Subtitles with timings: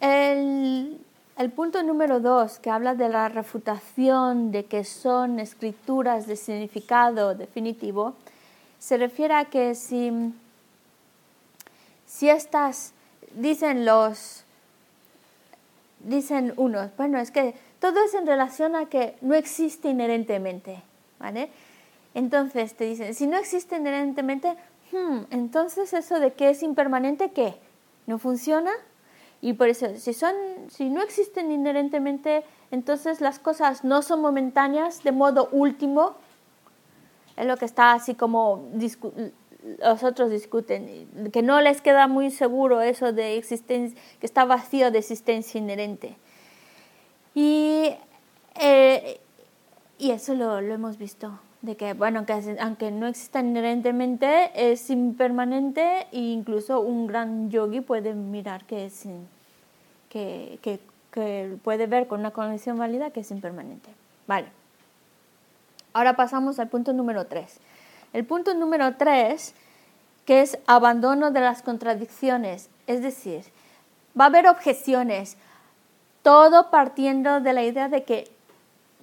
[0.00, 1.00] El,
[1.38, 7.34] el punto número dos, que habla de la refutación de que son escrituras de significado
[7.34, 8.14] definitivo,
[8.78, 10.32] se refiere a que si,
[12.06, 12.92] si estas,
[13.34, 14.44] dicen los,
[16.00, 20.82] dicen unos, bueno, es que todo es en relación a que no existe inherentemente,
[21.18, 21.50] ¿vale?
[22.14, 24.56] Entonces te dicen, si no existe inherentemente,
[24.92, 27.56] hmm, entonces eso de que es impermanente, ¿qué?
[28.06, 28.70] ¿No funciona?
[29.40, 30.34] Y por eso, si, son,
[30.68, 36.16] si no existen inherentemente, entonces las cosas no son momentáneas de modo último.
[37.36, 38.68] Es lo que está así como
[39.78, 44.90] los otros discuten, que no les queda muy seguro eso de existencia, que está vacío
[44.90, 46.16] de existencia inherente.
[47.34, 47.90] Y,
[48.60, 49.20] eh,
[49.98, 54.88] y eso lo, lo hemos visto, de que, bueno, que aunque no exista inherentemente, es
[54.88, 59.04] impermanente e incluso un gran yogi puede mirar que es,
[60.08, 63.90] que, que puede ver con una conexión válida que es impermanente.
[64.28, 64.46] Vale.
[65.92, 67.58] Ahora pasamos al punto número 3.
[68.12, 69.52] El punto número 3,
[70.24, 73.42] que es abandono de las contradicciones, es decir,
[74.18, 75.36] va a haber objeciones,
[76.22, 78.35] todo partiendo de la idea de que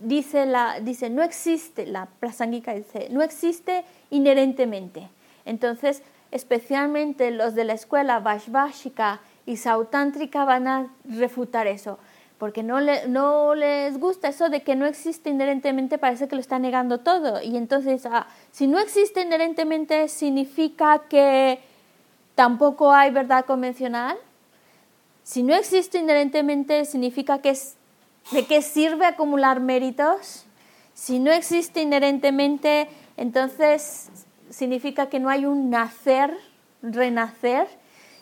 [0.03, 5.09] dice, la, dice no existe, la prasangika dice, no existe inherentemente.
[5.45, 11.99] Entonces, especialmente los de la escuela Vaishvashika y Sautántrica van a refutar eso,
[12.37, 16.41] porque no, le- no les gusta eso de que no existe inherentemente, parece que lo
[16.41, 17.41] está negando todo.
[17.41, 21.59] Y entonces, ah, si no existe inherentemente, significa que
[22.35, 24.17] tampoco hay verdad convencional.
[25.23, 27.75] Si no existe inherentemente, significa que es,
[28.31, 30.45] de qué sirve acumular méritos.
[30.93, 34.09] Si no existe inherentemente, entonces
[34.49, 36.35] significa que no hay un nacer,
[36.81, 37.67] renacer.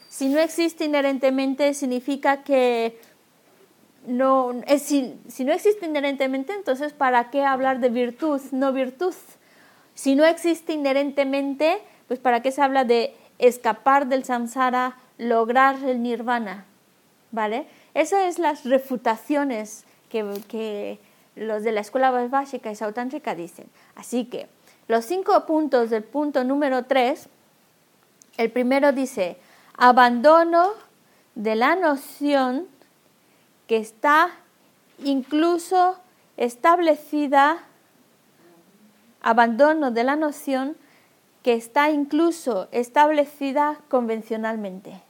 [0.10, 3.00] Si no existe inherentemente, significa que
[4.06, 9.14] no, es, si, si no existe inherentemente, entonces ¿para qué hablar de virtud, no virtud?
[9.94, 11.78] Si no existe inherentemente,
[12.08, 16.66] pues ¿para qué se habla de escapar del samsara, lograr el nirvana?
[17.32, 17.68] ¿Vale?
[17.94, 21.00] Esas es las refutaciones que,
[21.36, 23.68] los de la escuela básica y sautántrica dicen.
[23.96, 24.48] Así que
[24.88, 27.30] los cinco puntos del punto número tres,
[28.38, 29.38] el primero dice,
[29.78, 30.72] abandono
[31.36, 32.68] de la noción
[33.68, 34.32] que está
[35.04, 35.96] incluso
[36.36, 37.64] establecida,
[39.22, 40.76] abandono de la noción
[41.44, 45.02] que está incluso establecida convencionalmente.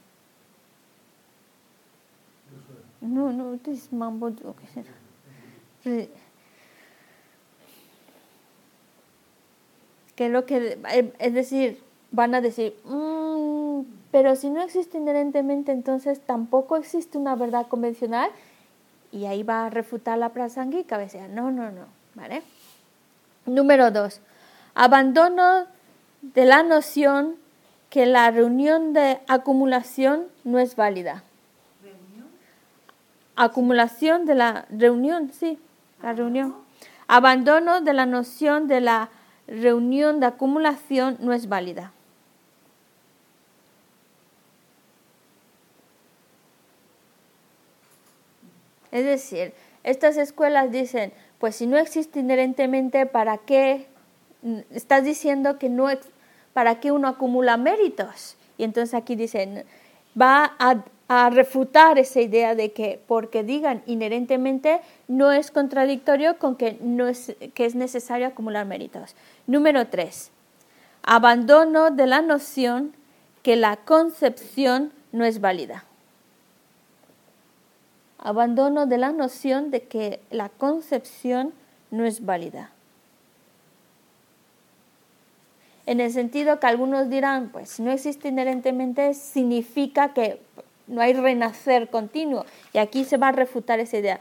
[3.02, 4.28] No, no, esto es mambo.
[4.28, 4.92] o qué será.
[5.84, 6.10] Sí.
[10.16, 11.82] Que lo que, eh, es decir,
[12.12, 13.82] van a decir, "Mm,
[14.12, 18.30] pero si no existe inherentemente, entonces tampoco existe una verdad convencional.
[19.12, 21.86] Y ahí va a refutar la prasangika, a veces, no, no, no,
[22.16, 22.44] ¿vale?
[23.46, 24.22] Número dos,
[24.76, 25.66] abandono
[26.22, 27.36] de la noción
[27.90, 31.24] que la reunión de acumulación no es válida.
[33.42, 35.58] Acumulación de la reunión, sí,
[36.04, 36.56] la reunión.
[37.08, 39.10] Abandono de la noción de la
[39.48, 41.92] reunión de acumulación no es válida.
[48.92, 53.88] Es decir, estas escuelas dicen, pues si no existe inherentemente, ¿para qué?
[54.70, 55.88] Estás diciendo que no,
[56.54, 58.38] ¿para qué uno acumula méritos?
[58.60, 59.66] Y entonces aquí dicen,
[60.16, 60.84] va a,
[61.14, 64.80] a refutar esa idea de que porque digan inherentemente
[65.10, 69.14] no es contradictorio con que, no es, que es necesario acumular méritos.
[69.46, 70.32] Número tres,
[71.04, 72.94] abandono de la noción
[73.44, 75.84] que la concepción no es válida
[78.24, 81.54] abandono de la noción de que la concepción
[81.90, 82.70] no es válida.
[85.88, 90.40] En el sentido que algunos dirán, pues no existe inherentemente, significa que
[90.92, 92.46] no hay renacer continuo.
[92.74, 94.20] Y aquí se va a refutar esa idea.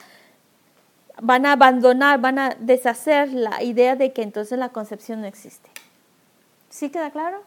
[1.20, 5.68] Van a abandonar, van a deshacer la idea de que entonces la concepción no existe.
[6.70, 7.42] ¿Sí queda claro?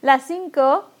[0.00, 0.92] La 5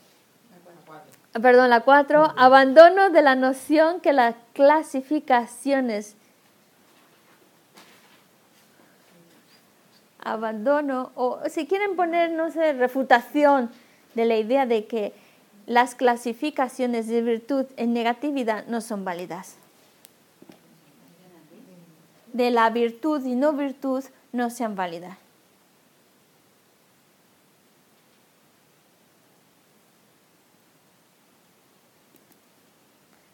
[1.40, 6.14] perdón, la 4, abandono de la noción que las clasificaciones,
[10.20, 13.70] abandono, o si quieren poner, no sé, refutación
[14.14, 15.14] de la idea de que
[15.66, 19.56] las clasificaciones de virtud en negatividad no son válidas.
[22.32, 25.18] De la virtud y no virtud no sean válidas.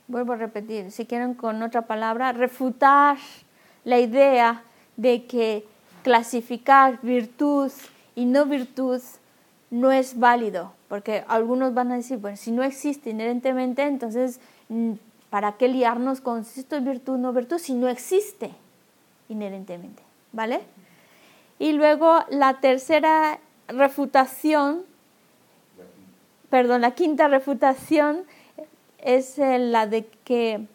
[0.09, 3.19] vuelvo a repetir, si quieren con otra palabra, refutar
[3.85, 4.63] la idea
[4.97, 5.65] de que
[6.03, 7.71] clasificar virtud
[8.17, 9.01] y no virtud
[9.71, 14.93] no es válido, porque algunos van a decir, bueno, si no existe inherentemente, entonces, mm,
[15.31, 18.50] ¿para qué liarnos con si esto es virtud o no virtud si no existe
[19.29, 20.02] inherentemente?
[20.32, 20.61] ¿Vale?
[21.58, 24.82] Y luego la tercera refutación,
[26.49, 28.23] perdón, la quinta refutación
[28.99, 30.67] es la de que,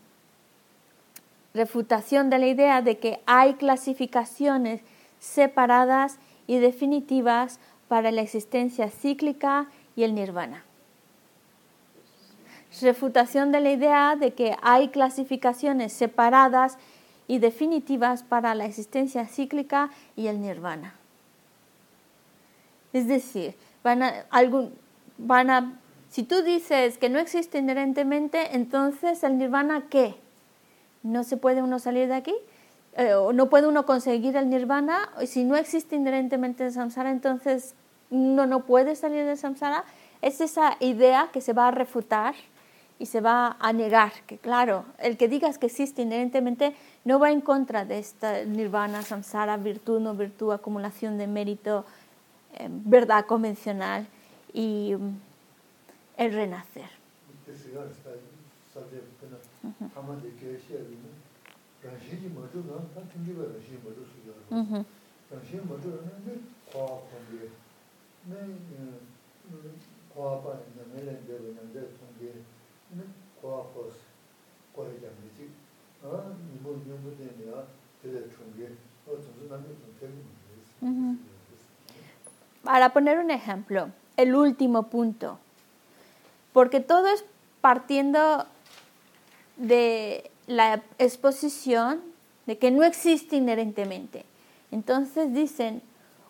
[1.54, 4.82] refutación de la idea de que hay clasificaciones
[5.20, 6.18] separadas
[6.48, 10.64] y definitivas para la existencia cíclica y el nirvana.
[12.82, 16.78] Refutación de la idea de que hay clasificaciones separadas
[17.28, 20.96] y definitivas para la existencia cíclica y el nirvana.
[22.92, 24.74] Es decir, van a, algún,
[25.18, 25.80] van a,
[26.10, 30.16] si tú dices que no existe inherentemente, entonces el nirvana, ¿qué?
[31.02, 32.36] ¿No se puede uno salir de aquí?
[32.96, 35.10] Eh, ¿No puede uno conseguir el nirvana?
[35.26, 37.76] Si no existe inherentemente el samsara, entonces
[38.14, 39.84] uno no puede salir del samsara.
[40.22, 42.36] Es esa idea que se va a refutar
[43.00, 47.32] y se va a negar, que claro, el que digas que existe inherentemente no va
[47.32, 51.86] en contra de esta nirvana, samsara, virtud, no virtud, acumulación de mérito,
[52.54, 54.08] eh, verdad convencional
[54.54, 55.18] y um,
[56.18, 56.90] el renacer.
[82.64, 85.40] Para poner un ejemplo, el último punto,
[86.54, 87.26] porque todo es
[87.62, 88.46] partiendo
[89.58, 92.02] de la exposición
[92.46, 94.26] de que no existe inherentemente.
[94.72, 95.82] Entonces dicen,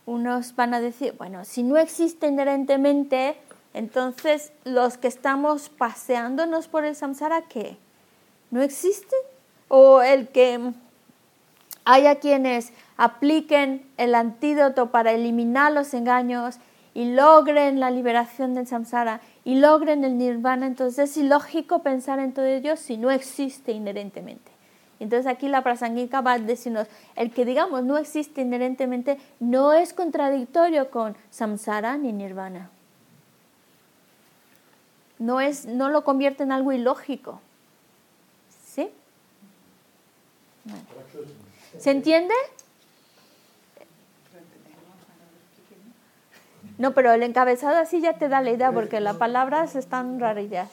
[0.05, 3.37] unos van a decir, bueno, si no existe inherentemente,
[3.73, 7.77] entonces los que estamos paseándonos por el samsara, ¿qué?
[8.51, 9.19] ¿No existen?
[9.67, 10.73] O el que
[11.85, 16.57] haya quienes apliquen el antídoto para eliminar los engaños
[16.93, 22.33] y logren la liberación del samsara y logren el nirvana, entonces es ilógico pensar en
[22.33, 24.52] todo ello si no existe inherentemente.
[25.03, 29.93] Entonces aquí la prasangika va a decirnos, el que digamos no existe inherentemente no es
[29.93, 32.69] contradictorio con samsara ni nirvana.
[35.19, 37.41] No, es, no lo convierte en algo ilógico.
[38.65, 38.89] ¿Sí?
[41.77, 42.33] ¿Se entiende?
[46.77, 50.69] No, pero el encabezado así ya te da la idea porque las palabras están rarillas.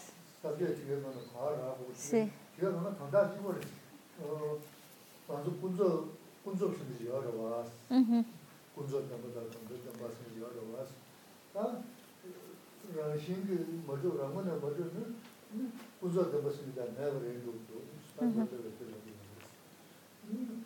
[1.96, 2.30] Sí.
[5.26, 6.08] 반주 군조
[6.44, 7.64] 군조 쓰지 여러 와.
[7.92, 8.24] 음.
[8.74, 10.84] 군조 담보다 군조 담바스 여러 와.
[11.54, 11.82] 다
[12.94, 15.16] 라싱 모두 라마나 모두는
[16.00, 16.84] 군조 담바스입니다.
[16.84, 17.54] 내가 그래도
[18.10, 19.14] 스타트를 들으니.
[20.28, 20.64] 음.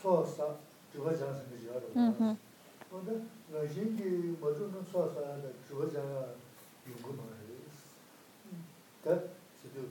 [0.00, 0.56] 소사
[0.92, 2.36] 주가 장선이 여러 와.
[2.90, 6.34] 근데 라싱 모두는 소사다 주가 장
[6.88, 7.54] 연구 말이에요.
[9.04, 9.20] 다
[9.60, 9.90] 지금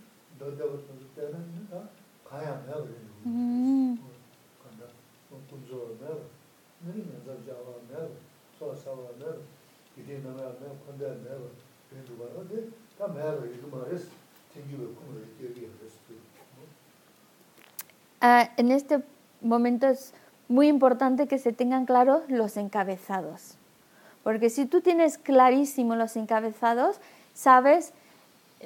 [18.57, 19.03] en este
[19.41, 20.13] momento es
[20.47, 23.55] muy importante que se tengan claros los encabezados.
[24.23, 26.99] Porque si tú tienes clarísimo los encabezados,
[27.33, 27.93] sabes,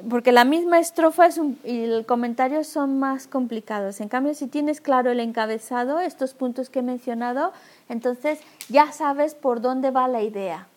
[0.09, 1.29] porque la misma estrofa
[1.63, 4.01] y el comentario son más complicados.
[4.01, 7.53] En cambio, si tienes claro el encabezado, estos puntos que he mencionado,
[7.89, 10.67] entonces ya sabes por dónde va la idea.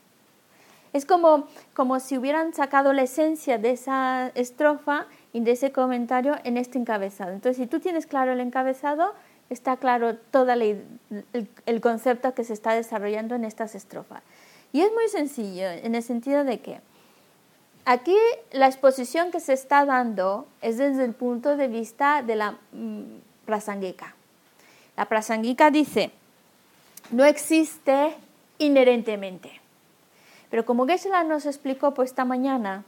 [0.92, 6.36] Es como, como si hubieran sacado la esencia de esa estrofa y de ese comentario
[6.44, 7.32] en este encabezado.
[7.32, 9.12] Entonces, si tú tienes claro el encabezado,
[9.50, 14.22] está claro todo el, concepto que se está desarrollando en estas estrofas.
[14.72, 16.80] Y es muy sencillo, en el sentido de que
[17.88, 18.16] aquí
[18.52, 23.02] la exposición que se está dando es desde el punto de vista de la mm,
[23.46, 24.14] prasangika.
[24.94, 26.12] La prasangika dice,
[27.10, 28.14] no existe
[28.58, 29.62] inherentemente.
[30.50, 32.84] Pero como geshe nos explicó pues esta mañana,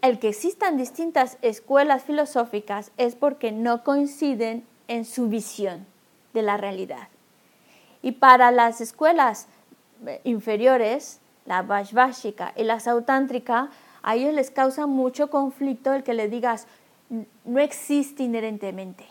[0.00, 5.86] el que existan distintas escuelas filosóficas es porque no coinciden en su visión
[6.32, 7.08] de la realidad.
[8.00, 9.46] Y para las escuelas
[10.06, 13.70] eh, inferiores, la Vaishvashika y la Sautántrica,
[14.02, 16.66] a ellos les causa mucho conflicto el que le digas
[17.44, 19.06] no existe inherentemente.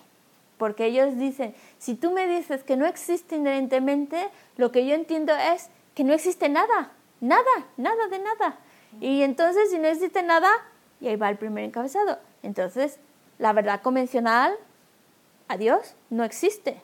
[0.57, 5.33] Porque ellos dicen, si tú me dices que no existe inherentemente, lo que yo entiendo
[5.33, 8.57] es que no existe nada, nada, nada de nada.
[8.99, 10.49] Y entonces si no existe nada,
[10.99, 12.19] y ahí va el primer encabezado.
[12.43, 12.99] Entonces,
[13.39, 14.53] la verdad convencional,
[15.47, 16.79] adiós, no existe.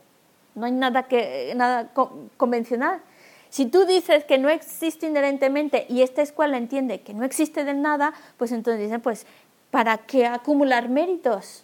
[0.55, 1.91] No hay nada, que, nada
[2.37, 3.01] convencional.
[3.49, 7.73] Si tú dices que no existe inherentemente y esta escuela entiende que no existe de
[7.73, 9.25] nada, pues entonces dicen, pues,
[9.71, 11.63] ¿para qué acumular méritos?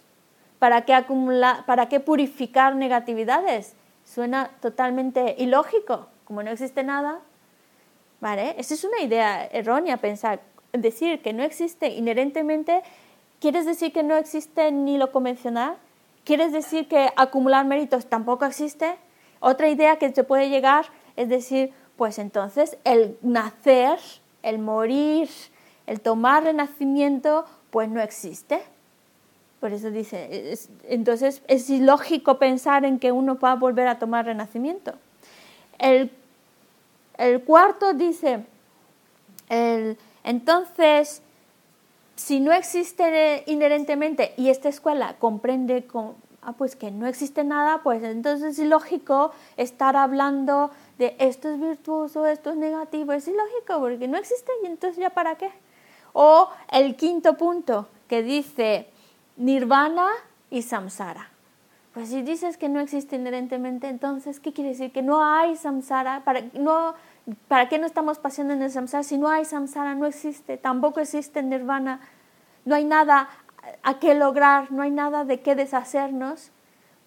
[0.58, 3.74] ¿Para qué, acumular, ¿Para qué purificar negatividades?
[4.04, 7.20] Suena totalmente ilógico, como no existe nada.
[8.20, 8.54] ¿Vale?
[8.58, 10.40] Esa es una idea errónea pensar.
[10.72, 12.82] Decir que no existe inherentemente,
[13.40, 15.76] ¿quieres decir que no existe ni lo convencional?
[16.24, 18.96] ¿Quieres decir que acumular méritos tampoco existe?
[19.40, 20.86] Otra idea que se puede llegar
[21.16, 23.98] es decir, pues entonces el nacer,
[24.42, 25.28] el morir,
[25.86, 28.62] el tomar renacimiento, pues no existe.
[29.60, 34.26] Por eso dice, entonces es ilógico pensar en que uno va a volver a tomar
[34.26, 34.92] renacimiento.
[35.78, 36.10] El,
[37.46, 38.44] cuarto dice,
[40.22, 41.22] entonces,
[42.16, 47.80] si no existe inherentemente y esta escuela comprende con, ah, pues que no existe nada,
[47.82, 53.80] pues entonces es ilógico estar hablando de esto es virtuoso, esto es negativo, es ilógico
[53.80, 55.50] porque no existe y entonces ya para qué.
[56.12, 58.88] O el quinto punto que dice
[59.36, 60.08] nirvana
[60.50, 61.30] y samsara.
[61.92, 64.92] Pues si dices que no existe inherentemente, entonces, ¿qué quiere decir?
[64.92, 66.24] Que no hay samsara.
[66.24, 66.94] ¿Para, no,
[67.46, 69.04] ¿para qué no estamos pasando en el samsara?
[69.04, 70.56] Si no hay samsara, no existe.
[70.56, 72.00] Tampoco existe nirvana.
[72.64, 73.28] No hay nada
[73.82, 76.50] a qué lograr, no hay nada de qué deshacernos.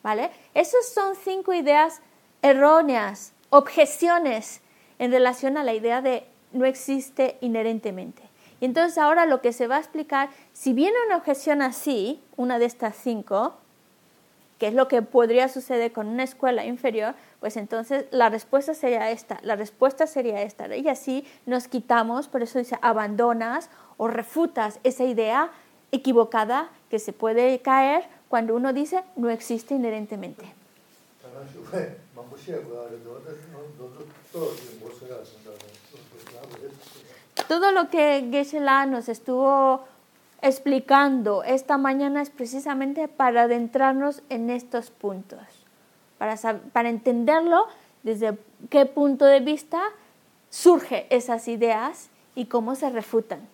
[0.04, 0.32] ¿Vale?
[0.54, 2.02] Esas son cinco ideas
[2.42, 4.62] erróneas objeciones
[5.00, 8.24] en relación a la idea de no existe inherentemente.
[8.60, 12.58] Y entonces ahora lo que se va a explicar, si viene una objeción así, una
[12.60, 13.56] de estas cinco,
[14.58, 19.12] que es lo que podría suceder con una escuela inferior, pues entonces la respuesta sería
[19.12, 20.76] esta, la respuesta sería esta.
[20.76, 25.52] Y así nos quitamos, por eso dice, abandonas o refutas esa idea
[25.92, 30.46] equivocada que se puede caer cuando uno dice no existe inherentemente.
[37.48, 39.86] Todo lo que geshe nos estuvo
[40.42, 45.40] explicando esta mañana es precisamente para adentrarnos en estos puntos,
[46.18, 46.36] para,
[46.74, 47.68] para entenderlo
[48.04, 48.38] desde
[48.70, 49.82] qué punto de vista
[50.50, 53.48] surgen esas ideas y cómo se refutan.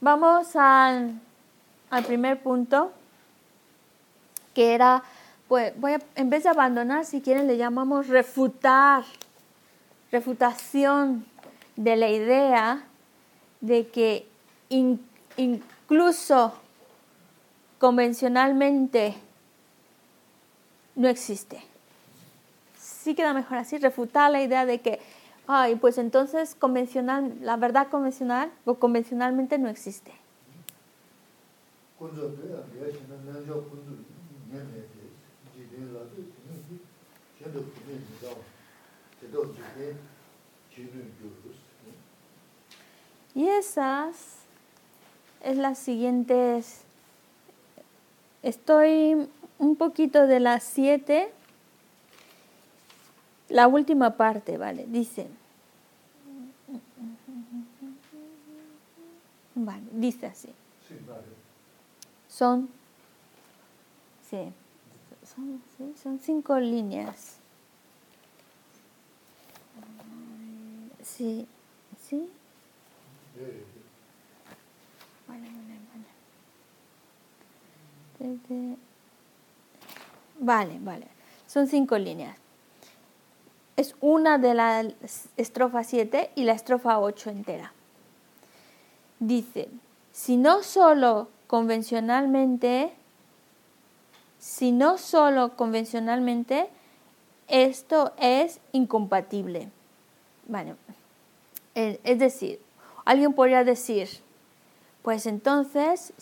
[0.00, 1.20] Vamos al,
[2.06, 2.92] primer punto,
[4.54, 5.02] que era,
[5.48, 5.72] pues,
[6.14, 9.04] en vez de abandonar, si quieren le llamamos refutar,
[10.10, 11.26] refutación
[11.76, 12.84] de la idea
[13.60, 14.26] de que
[15.36, 16.52] incluso
[17.78, 19.14] convencionalmente
[20.96, 21.62] no existe.
[22.78, 25.00] Sí queda mejor así, refutar la idea de que
[25.48, 30.12] ay, pues entonces convencional, la verdad convencional o convencionalmente no existe.
[43.34, 44.16] Y esas
[45.42, 46.82] es las siguientes.
[48.42, 49.28] Estoy
[49.58, 51.32] un poquito de las siete
[53.48, 54.86] la última parte, ¿vale?
[54.88, 55.28] Dice,
[59.54, 60.48] vale, dice así.
[60.88, 61.22] Sí, vale.
[62.28, 62.68] Son,
[64.28, 64.52] sí,
[65.34, 67.36] son, sí, son cinco líneas.
[71.02, 71.46] Sí,
[72.08, 72.28] sí.
[75.26, 75.78] Vale, vale,
[78.18, 78.76] vale.
[80.40, 81.06] Vale, vale.
[81.46, 82.36] Son cinco líneas
[83.78, 84.84] es una de la
[85.36, 87.72] estrofa 7 y la estrofa 8 entera.
[89.20, 89.68] Dice,
[90.12, 92.92] si no solo convencionalmente
[94.38, 96.68] sino solo convencionalmente,
[97.48, 99.68] esto es incompatible.
[100.46, 100.76] Bueno,
[101.74, 102.60] es decir,
[103.04, 104.08] alguien podría decir,
[105.02, 106.12] pues entonces,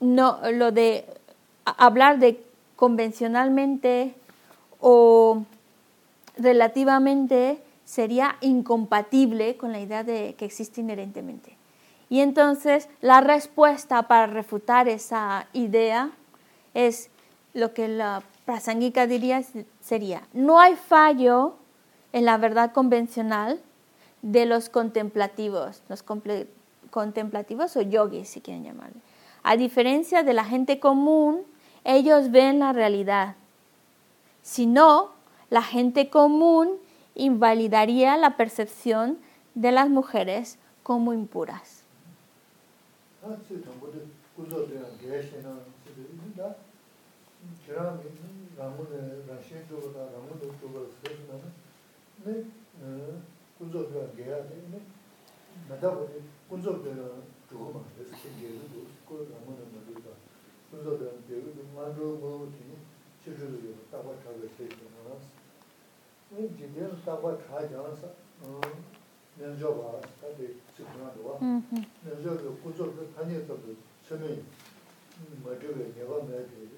[0.00, 1.06] no, lo de
[1.64, 2.44] hablar de
[2.76, 4.14] convencionalmente
[4.80, 5.44] o
[6.36, 11.56] relativamente sería incompatible con la idea de que existe inherentemente.
[12.08, 16.10] Y entonces la respuesta para refutar esa idea
[16.74, 17.10] es
[17.52, 19.42] lo que la prasangika diría
[19.80, 21.54] sería, no hay fallo
[22.12, 23.60] en la verdad convencional
[24.22, 26.04] de los contemplativos, los
[26.90, 29.00] contemplativos o yogis, si quieren llamarle.
[29.42, 31.42] A diferencia de la gente común,
[31.84, 33.36] ellos ven la realidad.
[34.42, 35.10] Si no,
[35.50, 36.78] la gente común
[37.14, 39.18] invalidaría la percepción
[39.54, 41.84] de las mujeres como impuras.
[63.24, 65.24] chidhulu yo, takwa chago cheche maas.
[66.30, 68.08] Ni jidhyan takwa chajansa,
[69.40, 71.40] nyanjo baas, tati sikhnadwa.
[72.04, 73.76] Nyanjo yo kuzo yo tanya tabi
[74.06, 74.44] sime
[75.44, 76.68] madhiwe, nyeva madhiwe,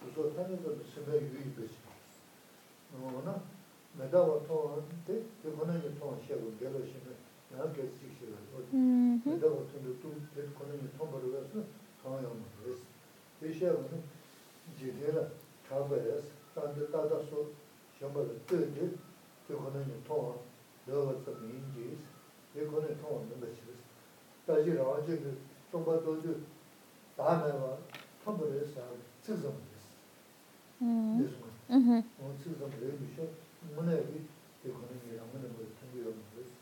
[0.00, 1.80] kuzo tanya tabi sime yui bichi.
[2.92, 3.40] Nona,
[3.96, 4.76] medawa towa,
[5.06, 7.16] te, te konanyi towa shego, gelo shime,
[7.48, 8.36] nyan ke sikshira.
[9.24, 11.40] Medawa tundu tu, te konanyi towa barwa,
[12.02, 12.44] towa yamu,
[13.40, 13.88] te shego,
[14.76, 15.30] jidhyan
[15.72, 16.24] shabayas,
[16.54, 17.48] tanda tata so
[17.98, 18.98] shabayas tuji,
[19.46, 20.34] te kona ni towa,
[20.86, 22.00] dawa tsami injiyis,
[22.52, 23.80] te kona ni towa namba shiris.
[24.46, 25.32] Taji rawa jibi,
[25.70, 26.44] tomba doju,
[27.16, 27.78] dhanaywa,
[28.24, 29.86] tambarayas sabi, tsizamaris.
[30.78, 31.48] Nisma.
[32.20, 33.24] On tsizamaray misho,
[33.74, 34.28] munayabi,
[34.62, 36.52] te kona ni rama namba tungu yamaris.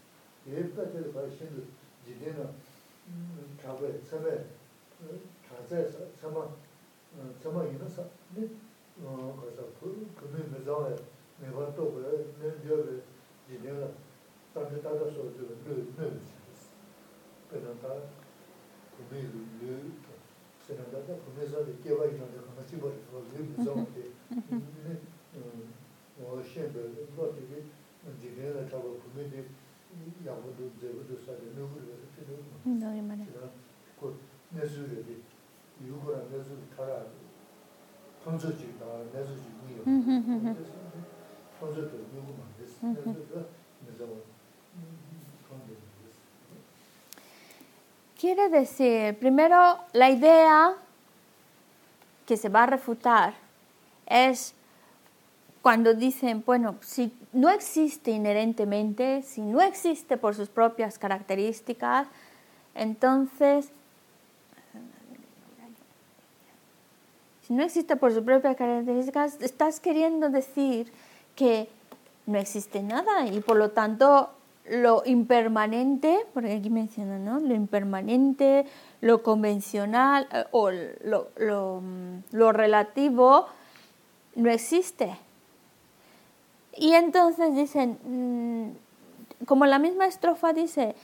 [0.46, 1.66] Yepta te kaya shindu,
[2.06, 2.46] jidena,
[3.60, 4.38] shabayas, samay,
[5.42, 6.46] chazayas, sama,
[7.42, 8.08] sama yinasa,
[9.04, 10.94] 가서 그 그네 매장에
[11.40, 13.02] 내가 또 그래 내려를
[13.50, 13.88] 이제가
[14.54, 16.20] 다들 다들 소리 그
[17.48, 18.02] 그러니까
[18.96, 19.92] 그네 늘
[20.66, 23.86] 세나다가 그네서에 개와 있는데 같이 버리고 늘 매장에
[26.22, 26.74] 어 셴베
[27.16, 27.64] 로티기
[28.22, 29.44] 이제가 타고 그네
[30.26, 33.50] 야고도 제고도 사데 누구를 그때 누구 나이 말이야
[33.98, 34.18] 그
[34.50, 35.04] 내수를
[35.82, 37.06] 이유가 내수를 타라.
[48.18, 50.74] Quiere decir, primero, la idea
[52.26, 53.34] que se va a refutar
[54.06, 54.54] es
[55.62, 62.08] cuando dicen, bueno, si no existe inherentemente, si no existe por sus propias características,
[62.74, 63.72] entonces,
[67.50, 70.92] no existe por sus propias características, estás queriendo decir
[71.34, 71.68] que
[72.26, 74.30] no existe nada y por lo tanto
[74.68, 77.40] lo impermanente, porque aquí menciona, ¿no?
[77.40, 78.66] Lo impermanente,
[79.00, 83.46] lo convencional eh, o mm, lo, relativo
[84.36, 85.18] no existe.
[86.76, 90.94] Y entonces dicen, mm, como la misma estrofa dice,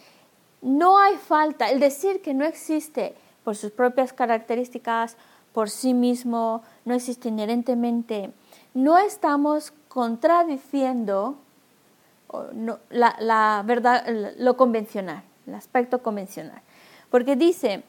[0.62, 5.16] no hay falta, el decir que no existe por sus propias características,
[5.56, 8.30] por sí mismo, no existe inherentemente,
[8.74, 11.38] no estamos contradiciendo
[12.90, 14.04] la, verdad,
[14.36, 16.60] lo convencional, el aspecto convencional.
[17.08, 17.84] Porque dice,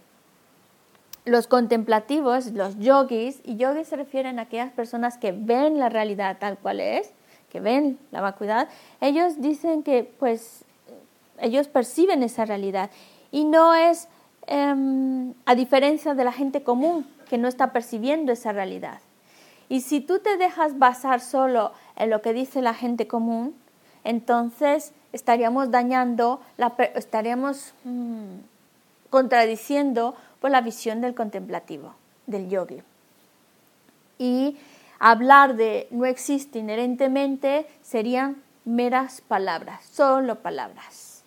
[1.25, 6.38] los contemplativos, los yogis, y yogis se refieren a aquellas personas que ven la realidad
[6.39, 7.12] tal cual es,
[7.51, 8.69] que ven la vacuidad,
[9.01, 10.63] ellos dicen que pues
[11.38, 12.91] ellos perciben esa realidad.
[13.30, 14.08] Y no es
[14.45, 18.99] em, a diferencia de la gente común que no está percibiendo esa realidad.
[19.69, 23.55] Y si tú te dejas basar solo en lo que dice la gente común,
[24.03, 28.37] entonces estaríamos dañando, la, estaríamos mm,
[29.09, 32.81] contradiciendo por la visión del contemplativo, del yogi.
[34.17, 34.57] Y
[34.99, 41.23] hablar de no existe inherentemente serían meras palabras, solo palabras.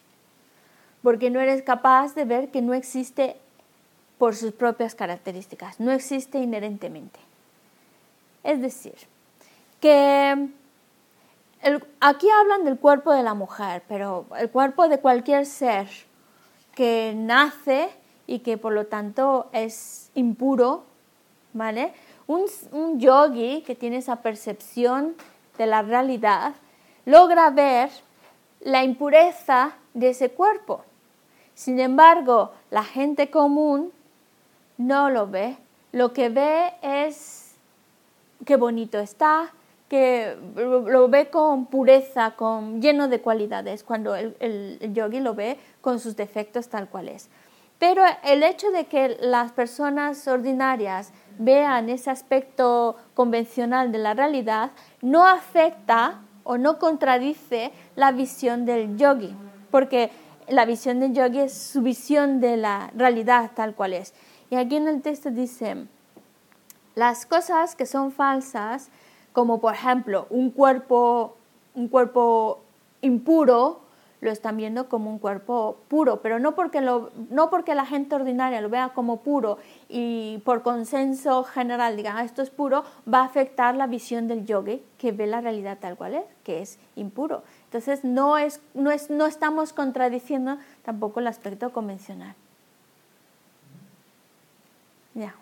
[1.03, 3.37] Porque no eres capaz de ver que no existe
[4.21, 7.19] por sus propias características, no existe inherentemente.
[8.45, 8.93] Es decir,
[9.81, 10.51] que
[12.01, 15.89] aquí hablan del cuerpo de la mujer, pero el cuerpo de cualquier ser
[16.75, 17.89] que nace
[18.27, 20.85] y que por lo tanto es impuro,
[21.55, 21.95] ¿vale?
[22.27, 25.15] un, un yogi que tiene esa percepción
[25.57, 26.53] de la realidad
[27.07, 27.89] logra ver
[28.61, 30.85] la impureza de ese cuerpo.
[31.55, 33.93] Sin embargo, la gente común
[34.81, 35.57] no lo ve.
[35.93, 37.55] Lo que ve es
[38.45, 39.53] qué bonito está,
[39.89, 45.59] que lo ve con pureza, con, lleno de cualidades, cuando el, el, yogi lo ve
[45.81, 47.29] con sus defectos tal cual es.
[47.79, 54.71] Pero el hecho de que las personas ordinarias vean ese aspecto convencional de la realidad
[55.03, 59.35] no afecta o no contradice la visión del yogi,
[59.71, 60.11] porque
[60.49, 64.15] la visión del yogi es su visión de la realidad tal cual es.
[64.51, 65.87] Y aquí en el texto dice,
[66.97, 68.91] las cosas que son falsas,
[69.33, 71.37] como por ejemplo un cuerpo,
[71.75, 72.61] un cuerpo
[73.01, 73.81] impuro,
[74.21, 78.15] lo están viendo como un cuerpo puro, pero no porque, lo, no porque la gente
[78.15, 79.59] ordinaria lo vea como puro
[79.89, 84.45] y por consenso general digan ah, esto es puro, va a afectar la visión del
[84.45, 87.43] yogi que ve la realidad tal cual es, que es impuro.
[87.65, 92.35] Entonces no, es, no, es, no estamos contradiciendo tampoco el aspecto convencional.
[95.15, 95.35] Ya.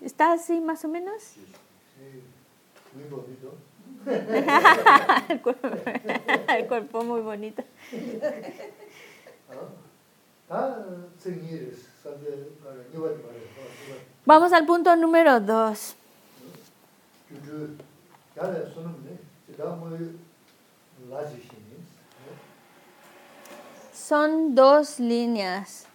[0.00, 1.22] ¿Está así más o menos?
[1.22, 2.22] Sí,
[2.94, 3.54] muy bonito.
[5.28, 5.68] el, cuerpo,
[6.48, 7.62] el cuerpo muy bonito.
[14.24, 15.96] Vamos al punto número dos.
[23.92, 25.86] Son dos líneas.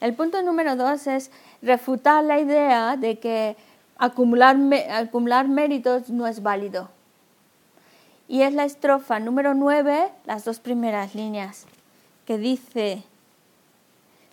[0.00, 1.30] El punto número dos es
[1.62, 3.56] refutar la idea de que
[3.98, 4.56] acumular,
[4.90, 6.88] acumular méritos no es válido
[8.30, 11.66] y es la estrofa número 9, las dos primeras líneas,
[12.26, 13.02] que dice,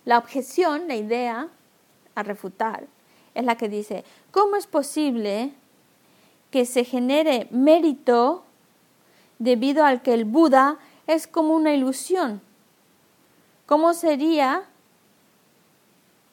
[0.04, 1.48] la objeción, la idea
[2.14, 2.86] a refutar,
[3.34, 5.52] es la que dice, ¿cómo es posible
[6.52, 8.44] que se genere mérito
[9.40, 10.78] debido al que el Buda
[11.08, 12.40] es como una ilusión?
[13.66, 14.62] ¿Cómo sería,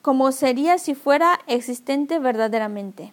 [0.05, 3.11] cómo sería si fuera existente verdaderamente?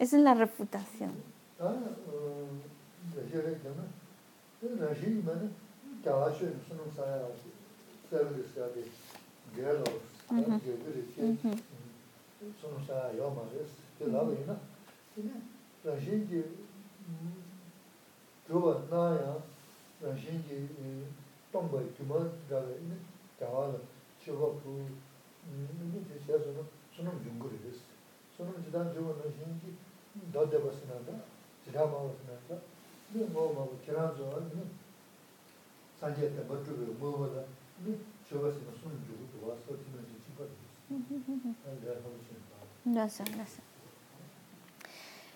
[0.00, 1.12] Esa es la refutación.
[1.60, 1.72] Ah,
[3.32, 3.84] yore dana,
[4.64, 5.22] rāshī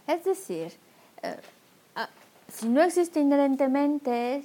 [0.07, 0.73] Es decir,
[1.23, 1.37] eh,
[1.97, 2.09] ah,
[2.49, 4.43] si no existe inherentemente,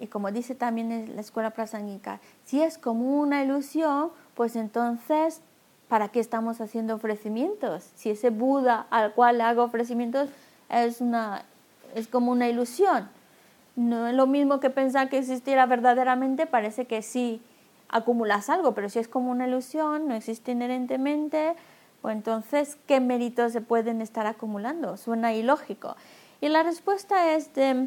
[0.00, 5.40] y como dice también la escuela prasanguica, si es como una ilusión, pues entonces,
[5.86, 7.88] ¿para qué estamos haciendo ofrecimientos?
[7.94, 10.28] Si ese Buda al cual hago ofrecimientos
[10.68, 11.44] es una
[11.94, 13.08] es como una ilusión.
[13.76, 17.40] No es lo mismo que pensar que existiera verdaderamente, parece que sí
[17.88, 21.54] acumulas algo, pero si es como una ilusión, no existe inherentemente,
[22.02, 24.96] pues entonces, ¿qué méritos se pueden estar acumulando?
[24.96, 25.94] Suena ilógico.
[26.40, 27.86] Y la respuesta es de,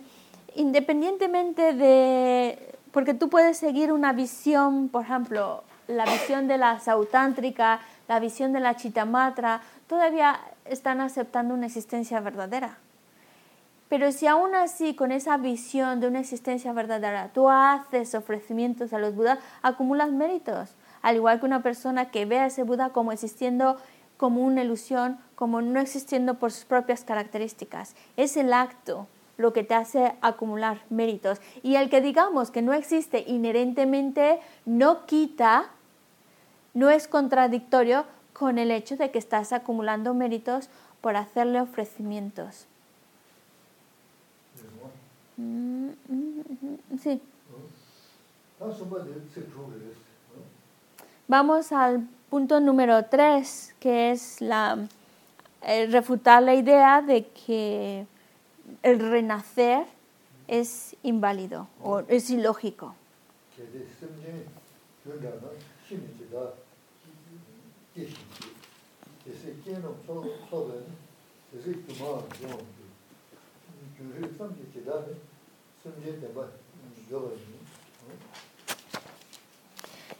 [0.55, 7.79] independientemente de, porque tú puedes seguir una visión, por ejemplo, la visión de la sautántrica,
[8.07, 12.77] la visión de la chitamatra, todavía están aceptando una existencia verdadera.
[13.89, 18.99] Pero si aún así, con esa visión de una existencia verdadera, tú haces ofrecimientos a
[18.99, 20.75] los Budas, acumulas méritos.
[21.01, 23.77] Al igual que una persona que ve a ese Buda como existiendo
[24.17, 27.95] como una ilusión, como no existiendo por sus propias características.
[28.17, 31.39] Es el acto lo que te hace acumular méritos.
[31.63, 35.69] Y el que digamos que no existe inherentemente no quita,
[36.73, 40.69] no es contradictorio con el hecho de que estás acumulando méritos
[41.01, 42.65] por hacerle ofrecimientos.
[45.37, 45.89] Mm,
[47.01, 47.21] sí.
[51.27, 54.77] Vamos al punto número tres, que es la,
[55.89, 58.05] refutar la idea de que
[58.81, 59.85] el renacer
[60.47, 62.95] es inválido o es ilógico.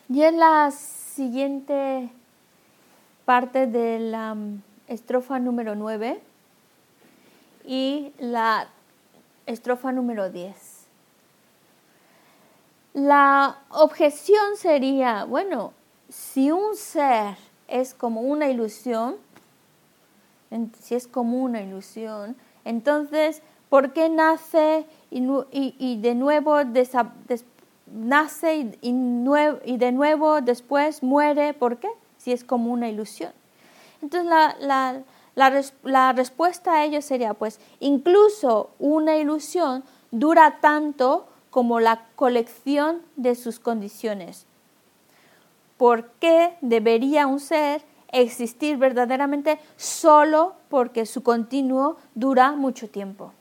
[0.10, 2.10] Y en la siguiente
[3.26, 6.22] parte de la mm, estrofa número 9
[7.66, 8.68] y la
[9.46, 10.56] estrofa número 10.
[12.94, 15.74] La objeción sería, bueno,
[16.10, 17.36] si un ser
[17.68, 19.16] es como una ilusión,
[20.80, 26.60] si es como una ilusión, entonces, ¿por qué nace y, de nuevo
[27.92, 31.54] nace y, de nuevo después muere?
[31.54, 31.90] ¿Por qué?
[32.18, 33.32] Si es como una ilusión.
[34.02, 35.04] Entonces, la
[35.36, 43.60] respuesta a ello sería, pues, incluso una ilusión dura tanto como la colección de sus
[43.60, 44.46] condiciones.
[45.78, 53.34] ¿Por qué debería un ser existir verdaderamente solo porque su continuo dura mucho tiempo?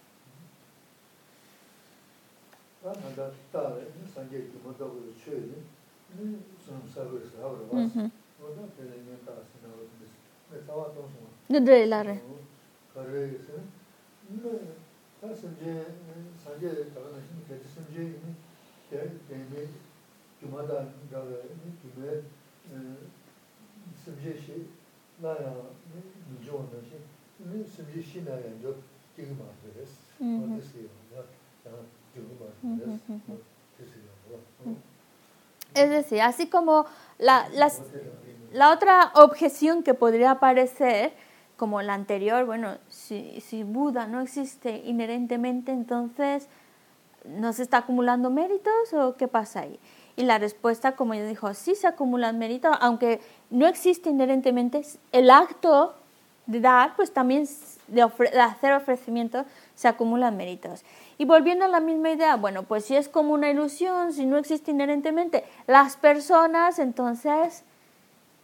[35.75, 36.87] Es decir, así como
[37.19, 37.49] la,
[38.53, 41.12] la otra objeción que podría aparecer,
[41.57, 46.49] como la anterior, bueno, si, si Buda no existe inherentemente, entonces
[47.25, 49.79] ¿no se está acumulando méritos o qué pasa ahí?
[50.17, 55.31] Y la respuesta, como yo dijo, sí se acumulan méritos, aunque no existe inherentemente el
[55.31, 55.95] acto
[56.47, 57.49] de dar, pues también
[57.87, 60.85] de, hacer ofrecimiento se acumulan méritos.
[61.17, 64.37] Y volviendo a la misma idea, bueno, pues si es como una ilusión, si no
[64.37, 67.65] existe inherentemente las personas, entonces,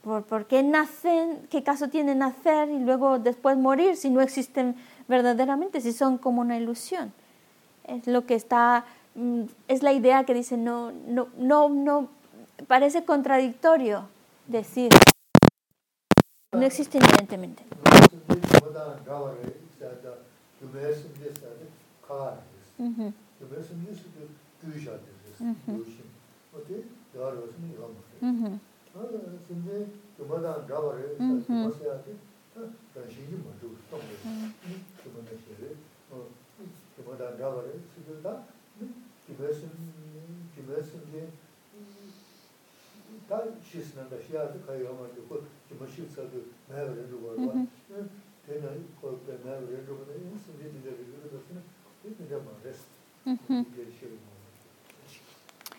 [0.09, 1.47] ¿por, ¿por qué nacen?
[1.51, 4.75] ¿Qué caso tiene nacer y luego después morir si no existen
[5.07, 7.13] verdaderamente, si son como una ilusión?
[7.85, 12.09] Es lo que está, mm, es la idea que dice, no, no, no, no,
[12.67, 14.09] parece contradictorio
[14.49, 14.91] decir,
[16.53, 16.67] no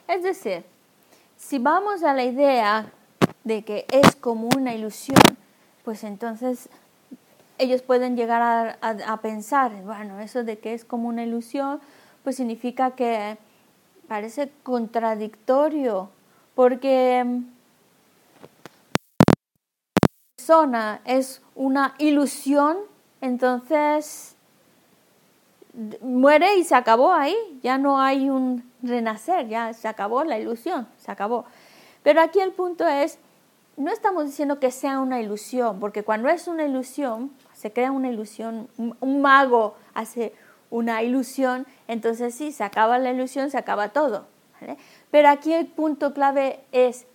[0.07, 0.63] Es decir,
[1.37, 2.91] si vamos a la idea
[3.49, 5.17] de que es como una ilusión,
[5.83, 6.69] pues entonces
[7.57, 11.81] ellos pueden llegar a, pensar, bueno, eso de que es como una ilusión,
[12.23, 13.37] pues significa que
[14.07, 16.09] parece contradictorio,
[16.53, 17.43] porque mm,
[20.37, 22.77] persona es una ilusión,
[23.19, 24.35] entonces
[26.01, 30.87] muere y se acabó ahí, ya no hay un renacer, ya se acabó la ilusión,
[30.97, 31.45] se acabó.
[32.03, 33.17] Pero aquí el punto es,
[33.79, 38.09] no estamos diciendo que sea una ilusión, porque cuando es una ilusión, se crea una
[38.09, 40.33] ilusión, un mago hace
[40.69, 44.27] una ilusión, entonces sí, se acaba la ilusión, se acaba todo.
[45.11, 47.05] Pero aquí el punto clave es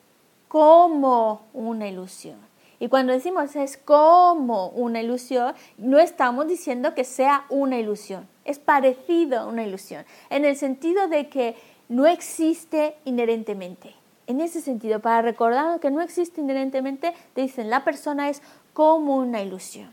[0.48, 2.38] como una ilusión.
[2.80, 8.58] Y cuando decimos es como una ilusión, no estamos diciendo que sea una ilusión, es
[8.58, 11.56] parecido a una ilusión, en el sentido de que
[11.90, 13.94] no existe inherentemente.
[14.26, 18.40] En ese sentido, para recordar que no existe inherentemente, te dicen la persona es
[18.72, 19.90] como una ilusión.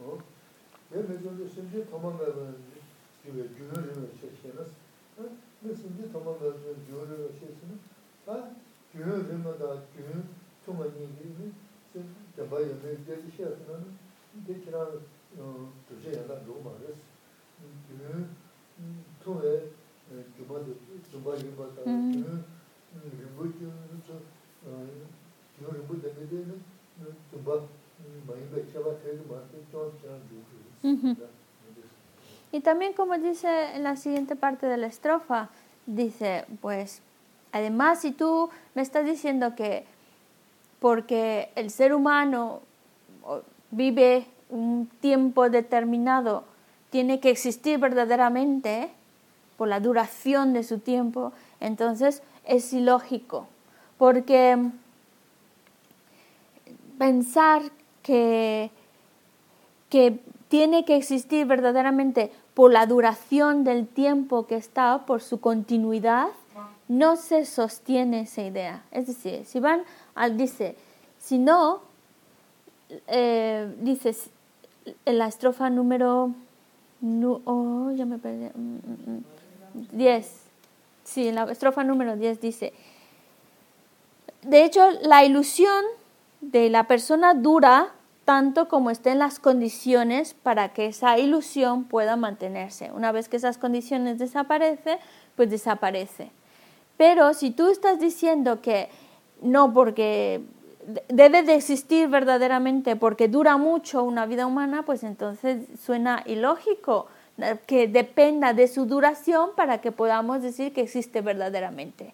[0.00, 0.37] Uh.
[0.90, 2.56] 내 매주에 심지 도망가는
[3.22, 4.64] 집에 유료를 시켜서
[5.60, 7.76] 내 심지 도망가서 유료를 시켜서
[8.26, 8.56] 아
[8.94, 10.22] 유료를마다 유료
[10.64, 11.52] 통화니 이미
[12.34, 13.98] 제가요 내 제시하는
[14.46, 14.88] 데키라
[15.36, 16.96] 어 도제야나 로마레스
[17.92, 18.24] 유료
[19.22, 19.68] 통에
[20.36, 20.74] 주바도
[21.10, 22.44] 주바리 바다 유료
[23.04, 23.60] 유료죠
[25.60, 26.62] 유료 유료 되는
[27.30, 27.68] 주바
[28.26, 29.92] 많이 배차가 되게 많이 좀
[30.82, 35.48] Y también como dice en la siguiente parte de la estrofa,
[35.86, 37.02] dice, pues,
[37.52, 39.84] además si tú me estás diciendo que
[40.80, 42.60] porque el ser humano
[43.70, 46.44] vive un tiempo determinado,
[46.90, 48.90] tiene que existir verdaderamente
[49.56, 53.46] por la duración de su tiempo, entonces es ilógico,
[53.98, 54.56] porque
[56.96, 57.62] pensar
[58.02, 58.70] que,
[59.90, 66.28] que tiene que existir verdaderamente por la duración del tiempo que está, por su continuidad,
[66.88, 68.82] no se sostiene esa idea.
[68.90, 69.82] Es decir, si van
[70.14, 70.74] al, dice,
[71.18, 71.80] si no,
[73.06, 74.16] eh, dice,
[75.04, 76.32] en la estrofa número,
[77.44, 79.22] oh, ya me perdí, 10, mm, mm,
[79.92, 80.22] mm,
[81.04, 82.72] sí, en la estrofa número 10 dice,
[84.42, 85.84] de hecho, la ilusión
[86.40, 87.92] de la persona dura
[88.28, 92.92] tanto como estén las condiciones para que esa ilusión pueda mantenerse.
[92.92, 94.98] Una vez que esas condiciones desaparecen,
[95.34, 96.30] pues desaparece.
[96.98, 98.90] Pero si tú estás diciendo que
[99.40, 100.42] no, porque
[101.08, 107.06] debe de existir verdaderamente, porque dura mucho una vida humana, pues entonces suena ilógico
[107.38, 112.12] eh, que dependa de su duración para que podamos decir que existe verdaderamente.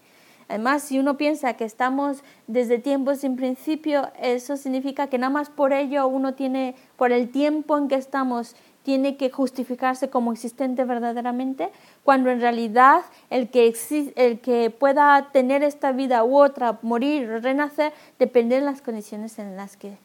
[0.49, 5.51] Además, si uno piensa que estamos desde tiempos sin principio, eso significa que nada más
[5.51, 10.85] por ello uno tiene, por el tiempo en que estamos, tiene que justificarse como existente
[10.85, 11.71] verdaderamente,
[12.05, 13.75] cuando en realidad el que,
[14.17, 19.57] el que pueda tener esta vida u otra, morir, renacer, depende de las condiciones en
[19.57, 19.97] las que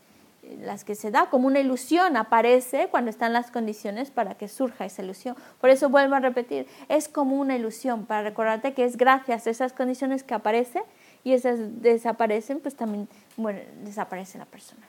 [0.62, 4.85] las que se da como una ilusión aparece cuando están las condiciones para que surja
[4.85, 5.35] esa ilusión.
[5.62, 9.49] Por eso vuelvo a repetir, es como una ilusión para recordarte que es gracias a
[9.49, 10.81] esas condiciones que aparece
[11.23, 13.07] y esas desaparecen, pues también
[13.38, 14.85] bueno, desaparece la persona.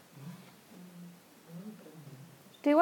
[2.52, 2.74] Estoy.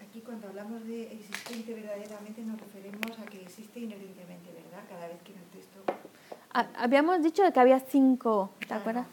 [0.00, 4.84] Aquí cuando hablamos de existente verdaderamente nos referimos a que existe inherentemente, ¿verdad?
[4.88, 5.82] Cada vez que en el texto...
[6.76, 9.06] Habíamos dicho que había cinco, ¿te acuerdas?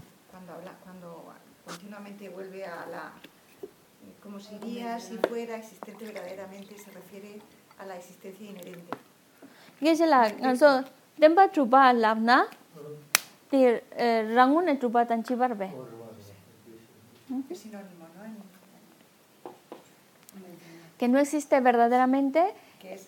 [1.70, 3.12] Continuamente vuelve a la...
[4.24, 7.40] Como si iría, si fuera existente verdaderamente, se refiere
[7.78, 8.98] a la existencia inherente.
[9.80, 10.86] ¿Qué es la canción?
[11.18, 12.48] Demba trupa lavna,
[13.50, 13.84] te
[14.34, 15.72] rangune trupa tanchi barbe.
[17.50, 18.20] Es sinónimo, ¿no?
[20.98, 22.54] Que no existe verdaderamente.
[22.82, 23.08] Que es,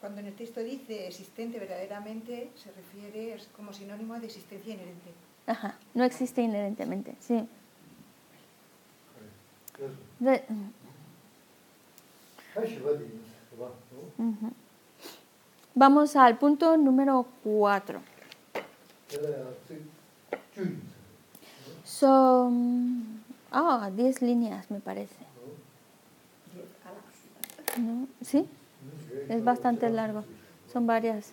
[0.00, 5.12] cuando en el texto dice existente verdaderamente, se refiere, es como sinónimo de existencia inherente.
[5.46, 7.46] Ajá, no existe inherentemente, sí.
[15.74, 18.00] Vamos al punto número 4.
[21.84, 25.14] Son ah, 10 líneas me parece.
[28.22, 28.46] ¿Sí?
[29.28, 30.24] Es bastante largo.
[30.72, 31.32] Son varias.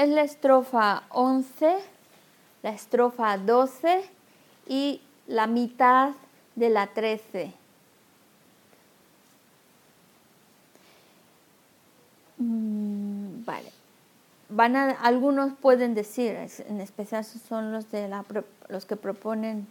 [0.00, 1.76] Es la estrofa 11,
[2.62, 4.02] la estrofa 12
[4.66, 6.12] y la mitad
[6.56, 7.52] de la 13.
[12.38, 13.70] Mm, vale.
[14.48, 16.34] Van algunos pueden decir,
[16.66, 18.24] en especial son los, de la,
[18.68, 19.68] los que proponen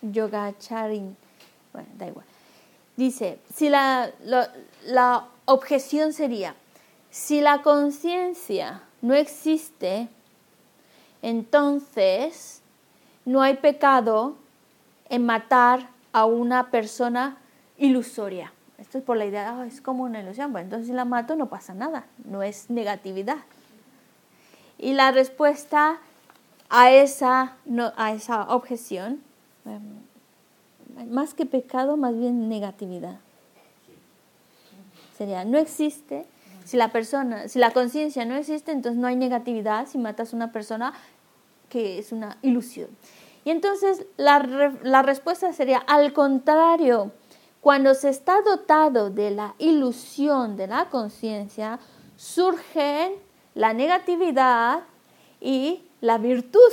[0.00, 1.14] yoga charin.
[1.74, 2.24] Bueno, da igual.
[2.96, 4.12] Dice, si la,
[4.86, 6.54] la objeción sería,
[7.10, 10.08] si la conciencia no existe,
[11.20, 12.62] entonces
[13.24, 14.36] no hay pecado
[15.08, 17.36] en matar a una persona
[17.76, 18.52] ilusoria.
[18.78, 20.52] Esto es por la idea, ah, es como una ilusión.
[20.52, 23.38] Bueno, entonces si la mato no pasa nada, no es negatividad.
[24.78, 25.98] Y la respuesta
[26.68, 27.56] a esa,
[27.96, 29.22] a esa objeción,
[29.64, 33.18] em, más que pecado, más bien negatividad.
[35.16, 36.26] Sería, no existe
[36.64, 40.36] si la persona, si la conciencia no existe, entonces no hay negatividad si matas a
[40.36, 40.92] una persona
[41.68, 42.88] que es una ilusión.
[43.44, 47.12] Y entonces la, la respuesta sería, al contrario,
[47.60, 51.78] cuando se está dotado de la ilusión de la conciencia,
[52.16, 53.14] surgen
[53.54, 54.80] la negatividad
[55.40, 56.72] y la virtud.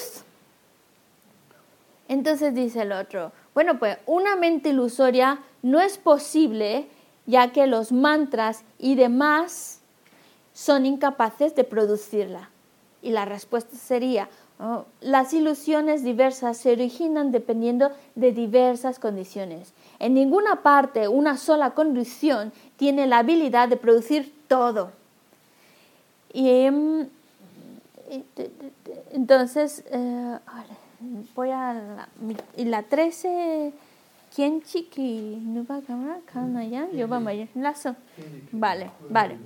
[2.07, 6.87] Entonces dice el otro, bueno, pues una mente ilusoria no es posible
[7.25, 9.78] ya que los mantras y demás
[10.59, 12.49] son incapaces de producirla.
[13.01, 14.27] Y la respuesta sería,
[14.59, 19.71] oh, las ilusiones diversas se originan dependiendo de diversas condiciones.
[19.99, 24.91] En ninguna parte una sola condición tiene la habilidad de producir todo.
[26.33, 27.07] Y, em,
[29.13, 30.39] entonces, eh,
[31.35, 32.09] voy a la,
[32.57, 33.71] y la 13,
[34.35, 35.41] ¿quién chiqui?
[35.41, 36.69] ¿No va a cambiar?
[36.69, 36.89] ya?
[36.91, 37.95] Yo vamos a.
[38.51, 39.37] Vale, vale.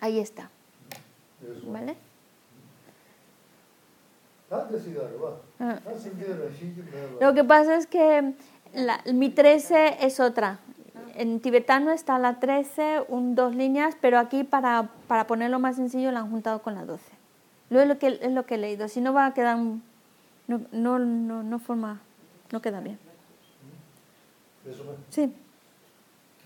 [0.00, 0.50] Ahí está.
[1.66, 1.96] ¿Vale?
[5.58, 5.78] Ah.
[7.20, 8.34] Lo que pasa es que
[8.74, 10.58] la, mi 13 es otra.
[11.14, 16.12] En tibetano está la 13, un, dos líneas, pero aquí para, para ponerlo más sencillo
[16.12, 17.02] la han juntado con la 12.
[17.70, 18.88] Luego es lo que, es lo que he leído.
[18.88, 19.58] Si no va a quedar...
[19.58, 22.00] No, no, no, no forma...
[22.52, 22.98] No queda bien.
[25.10, 25.32] Sí.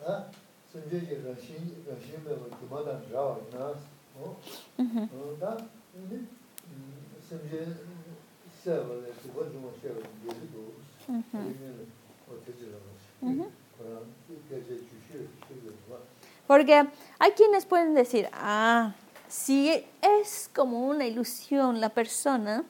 [0.06, 0.26] Ah,
[16.46, 16.86] porque
[17.18, 18.94] hay quienes pueden decir, ah,
[19.28, 22.64] si es como una ilusión la persona,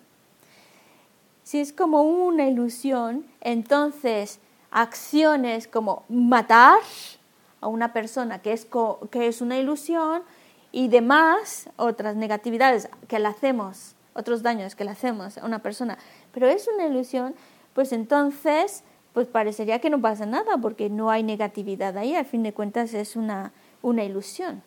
[1.44, 4.38] si es como una ilusión, entonces
[4.70, 6.80] acciones como matar
[7.60, 8.66] a una persona que es,
[9.10, 10.22] que es una ilusión
[10.72, 15.98] y demás, otras negatividades que le hacemos, otros daños que le hacemos a una persona,
[16.32, 17.34] pero es una ilusión,
[17.74, 22.42] pues entonces pues parecería que no pasa nada porque no hay negatividad ahí, al fin
[22.42, 23.52] de cuentas es una,
[23.82, 24.62] una ilusión.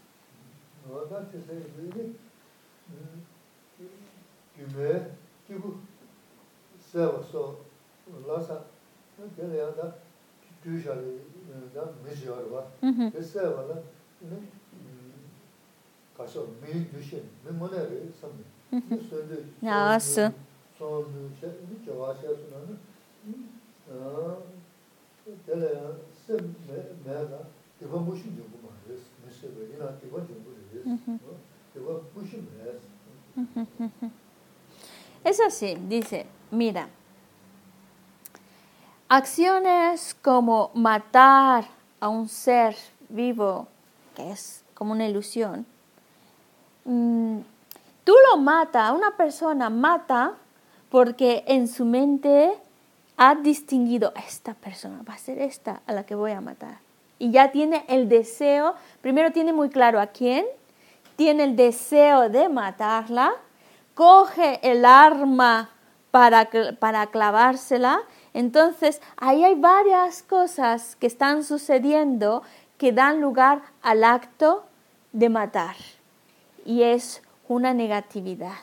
[10.63, 13.81] 규샤리나 미지어와 그래서와라
[14.23, 14.49] 음
[16.17, 19.17] 가서 미 규신 메모네를 섬니 그래서
[19.59, 20.31] 나왔어
[20.77, 22.79] 소주 제이 저와셔서는
[23.89, 24.43] 어
[25.45, 26.55] 될래요 셈
[27.03, 27.47] 내가
[27.81, 31.17] 이거 무슨 좀 말했어 무슨 이나 이거 좀 그랬어
[31.75, 32.93] 이거 무슨 말했어
[35.25, 36.87] Es así, dice, mira,
[39.15, 41.65] acciones como matar
[41.99, 42.75] a un ser
[43.09, 43.67] vivo,
[44.15, 45.67] que es como una ilusión,
[46.85, 47.37] mm,
[48.03, 50.33] tú lo matas, una persona mata
[50.89, 52.53] porque en su mente
[53.15, 56.79] ha distinguido esta persona, va a ser esta a la que voy a matar.
[57.19, 60.43] Y ya tiene el deseo, primero tiene muy claro a quién,
[61.17, 63.31] tiene el deseo de matarla,
[63.93, 65.69] coge el arma
[66.09, 66.49] para,
[66.79, 68.01] para clavársela.
[68.33, 72.43] Entonces, ahí hay varias cosas que están sucediendo
[72.77, 74.65] que dan lugar al acto
[75.11, 75.75] de matar.
[76.65, 78.55] Y es una negatividad.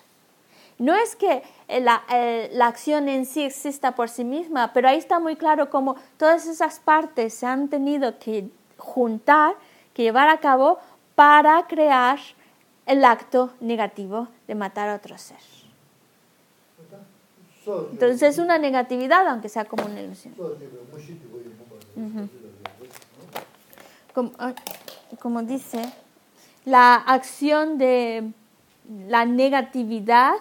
[0.79, 4.97] No es que eh, eh, la, acción en sí exista por sí misma, pero ahí
[4.97, 8.49] está muy claro cómo todas esas partes se han tenido que
[8.79, 9.57] juntar,
[9.93, 10.79] que llevar a cabo
[11.14, 12.18] para crear
[12.87, 15.60] el acto negativo de matar a otro ser.
[17.93, 20.35] Entonces es una negatividad, aunque sea como una ilusión.
[24.39, 24.55] Ah,
[25.18, 25.93] como dice,
[26.64, 28.33] la acción de
[29.09, 30.35] la negatividad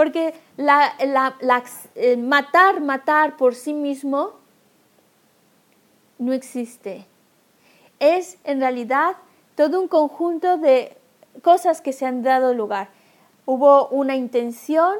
[0.00, 4.30] porque eh, matar, matar por sí mismo
[6.18, 7.06] no existe.
[7.98, 9.16] Es en realidad
[9.56, 10.96] todo un conjunto de
[11.42, 12.88] cosas que se han dado lugar.
[13.44, 14.96] Hubo una intención,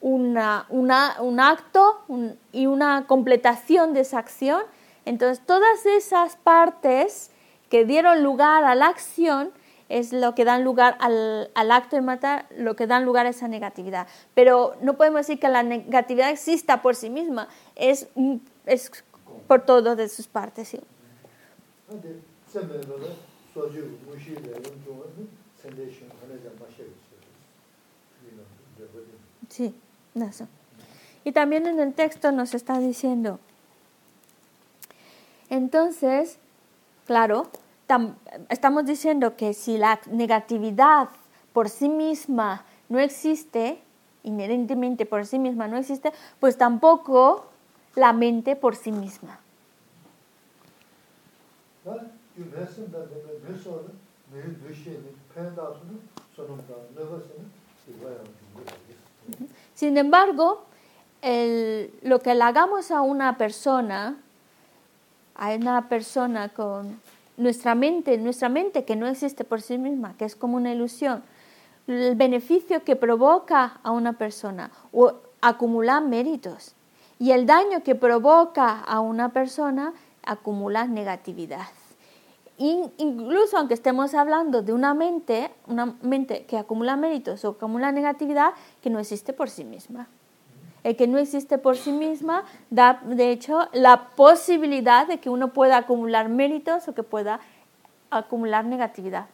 [0.00, 2.04] un acto
[2.52, 4.62] y una completación de esa acción.
[5.04, 7.32] Entonces, todas esas partes
[7.68, 9.50] que dieron lugar a la acción
[9.88, 13.48] es lo que dan lugar al, acto de matar, lo que dan lugar a esa
[13.48, 14.06] negatividad.
[14.34, 18.08] Pero no podemos decir que la negatividad exista por sí misma, es,
[18.66, 18.90] es
[19.46, 20.68] por todo de sus partes.
[20.68, 20.80] ¿sí?
[29.48, 29.74] Sí.
[31.24, 33.38] Y también en el texto nos está diciendo,
[35.50, 36.38] entonces,
[37.06, 37.48] claro,
[38.48, 41.08] estamos diciendo que si la negatividad
[41.52, 43.80] por sí misma no existe,
[44.24, 47.46] inherentemente por sí misma no existe, pues tampoco
[47.94, 49.38] la mente por sí misma.
[59.74, 60.64] Sin embargo,
[62.02, 64.16] lo que le hagamos a una persona,
[65.36, 67.00] a una persona con
[67.36, 71.22] nuestra mente, nuestra mente que no existe por sí misma, que es como una ilusión,
[71.86, 76.74] el beneficio que provoca a una persona o acumular méritos
[77.18, 79.92] y el daño que provoca a una persona
[80.24, 81.68] acumula negatividad.
[82.58, 88.52] incluso aunque estemos hablando de una mente, una mente que acumula méritos o acumula negatividad
[88.82, 90.08] que no existe por sí misma.
[90.86, 95.52] El que no existe por sí misma da, de hecho, la posibilidad de que uno
[95.52, 97.40] pueda acumular méritos o que pueda
[98.08, 99.26] acumular negatividad.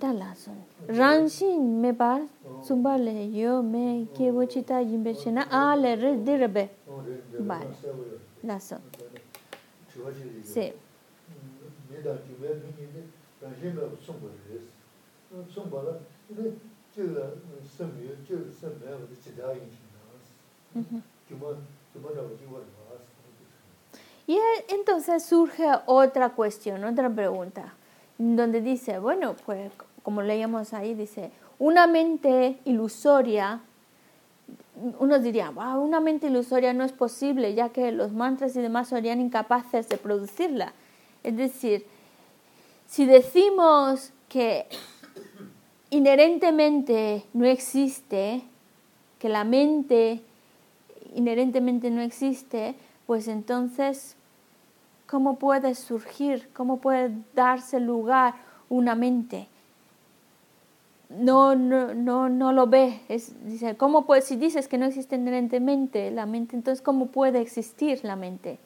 [0.00, 0.64] Talasun.
[0.88, 2.22] Ranshin me par
[2.62, 6.70] sumbale yo me yimbe chena ale re dirbe.
[7.38, 7.76] Vale.
[8.42, 8.80] Lason.
[10.42, 10.72] Sí.
[24.26, 27.74] Y entonces surge otra cuestión, otra pregunta,
[28.18, 33.60] donde dice, bueno, pues como leíamos ahí, dice, una mente ilusoria,
[34.98, 39.20] uno diría, una mente ilusoria no es posible, ya que los mantras y demás serían
[39.20, 40.72] incapaces de producirla.
[41.22, 41.86] Es decir,
[42.86, 44.66] si decimos que
[45.90, 48.42] inherentemente no existe,
[49.18, 50.22] que la mente
[51.14, 52.74] inherentemente no existe,
[53.06, 54.15] pues entonces,
[55.06, 58.34] ¿cómo puede surgir, cómo puede darse lugar
[58.68, 59.48] una mente?
[61.08, 63.00] No, no, no, no lo ve.
[63.08, 67.40] Es, dice, ¿cómo puede, si dices que no existe inherentemente la mente, entonces ¿cómo puede
[67.40, 68.58] existir la mente?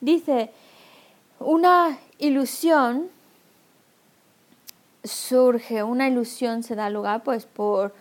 [0.00, 0.50] Dice,
[1.38, 3.08] una ilusión
[5.04, 7.94] surge, una ilusión se da lugar pues por,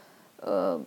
[0.44, 0.84] uh,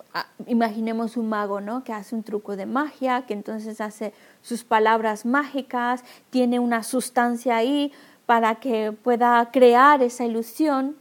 [0.46, 1.84] imaginemos un mago, ¿no?
[1.84, 4.12] Que hace un truco de magia, que entonces hace
[4.42, 7.92] sus palabras mágicas, tiene una sustancia ahí
[8.26, 10.96] para que pueda crear esa ilusión.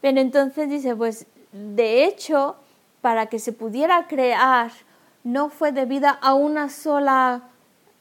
[0.00, 2.56] Pero entonces dice, pues de hecho,
[3.00, 4.72] para que se pudiera crear,
[5.22, 7.50] no fue debida a una sola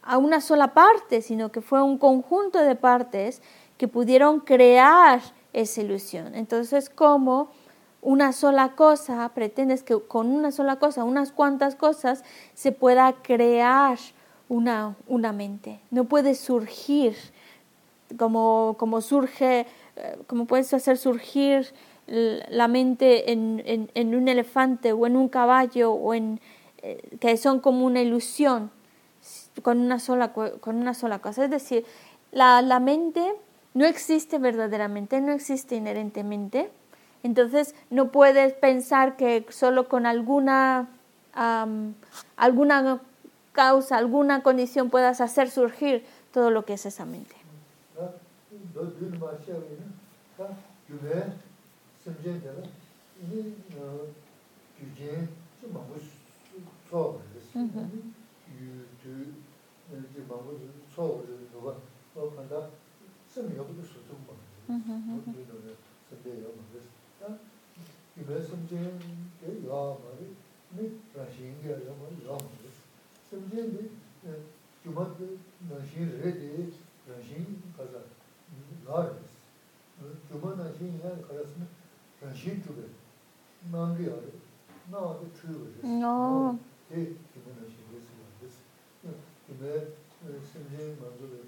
[0.05, 3.41] a una sola parte, sino que fue un conjunto de partes
[3.77, 5.21] que pudieron crear
[5.53, 6.35] esa ilusión.
[6.35, 7.49] Entonces, como
[8.01, 12.23] una sola cosa, pretendes que con una sola cosa, unas cuantas cosas,
[12.53, 13.97] se pueda crear
[14.49, 15.79] una, una mente.
[15.89, 17.15] No puede surgir
[18.17, 21.73] como, como surge, eh, como puedes hacer surgir
[22.05, 26.41] la mente en, en, un elefante o en un caballo o en
[26.81, 28.71] eh, que son como una ilusión
[29.61, 31.45] con una sola, con una sola cosa.
[31.45, 31.85] Es decir,
[32.33, 33.33] la, la mente
[33.74, 36.69] no existe verdaderamente, no existe inherentemente.
[37.24, 40.89] Entonces no puedes pensar que solo con alguna,
[42.36, 43.01] alguna
[43.53, 47.36] causa, alguna condición puedas hacer surgir todo lo que es esa mente.
[63.34, 64.34] sim yobu su su ba
[64.67, 65.34] sim
[66.23, 66.79] de yobu su
[67.19, 67.27] ta
[68.15, 68.81] ibe sim je
[69.41, 70.27] de yo ma ri
[70.75, 72.69] mi ra shin ge yo ma yo ma ri
[73.29, 73.89] sim je de
[74.84, 75.27] juma de
[75.69, 76.71] na shi re de
[77.07, 78.01] ra shin ka za
[78.86, 79.25] la ri
[80.29, 81.65] juma na shi ya ka ra sim
[82.21, 82.88] ra shin tu de
[83.71, 84.39] na ge ya ri
[84.91, 86.59] na de chu ge no
[86.89, 88.29] de juma na shi ge su ma
[90.29, 91.41] ri sim je ma zo de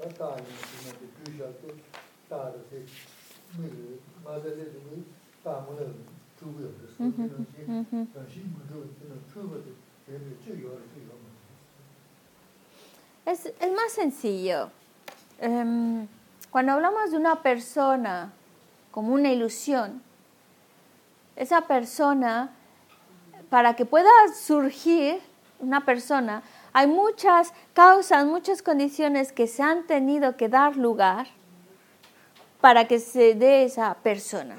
[0.00, 1.86] mā tā tī tū tī rī
[13.26, 14.70] Es, es más sencillo.
[15.38, 16.08] Em,
[16.50, 18.32] cuando hablamos de una persona
[18.90, 20.02] como una ilusión,
[21.36, 22.50] esa persona,
[23.50, 25.20] para que pueda surgir
[25.60, 26.42] una persona,
[26.72, 31.26] hay muchas causas, muchas condiciones que se han tenido que dar lugar
[32.60, 34.56] para que se dé esa persona.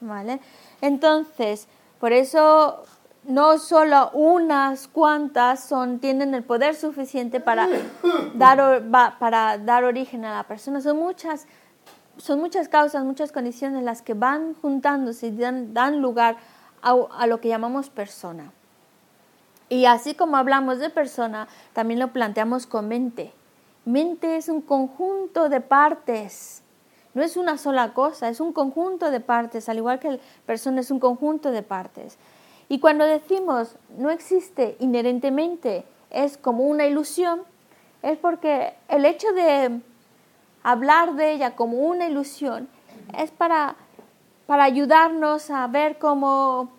[0.00, 0.40] ¿Vale?
[0.80, 1.68] Entonces,
[1.98, 2.84] por eso
[3.24, 7.68] no solo unas cuantas son, tienen el poder suficiente para
[8.34, 8.84] dar,
[9.18, 10.80] para dar origen a la persona.
[10.80, 11.46] Son muchas,
[12.16, 16.36] son muchas causas, muchas condiciones las que van juntándose y dan, dan lugar
[16.82, 18.52] a, a, lo que llamamos persona.
[19.68, 23.32] Y así como hablamos de persona, también lo planteamos con mente.
[23.84, 26.62] Mente es un conjunto de partes.
[27.14, 30.90] No es una sola cosa, es un conjunto de partes, al igual que persona es
[30.90, 32.18] un conjunto de partes.
[32.68, 37.42] Y cuando decimos no existe inherentemente, es como una ilusión,
[38.02, 39.80] es porque el hecho de
[40.62, 42.68] hablar de ella como una ilusión
[43.16, 43.76] es para,
[44.46, 46.70] para ayudarnos a ver como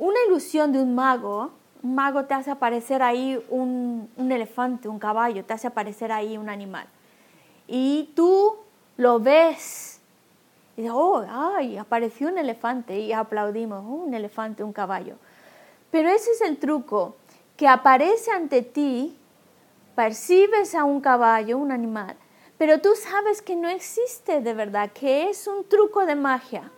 [0.00, 1.52] una ilusión de un mago.
[1.82, 6.36] Un mago te hace aparecer ahí un, un elefante, un caballo, te hace aparecer ahí
[6.36, 6.86] un animal.
[7.68, 8.56] Y tú
[8.96, 10.00] lo ves
[10.80, 15.16] y oh, ay, apareció un elefante y aplaudimos, oh, un elefante, un caballo.
[15.90, 17.16] Pero ese es el truco,
[17.56, 19.14] que aparece ante ti,
[19.94, 22.16] percibes a un caballo, un animal,
[22.56, 26.70] pero tú sabes que no existe de verdad, que es un truco de magia.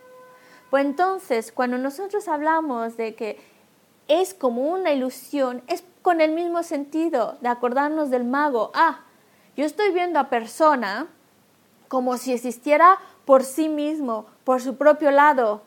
[0.73, 3.39] Pues entonces, cuando nosotros hablamos de que
[4.09, 8.71] es como una ilusión, es con el mismo sentido de acordarnos del mago.
[8.73, 9.01] Ah,
[9.55, 11.09] yo estoy viendo a persona
[11.89, 12.97] como si existiera
[13.27, 15.61] por sí mismo, por su propio lado.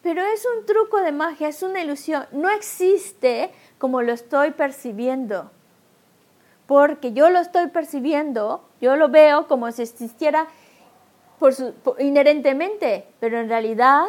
[0.00, 2.24] Pero es un truco de magia, es una ilusión.
[2.32, 5.50] No existe como lo estoy percibiendo.
[6.66, 10.46] Porque yo lo estoy percibiendo, yo lo veo como si existiera
[11.38, 11.54] por
[11.98, 14.04] inherentemente, pero en realidad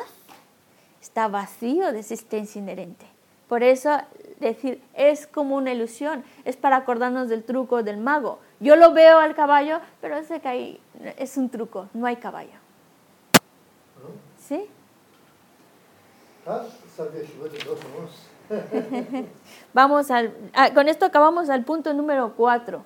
[1.01, 3.05] está vacío de existencia inherente.
[3.47, 3.97] Por eso
[4.39, 8.39] decir es como una ilusión, es para acordarnos del truco del mago.
[8.59, 10.80] Yo lo veo al caballo, pero sé que ahí
[11.17, 12.59] es un truco, no hay caballo.
[14.38, 14.69] ¿Sí?
[19.73, 22.84] Vamos al, ah, con esto acabamos al punto número 4.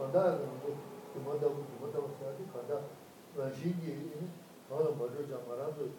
[0.00, 0.38] 간다
[1.12, 2.80] 그뭐다 그뭐다 그래야지 간다
[3.36, 4.30] 완전히
[4.68, 5.90] 나는 뭐를 좀 말아도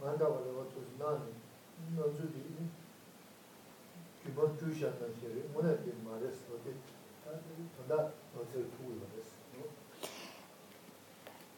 [0.00, 1.34] 만다 버려 또 나는
[1.96, 2.68] 너주디
[4.22, 6.74] 기본 주시하는 게 뭐네 그 말했어 어디
[7.76, 9.41] 간다 어제 두고 말했어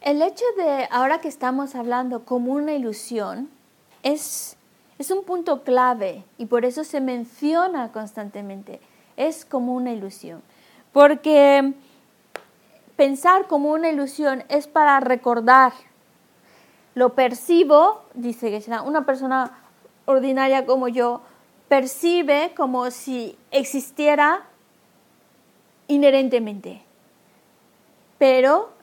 [0.05, 3.49] El hecho de ahora que estamos hablando como una ilusión
[4.03, 4.55] es,
[4.99, 8.79] es un punto clave y por eso se menciona constantemente.
[9.17, 10.43] Es como una ilusión.
[10.93, 11.73] Porque
[12.95, 15.73] pensar como una ilusión es para recordar.
[16.93, 19.57] Lo percibo, dice que una persona
[20.05, 21.21] ordinaria como yo,
[21.67, 24.45] percibe como si existiera
[25.87, 26.83] inherentemente,
[28.19, 28.74] pero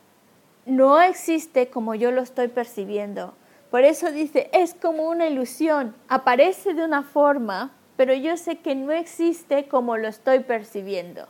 [0.66, 3.34] no existe como yo lo estoy percibiendo.
[3.70, 8.74] Por eso dice, es como una ilusión, aparece de una forma, pero yo sé que
[8.74, 11.26] no existe como lo estoy percibiendo.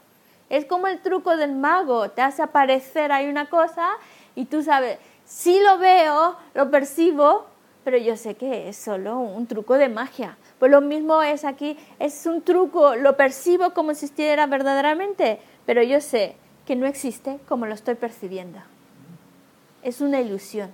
[0.50, 3.88] Es como el truco del mago, te hace aparecer ahí una cosa
[4.34, 7.46] y tú sabes, sí lo veo, lo percibo,
[7.84, 10.36] pero yo sé que es solo un truco de magia.
[10.58, 15.82] Pues lo mismo es aquí, es un truco, lo percibo como si existiera verdaderamente, pero
[15.82, 18.58] yo sé que no existe como lo estoy percibiendo.
[19.82, 20.70] Es una ilusión.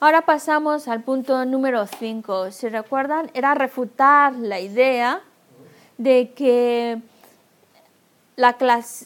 [0.00, 2.50] Ahora pasamos al punto número 5.
[2.50, 5.22] Si recuerdan, era refutar la idea
[5.98, 7.00] de que
[8.36, 8.56] la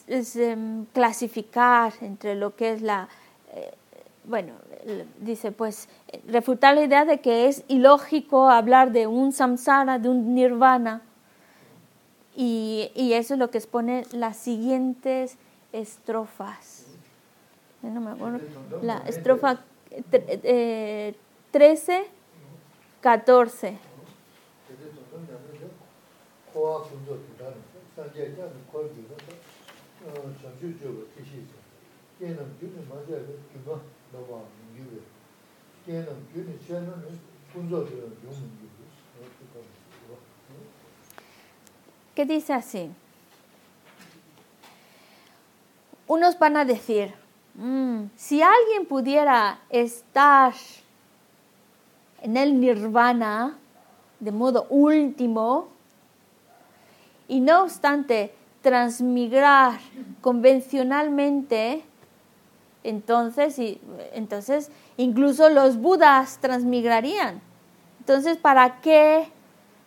[0.07, 3.09] em, clasificar entre lo que es la,
[3.53, 3.75] eh,
[4.25, 4.53] bueno,
[5.21, 5.89] dice pues,
[6.27, 11.03] refutar la idea de que es ilógico hablar de un samsara, de un nirvana,
[12.37, 15.39] y, y eso es lo que expone las siguientes
[15.73, 16.87] estrofas.
[17.83, 18.41] No me acuerdo.
[18.83, 19.61] La estrofa
[21.51, 22.05] 13,
[23.01, 23.79] 14.
[42.15, 42.91] ¿Qué dice así?
[46.07, 47.13] Unos van a decir,
[47.55, 50.55] mm, si alguien pudiera estar
[52.23, 53.59] en el nirvana
[54.21, 55.69] de modo último
[57.29, 59.79] y no obstante transmigrar
[60.21, 61.85] convencionalmente
[62.85, 63.81] entonces, y-
[64.13, 67.41] entonces incluso los budas transmigrarían.
[68.01, 69.29] Entonces, ¿para qué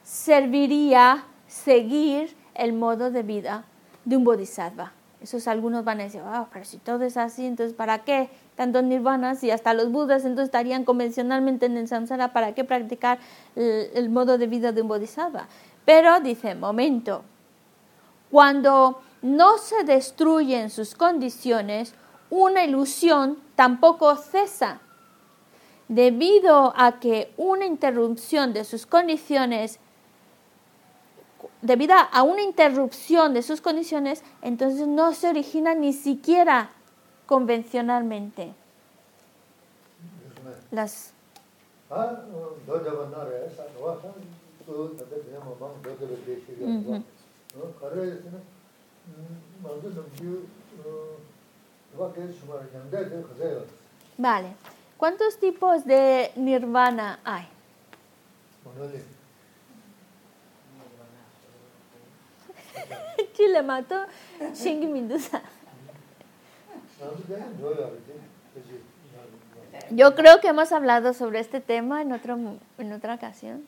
[0.04, 3.66] serviría seguir el modo de vida
[4.06, 4.93] de un bodhisattva?
[5.22, 8.84] Esos algunos van a decir, ah, pero si todo es así, entonces ¿para qué tantos
[8.84, 12.34] nirvanas y hasta los budas entonces estarían convencionalmente en el samsara?
[12.34, 13.18] ¿Para qué practicar
[13.56, 15.48] el, el modo de vida de un bodhisattva?
[15.86, 17.24] Pero dice, momento,
[18.30, 21.93] cuando no se destruyen sus condiciones,
[22.30, 24.80] una ilusión tampoco cesa.
[25.88, 29.80] Debido a que una interrupción de sus condiciones,
[31.61, 36.71] debido a una interrupción de sus condiciones, entonces no se origina ni siquiera
[37.25, 38.53] convencionalmente.
[40.71, 41.13] Las,
[41.89, 42.23] 아,
[42.65, 42.82] 너
[54.17, 54.53] Vale.
[54.97, 57.47] ¿Cuántos tipos de nirvana hay?
[63.33, 64.05] Chile mató
[64.53, 65.41] Shingi Mindusa.
[69.91, 72.38] Yo creo que hemos hablado sobre este tema en, otro,
[72.77, 73.65] en otra ocasión.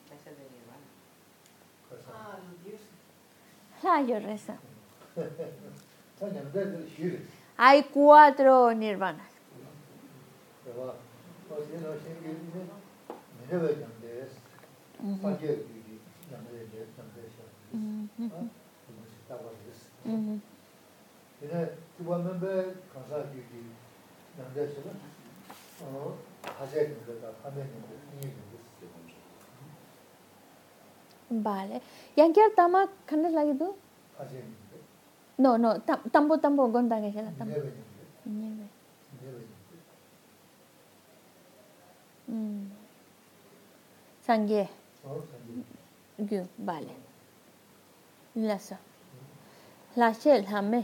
[3.84, 4.58] Ah, yo reza.
[7.62, 9.28] Hay cuatro nirvanas.
[31.30, 31.82] Vale.
[32.16, 33.44] Yanki Artama, ¿qué es la
[35.40, 37.56] No, no, tam, tambo tambo gonda ge hela tambo.
[37.56, 37.72] Nieve.
[38.26, 38.66] Nieve.
[42.28, 42.70] Mm.
[44.26, 44.68] Sangue.
[46.20, 46.94] Gyu, vale.
[48.36, 48.76] Lasso.
[49.96, 50.84] La shell hame.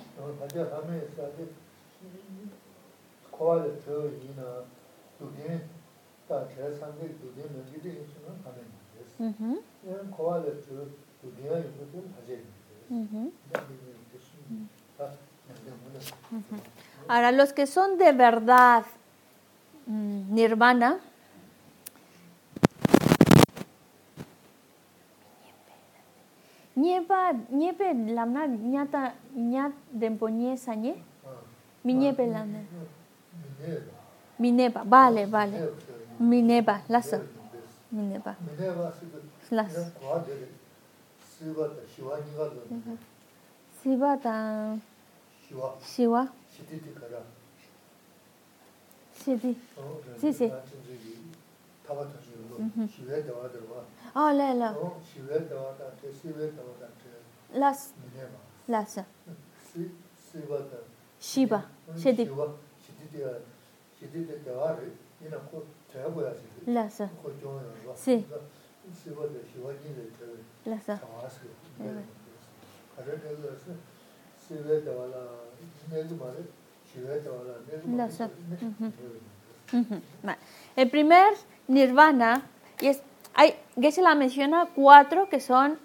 [12.92, 13.28] Mm-hmm.
[17.08, 18.84] Ahora, los que son de verdad
[19.88, 21.00] mm, nirvana,
[26.76, 30.94] Ñepa, ñepe lamna ñata ñat dempoñe sañe.
[31.86, 32.60] Mi ñepe lamna.
[34.38, 35.58] Minepa, vale, vale.
[36.20, 37.22] Minepa, lasa.
[37.92, 38.36] Minepa.
[39.52, 39.94] Lasa.
[43.86, 44.82] siva tang.
[45.80, 46.28] Shiva.
[49.22, 49.56] Shidi
[50.20, 50.52] si si.
[52.58, 52.88] Mm-hmm.
[54.16, 54.76] Oh la la.
[57.54, 57.94] Las.
[58.68, 59.00] Las.
[61.22, 61.64] Shiva
[61.96, 62.30] shidi
[66.66, 67.02] las.
[67.96, 68.26] Si.
[70.66, 71.00] Lhasa.
[80.76, 81.34] El primer
[81.68, 82.44] nirvana,
[82.80, 83.02] y es,
[83.34, 85.78] hay, Geshe la menciona cuatro que son,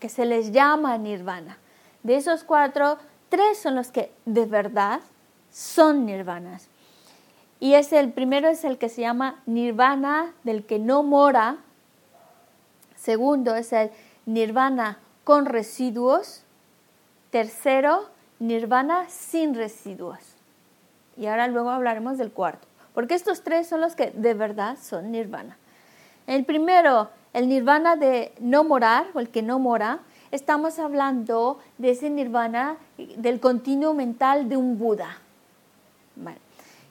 [0.00, 1.58] que se les llama nirvana.
[2.02, 2.98] De esos cuatro,
[3.28, 5.00] tres son los que de verdad
[5.50, 6.68] son nirvanas.
[7.60, 11.58] Y es el primero es el que se llama nirvana del que no mora.
[12.96, 13.90] Segundo es el
[14.26, 16.42] nirvana con residuos.
[17.30, 18.08] Tercero,
[18.38, 20.18] nirvana sin residuos.
[21.16, 22.66] Y ahora luego hablaremos del cuarto.
[22.94, 25.56] Porque estos tres son los que de verdad son nirvana.
[26.26, 30.00] El primero, el nirvana de no morar, o el que no mora,
[30.30, 32.76] estamos hablando de ese nirvana
[33.16, 35.18] del continuo mental de un Buda.
[36.16, 36.38] Vale.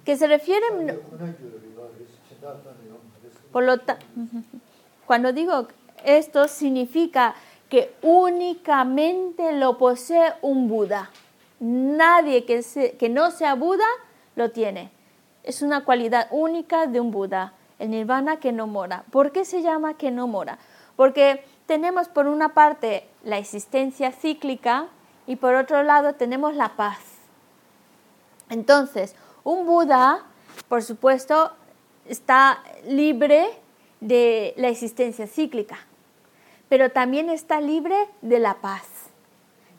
[0.05, 0.65] Que se refiere,
[3.51, 3.77] por lo,
[5.05, 5.67] cuando digo
[6.03, 7.35] esto, significa
[7.69, 11.09] que únicamente lo posee un Buda.
[11.59, 13.85] Nadie que, no sea Buda
[14.35, 14.91] lo tiene.
[15.43, 19.03] Es una cualidad única de un Buda, el nirvana que no mora.
[19.11, 20.59] ¿Por qué se llama que no mora?
[20.95, 24.87] Porque tenemos por una parte la existencia cíclica
[25.27, 26.99] y por otro lado tenemos la paz.
[28.49, 30.23] Entonces, un Buda,
[30.67, 31.51] por supuesto,
[32.07, 33.47] está libre
[34.01, 35.79] de la existencia cíclica,
[36.69, 38.85] pero también está libre de la paz,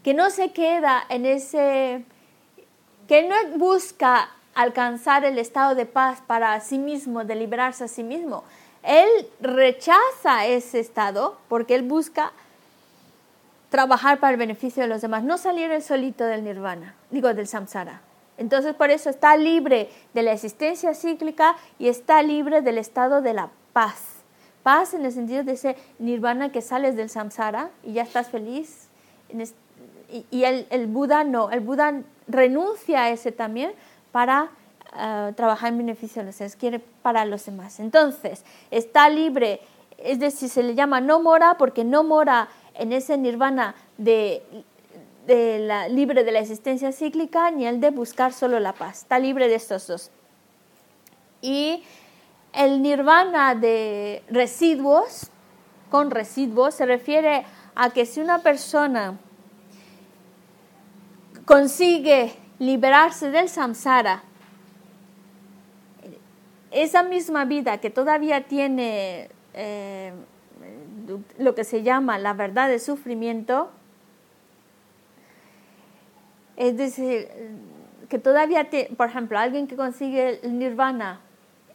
[0.03, 2.05] que no se queda en ese,
[3.09, 8.03] que no busca alcanzar el estado de paz para sí mismo, de liberarse a sí
[8.03, 8.45] mismo.
[8.82, 9.09] Él
[9.41, 12.32] rechaza ese estado porque él busca
[13.68, 17.47] trabajar para el beneficio de los demás, no salir el solito del nirvana, digo del
[17.47, 18.01] samsara.
[18.39, 23.34] Entonces por eso está libre de la existencia cíclica y está libre del estado de
[23.34, 24.16] la paz.
[24.67, 28.89] Paz en el sentido de ese nirvana que sales del samsara y ya estás feliz.
[30.33, 33.71] Y el, Buda no, el Buda renuncia a ese también
[34.11, 34.51] para
[34.99, 37.79] eh, trabajar en beneficio de los seres, quiere para los demás.
[37.79, 39.61] Entonces, está libre,
[39.99, 44.43] es decir, se le llama no mora porque no mora en ese nirvana de
[45.29, 49.03] de la, libre de la existencia cíclica ni el de buscar solo la paz.
[49.03, 50.11] Está libre de estos dos.
[51.41, 51.85] Y
[52.57, 55.31] el nirvana de residuos,
[55.91, 57.45] con residuos, se refiere
[57.75, 59.19] a que si una persona
[61.45, 64.25] consigue liberarse del samsara,
[66.71, 70.13] esa misma vida que todavía tiene eh,
[71.39, 73.71] lo que se llama la verdad de sufrimiento,
[76.57, 77.29] es decir,
[78.09, 81.21] que todavía, por ejemplo, alguien que consigue el nirvana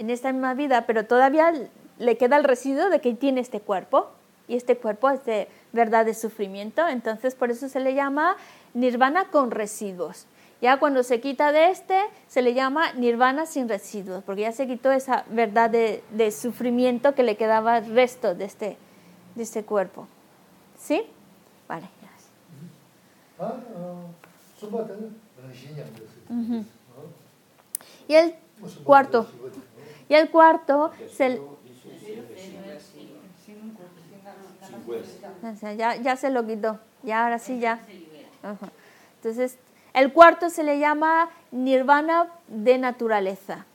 [0.01, 1.53] en esta misma vida, pero todavía
[1.99, 4.09] le queda el residuo de que tiene este cuerpo,
[4.47, 8.35] y este cuerpo es de verdad de sufrimiento, entonces por eso se le llama
[8.73, 10.25] nirvana con residuos.
[10.59, 14.67] Ya cuando se quita de este, se le llama nirvana sin residuos, porque ya se
[14.67, 18.77] quitó esa verdad de, sufrimiento que le quedaba el resto de este,
[19.35, 20.07] de este cuerpo.
[20.79, 21.03] ¿Sí?
[21.67, 22.29] Vale, gracias.
[23.39, 23.53] Ah,
[28.07, 28.35] y el
[28.83, 29.27] cuarto.
[30.11, 31.39] Y el cuarto se,
[35.77, 36.79] ya, ya se lo quitó.
[37.01, 37.79] Ya ahora sí ya.
[39.15, 39.57] Entonces,
[39.93, 43.65] el cuarto se le llama nirvana de naturaleza.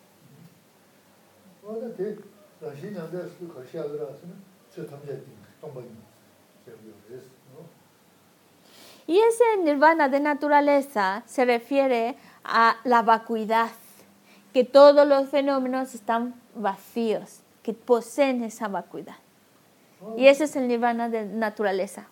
[9.06, 12.14] Y ese nirvana de naturaleza se refiere
[12.44, 13.70] a la vacuidad,
[14.56, 19.16] que todos los fenómenos están vacíos, que poseen esa vacuidad.
[20.16, 22.08] Y ese es el nirvana de naturaleza.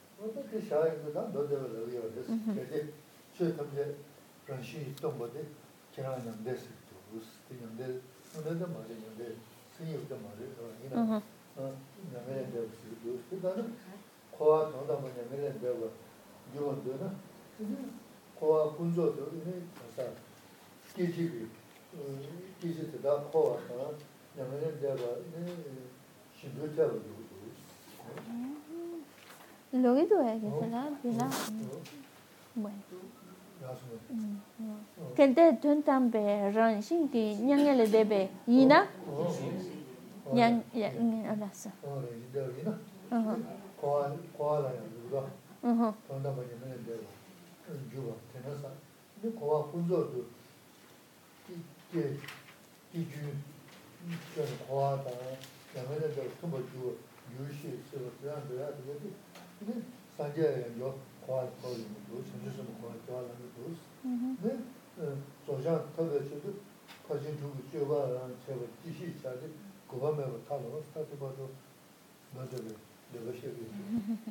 [22.61, 23.59] 기지도 다 코와
[24.37, 25.03] 나면은 내가
[26.37, 27.01] 신도 잡고
[29.73, 31.29] 그러고 로기도 해야겠구나 비나
[32.55, 32.79] bueno
[35.17, 36.23] kente dun tambe
[36.55, 38.87] ran shing di nyangye le debe yina
[40.33, 40.63] nyang
[41.27, 41.71] ala sa
[43.81, 45.23] kwa kwa la ya yuga
[46.07, 47.07] tonda ba yina le debe
[47.93, 48.71] yuga tenasa
[49.23, 50.25] ni kwa kunzo du
[51.95, 52.03] ki
[52.91, 53.31] ki ju
[55.75, 56.59] yamene dewa tumba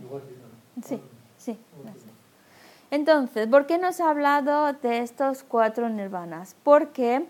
[0.01, 0.47] yuwa dina
[0.81, 0.99] Sí.
[1.37, 1.57] Sí,
[2.91, 6.55] Entonces, ¿por qué nos ha hablado de estos cuatro nirvanas?
[6.63, 7.25] Porque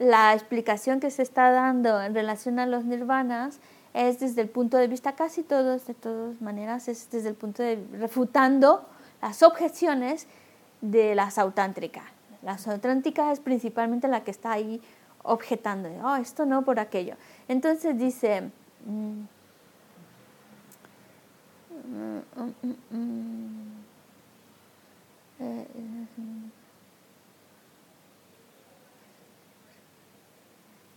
[0.00, 3.60] la explicación que se está dando en relación a los nirvanas
[3.92, 7.62] es desde el punto de vista, casi todos, de todas maneras, es desde el punto
[7.62, 8.88] de refutando
[9.20, 10.26] las objeciones
[10.80, 12.04] de la sautántrica.
[12.42, 14.80] La sautántrica es principalmente la que está ahí
[15.22, 17.16] objetando, oh, esto no por aquello.
[17.46, 18.50] Entonces dice,
[18.86, 19.24] mm,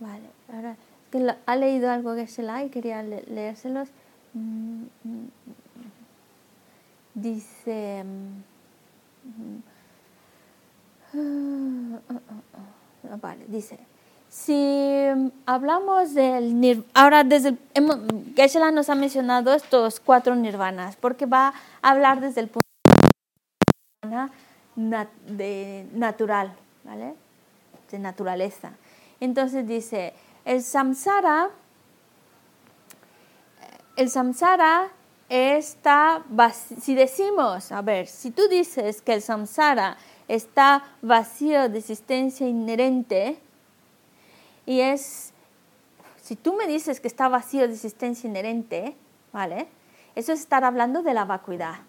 [0.04, 0.76] Vale, ahora
[1.12, 3.88] que ha leído algo que se y quería leérselos.
[4.34, 5.28] mm, mm,
[7.14, 8.04] dice,
[11.14, 11.96] mm,
[13.12, 13.80] ah, vale, dice,
[14.28, 15.08] si
[15.46, 21.54] hablamos del nirvana, ahora desde el, Geshe-la nos ha mencionado estos cuatro nirvanas, porque va
[21.82, 22.68] a hablar desde el punto
[25.28, 26.52] de natural,
[26.84, 27.14] ¿vale?
[27.90, 28.74] De naturaleza.
[29.20, 30.14] Entonces dice,
[30.46, 31.50] el samsara,
[33.96, 34.90] el samsara
[35.30, 36.24] está,
[36.82, 39.98] si decimos, a ver, si tú dices que el samsara
[40.28, 43.38] está vacío de existencia inherente,
[44.66, 45.32] y es,
[46.22, 48.96] si tú me dices que está vacío de existencia inherente,
[49.32, 49.68] ¿vale?
[50.16, 51.80] Eso es estar hablando de la vacuidad.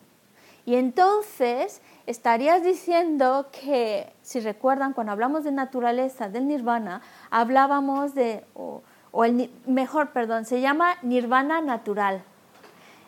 [0.67, 8.45] Y entonces estarías diciendo que, si recuerdan, cuando hablamos de naturaleza, del nirvana, hablábamos de,
[8.55, 8.83] o,
[9.25, 12.23] el mejor, perdón, se llama nirvana natural.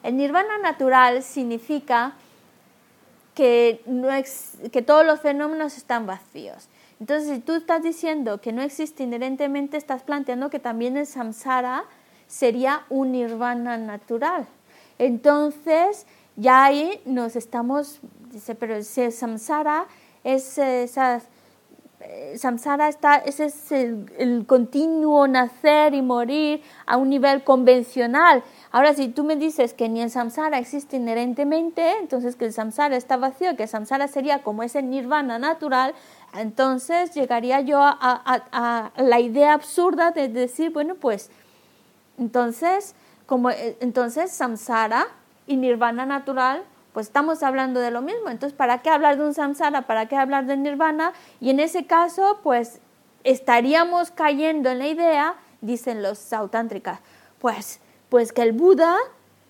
[0.02, 2.12] El nirvana natural significa
[3.34, 4.08] que, no
[4.70, 6.68] que todos los fenómenos están vacíos.
[7.00, 11.84] Entonces, si tú estás diciendo que no existe inherentemente, estás planteando que también el samsara
[12.26, 14.46] sería un nirvana natural.
[14.98, 18.00] Entonces, ya ahí nos estamos,
[18.36, 19.86] dice, pero si samsara
[20.22, 21.20] es esa,
[22.00, 28.44] eh, samsara está, ese es el, el, continuo nacer y morir a un nivel convencional.
[28.70, 32.96] Ahora, si tú me dices que ni el samsara existe inherentemente, entonces que el samsara
[32.96, 35.94] está vacío, que el samsara sería como ese nirvana natural,
[36.34, 41.30] entonces llegaría yo a, la idea absurda de decir, bueno, pues
[42.18, 45.06] entonces, como eh, entonces samsara
[45.46, 46.62] y nirvana natural,
[46.96, 48.30] pues estamos hablando de lo mismo.
[48.30, 49.82] Entonces, ¿para qué hablar de un samsara?
[49.82, 51.12] ¿Para qué hablar de nirvana?
[51.40, 52.80] Y en ese caso, pues
[53.22, 57.00] estaríamos cayendo en la idea, dicen los sautántricas,
[57.38, 58.96] pues, pues que el Buda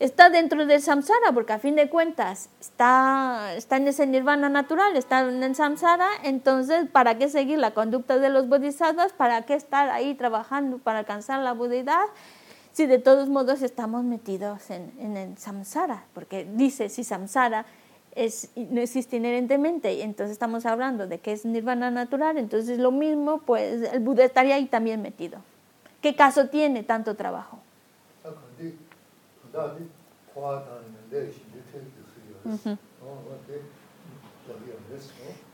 [0.01, 4.97] está dentro del samsara, porque a fin de cuentas está, está en ese nirvana natural,
[4.97, 9.13] está en el samsara, entonces ¿para qué seguir la conducta de los bodhisattvas?
[9.13, 12.07] ¿Para qué estar ahí trabajando para alcanzar la budeidad?
[12.77, 17.65] Si de todos modos estamos metidos en, en el samsara, porque dice si samsara
[18.15, 22.91] es, no existe inherentemente, y entonces estamos hablando de que es nirvana natural, entonces lo
[22.91, 25.39] mismo, pues el Buda estaría ahí también metido.
[26.03, 27.61] ¿Qué caso tiene tanto trabajo?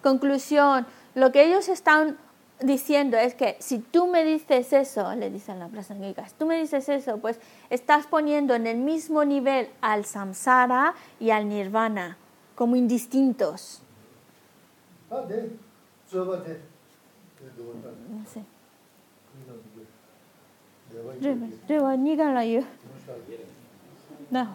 [0.03, 2.19] Conclusión, lo que ellos están
[2.65, 6.89] diciendo es que si tú me dices eso, le dicen las prasangikas, tú me dices
[6.89, 7.41] eso, pues
[7.71, 12.17] estás poniendo en el mismo nivel al samsara y al nirvana,
[12.55, 13.83] como indistintos.
[18.33, 18.43] Sí.
[24.31, 24.55] No.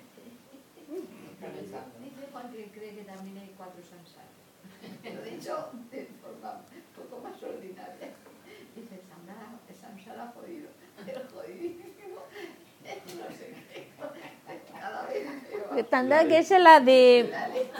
[5.91, 8.09] de forma un poco más ordinaria.
[8.75, 9.01] Dice,
[9.79, 10.69] samsara ha jodido,
[11.07, 12.21] el jodidísimo,
[13.17, 13.89] no sé qué,
[14.79, 15.83] cada vez peor.
[15.89, 17.31] Tanda que es la de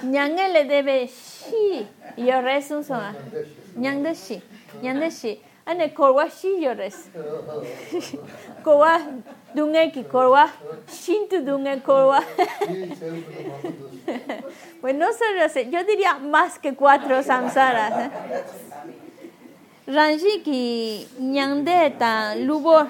[0.04, 3.16] ñange le debe shi, yo rezo son
[3.76, 4.42] ñang de shi,
[4.82, 5.42] ñang de shi.
[5.72, 7.10] Ane korwa shi yo res.
[8.64, 9.00] Korwa
[9.56, 10.50] dunge ki korwa,
[10.88, 12.22] shintu dunge korwa.
[14.82, 18.06] Pues no sé, yo diría más que cuatro samsaras.
[18.06, 18.10] ¿eh?
[19.88, 22.88] Ranji ki nyangde ta lubo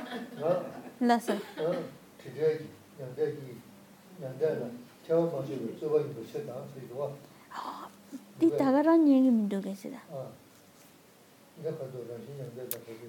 [1.02, 1.34] la sa.
[8.40, 10.00] Di tagara nyingi mdo ke sida.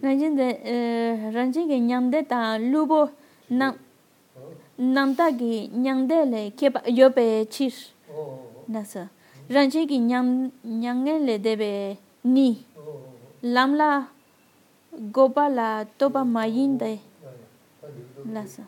[0.03, 0.49] ranjin de
[1.35, 3.11] ranjin ge nyamde ta lubo
[3.51, 3.75] nam
[4.79, 6.67] namta gi nyangde le ke
[6.99, 7.77] yo pe chis
[8.69, 9.09] na sa
[9.55, 11.71] ranjin gi nyam nyange le de be
[12.25, 12.49] ni
[13.43, 13.91] lamla
[15.15, 16.99] gopala toba mayin de
[18.25, 18.63] na sa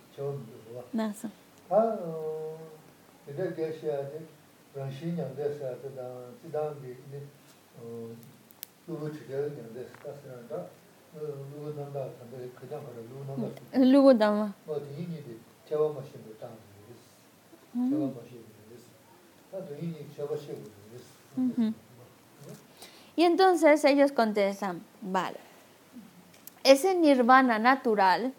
[0.93, 1.28] na sa
[1.70, 1.80] ha
[3.37, 4.18] de ge sha de
[4.76, 6.07] ranjin nyamde sa ta da
[6.41, 6.49] ti
[23.16, 25.39] Y entonces ellos contestan, vale,
[26.64, 28.32] ese nirvana natural,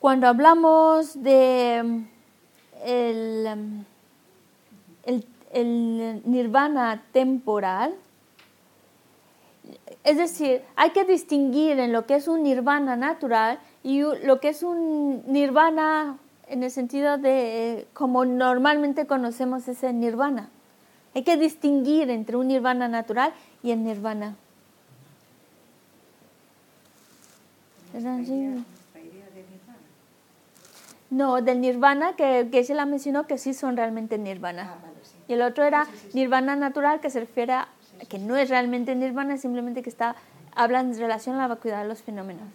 [0.00, 2.06] cuando hablamos de
[2.84, 3.84] el,
[5.52, 7.94] el nirvana temporal,
[10.06, 14.50] es decir, hay que distinguir en lo que es un nirvana natural y lo que
[14.50, 20.48] es un nirvana en el sentido de como normalmente conocemos ese nirvana.
[21.12, 23.32] Hay que distinguir entre un nirvana natural
[23.64, 24.36] y el nirvana.
[31.10, 34.74] No, del nirvana que, que se la mencionó que sí son realmente nirvana.
[34.76, 34.90] Ah,
[35.26, 37.68] y el otro era nirvana natural que se refiere a
[38.08, 40.16] que no es realmente nirvana, simplemente que está
[40.56, 42.48] hablan en relación a la vacuidad de los fenómenos.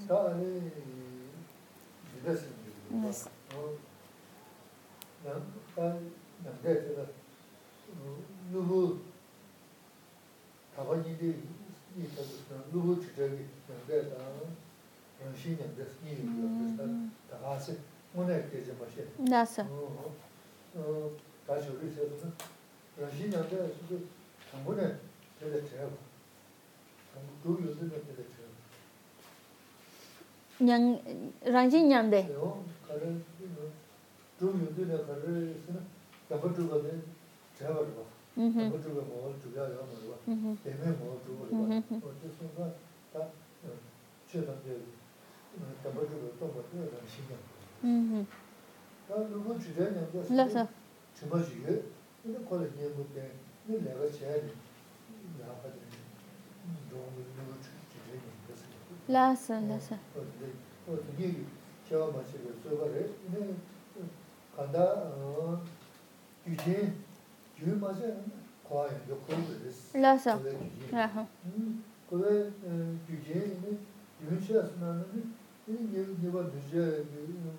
[25.41, 25.97] tēla tēla.
[27.11, 28.55] Tāngu dhū yōdhī na tēla tēla.
[30.67, 30.85] Nyāng,
[31.55, 32.19] rāngjī nyāndē?
[32.29, 32.47] Yō,
[32.85, 33.09] kārē,
[34.37, 35.81] dhū yōdhī na kārē yōsī na
[36.29, 36.93] dāpa dhūka dē
[37.57, 38.05] tēla rwa.
[38.37, 40.15] Dāpa dhūka mōgā dhūyā yā mō rwa,
[40.61, 41.65] tēmē mōgā dhūka rwa.
[42.05, 42.65] Wā tē sōngā
[43.15, 43.21] tā
[44.29, 44.73] chē tā tē
[45.81, 48.21] dāpa dhūka tōpa tē rāngshī nyāndē.
[49.09, 50.37] Tā rūpa chūyā nyāndē sī,
[51.17, 51.73] chīmā shī yō,
[52.29, 52.37] yō
[59.09, 59.96] 라서 라서
[69.94, 70.40] 라서
[70.90, 71.28] 라서
[72.11, 72.50] 그래
[73.07, 73.78] 규제는
[74.22, 75.34] 윤시아스나는
[75.68, 77.04] 니와 늦게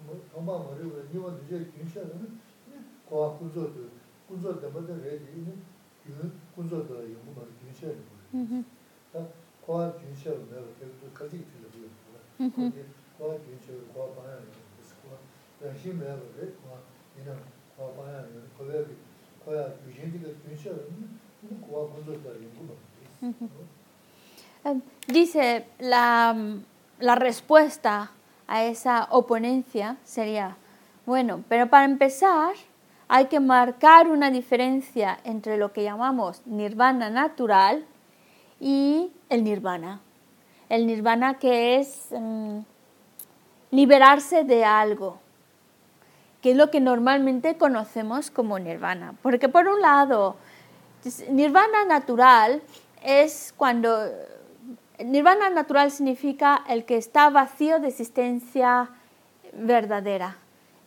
[0.05, 2.39] 뭐 엄마 머리로 니와 늦게 윤시아는
[3.09, 3.87] 과학 구조도
[4.27, 5.53] 구조 때문에 레디
[6.07, 8.65] 는 그 구조도 연구 많이 윤시아는 음
[9.65, 11.57] 과학 윤시아는 내가 계속 가지고
[25.07, 26.35] Dice, la,
[26.99, 28.11] la respuesta
[28.47, 30.57] a esa oponencia sería,
[31.05, 32.55] bueno, pero para empezar
[33.12, 37.84] hay que marcar una diferencia entre lo que llamamos nirvana natural
[38.58, 40.00] y el nirvana
[40.72, 42.60] el nirvana que es mm,
[43.72, 45.18] liberarse de algo,
[46.40, 49.14] que es lo que normalmente conocemos como nirvana.
[49.20, 50.36] Porque por un lado,
[51.28, 52.62] nirvana natural
[53.02, 53.98] es cuando...
[54.98, 58.88] Nirvana natural significa el que está vacío de existencia
[59.52, 60.36] verdadera.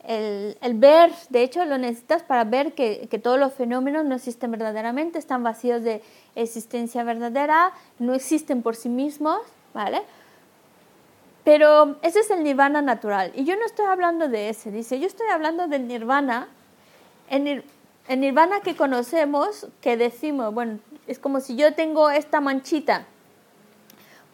[0.07, 4.51] El, ver, de hecho, lo necesitas para ver que, que, todos los fenómenos no existen
[4.51, 6.03] verdaderamente, están vacíos de
[6.35, 9.39] existencia verdadera, no existen por sí mismos,
[9.73, 10.03] ¿vale?
[11.45, 13.31] Pero ese es el nirvana natural.
[13.35, 16.49] Y yo no estoy hablando de ese, dice, yo estoy hablando del nirvana,
[17.29, 17.63] el,
[18.09, 23.05] nirvana que conocemos, que decimos, bueno, es como si yo tengo esta manchita,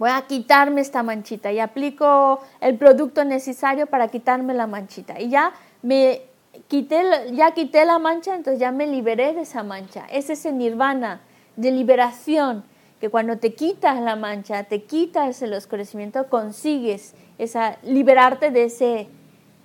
[0.01, 5.21] voy a quitarme esta manchita y aplico el producto necesario para quitarme la manchita.
[5.21, 5.53] Y ya
[5.83, 6.23] me
[6.67, 7.03] quité,
[7.33, 10.07] ya quité la mancha, entonces ya me liberé de esa mancha.
[10.09, 11.21] Ese es el nirvana
[11.55, 12.63] de liberación
[12.99, 19.07] que cuando te quitas la mancha, te quitas el oscurecimiento, consigues esa, liberarte de ese,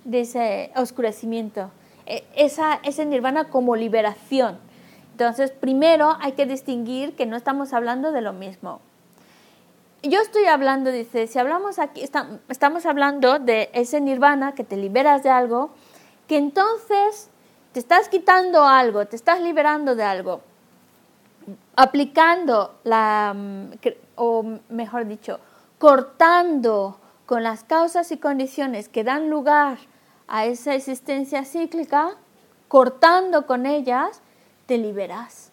[0.03, 1.71] de ese oscurecimiento.
[2.05, 4.59] E, esa, ese nirvana como liberación.
[5.13, 8.81] Entonces, primero hay que distinguir que no estamos hablando de lo mismo.
[10.09, 12.03] Yo estoy hablando, dice, si hablamos aquí,
[12.49, 15.71] estamos hablando de ese nirvana que te liberas de algo,
[16.27, 17.29] que entonces
[17.73, 20.41] te estás quitando algo, te estás liberando de algo
[21.75, 23.71] aplicando la, mm,
[24.15, 25.39] o mejor dicho,
[25.77, 29.77] cortando con las causas y condiciones que dan lugar
[30.27, 32.15] a esa existencia cíclica,
[32.67, 34.21] cortando con ellas,
[34.65, 35.51] te liberas.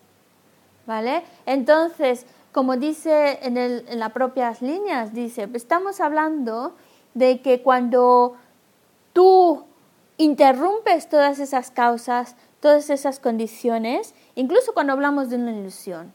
[0.86, 1.24] ¿Vale?
[1.46, 6.76] Entonces, como dice en, las propias líneas, dice, estamos hablando
[7.12, 8.36] de que cuando
[9.12, 9.64] tú
[10.18, 16.12] interrumpes todas esas causas, todas esas condiciones, incluso cuando hablamos de una ilusión.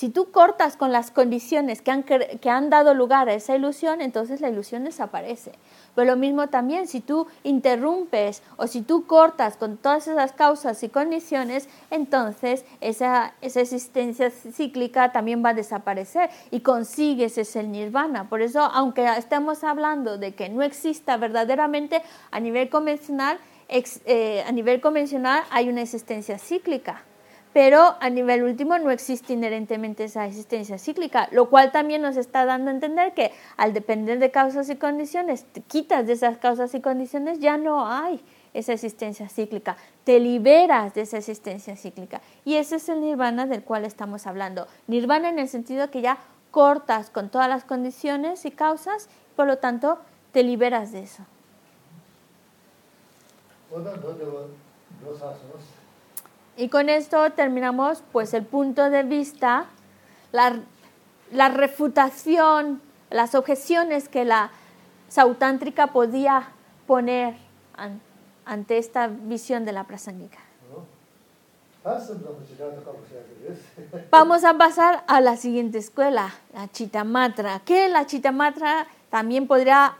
[0.00, 4.00] Si tú cortas con las condiciones que han, que han dado lugar a esa ilusión,
[4.00, 5.52] entonces la ilusión desaparece.
[5.94, 10.82] Pero lo mismo también, si tú interrumpes o si tú cortas con todas esas causas
[10.82, 18.30] y condiciones, entonces esa, esa existencia cíclica también va a desaparecer y consigues ese nirvana.
[18.30, 22.00] Por eso, aunque estemos hablando de que no exista verdaderamente
[22.30, 27.04] a nivel convencional, eh, a nivel convencional hay una existencia cíclica
[27.52, 32.44] pero a nivel último no existe inherentemente esa existencia cíclica, lo cual también nos está
[32.44, 36.74] dando a entender que al depender de causas y condiciones, te quitas de esas causas
[36.74, 38.20] y condiciones, ya no hay
[38.54, 42.20] esa existencia cíclica, te liberas de esa existencia cíclica.
[42.44, 44.66] Y ese es el nirvana del cual estamos hablando.
[44.86, 46.18] Nirvana en el sentido que ya
[46.50, 49.98] cortas con todas las condiciones y causas, por lo tanto
[50.32, 51.24] te liberas de eso.
[56.60, 59.64] Y con esto terminamos pues el punto de vista,
[60.30, 64.50] la, refutación, las objeciones que la
[65.08, 66.50] sautántrica podía
[66.86, 67.34] poner
[68.44, 70.36] ante esta visión de la prasangika.
[74.10, 79.94] Vamos a pasar a la siguiente escuela, la Chitamatra, que la Chitamatra también podría,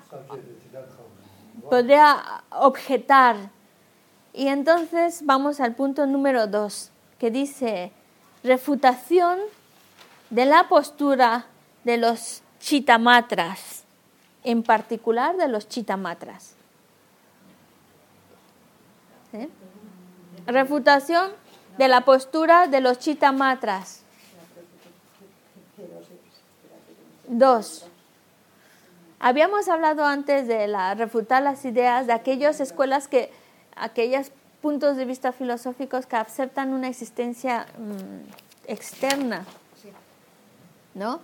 [1.71, 3.49] podría objetar
[4.33, 7.93] y entonces vamos al punto número dos, que dice
[8.43, 9.39] refutación
[10.31, 11.47] de la postura
[11.85, 13.85] de los chitamatras,
[14.45, 16.55] en particular de los chitamatras.
[20.47, 21.31] Refutación
[21.79, 24.03] de la postura de los chitamatras.
[27.29, 27.87] Dos.
[29.19, 33.31] Habíamos hablado antes de la refutar las ideas de aquellas escuelas que
[33.81, 34.31] aquellos
[34.61, 39.45] puntos de vista filosóficos que aceptan una existencia mm, externa,
[40.95, 41.21] ¿no?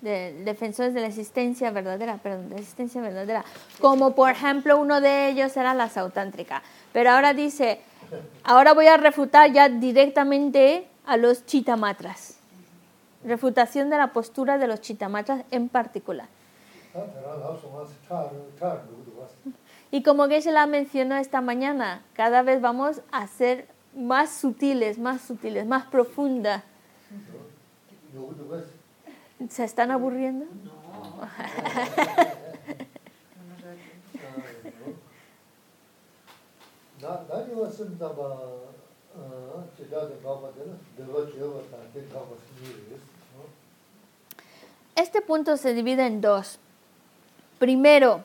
[0.00, 3.44] De, defensores de la existencia verdadera, perdón, de la existencia verdadera.
[3.80, 6.62] Como por ejemplo uno de ellos era la sautántrica.
[6.92, 7.80] Pero ahora dice,
[8.42, 12.38] ahora voy a refutar ya directamente a los chitamatras.
[13.24, 16.28] Refutación de la postura de los chitamatras en particular.
[19.90, 25.22] Y como se la mencionó esta mañana, cada vez vamos a ser más sutiles, más
[25.22, 26.62] sutiles, más profundas.
[29.48, 30.46] ¿Se están aburriendo?
[44.96, 46.58] Este punto se divide en dos.
[47.58, 48.24] Primero,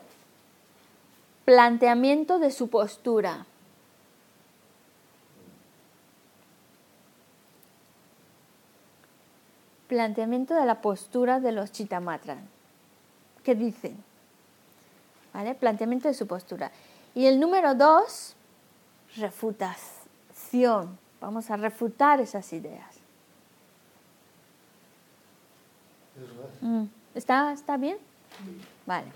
[1.50, 3.48] planteamiento de su postura.
[9.88, 12.38] Planteamiento de la postura de los chitamatras.
[13.44, 13.98] ¿Qué dicen?
[15.34, 15.56] ¿Vale?
[15.56, 16.72] Planteamiento de su postura.
[17.16, 18.36] Y el número dos,
[19.16, 21.00] refutación.
[21.20, 22.96] Vamos a refutar esas ideas.
[26.62, 26.84] Mm.
[27.16, 27.98] ¿Está, ¿Está bien?
[28.86, 29.08] Vale.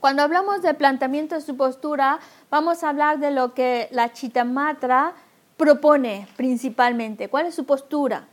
[0.00, 2.18] Cuando hablamos de planteamiento de su postura,
[2.50, 5.14] vamos a hablar de lo que la Chitamatra
[5.56, 7.28] propone principalmente.
[7.28, 8.26] ¿Cuál es su postura?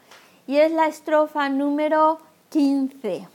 [0.47, 2.19] Y es la estrofa número
[2.49, 3.27] 15.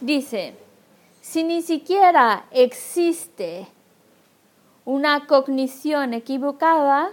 [0.00, 0.54] Dice,
[1.28, 3.66] si ni siquiera existe
[4.84, 7.10] una cognición equivocada,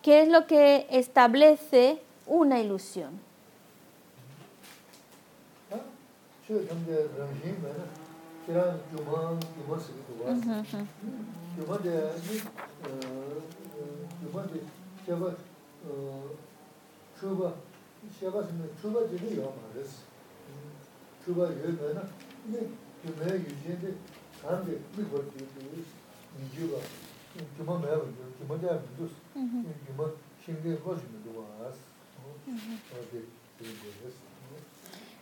[0.00, 3.10] ¿qué es lo que establece una ilusión?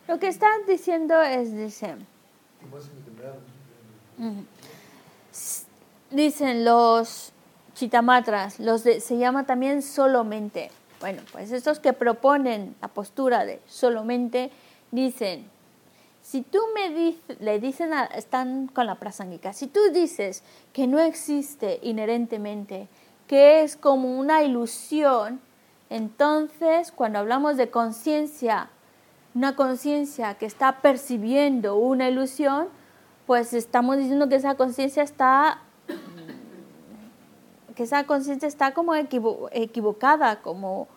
[0.07, 2.07] Lo que están diciendo es, dicen,
[6.11, 7.33] dicen los
[7.75, 10.71] chitamatras, los se llama también solamente.
[11.01, 14.51] Bueno, pues estos que proponen la postura de solamente
[14.91, 15.51] dicen,
[16.25, 20.43] si tú me dices, le dicen, están con la prasangika, si tú dices
[20.73, 22.89] que no existe inherentemente,
[23.27, 25.41] que es como una ilusión,
[25.91, 28.71] Entonces, cuando hablamos de conciencia,
[29.35, 32.69] una conciencia que está percibiendo una ilusión,
[33.27, 35.61] pues estamos diciendo que esa conciencia está
[37.77, 40.89] que esa conciencia está como equivocada, como,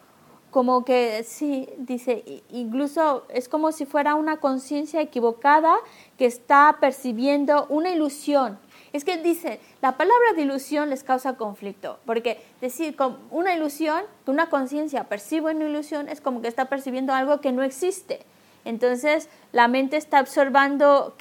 [0.51, 5.75] como que sí, dice, incluso es como si fuera una conciencia equivocada
[6.17, 8.57] que está percibiendo una ilusión.
[8.93, 14.03] Es que dice, la palabra de ilusión les causa conflicto, porque decir con una ilusión,
[14.25, 18.25] que una conciencia percibe una ilusión, es como que está percibiendo algo que no existe.
[18.65, 21.15] Entonces, la mente está observando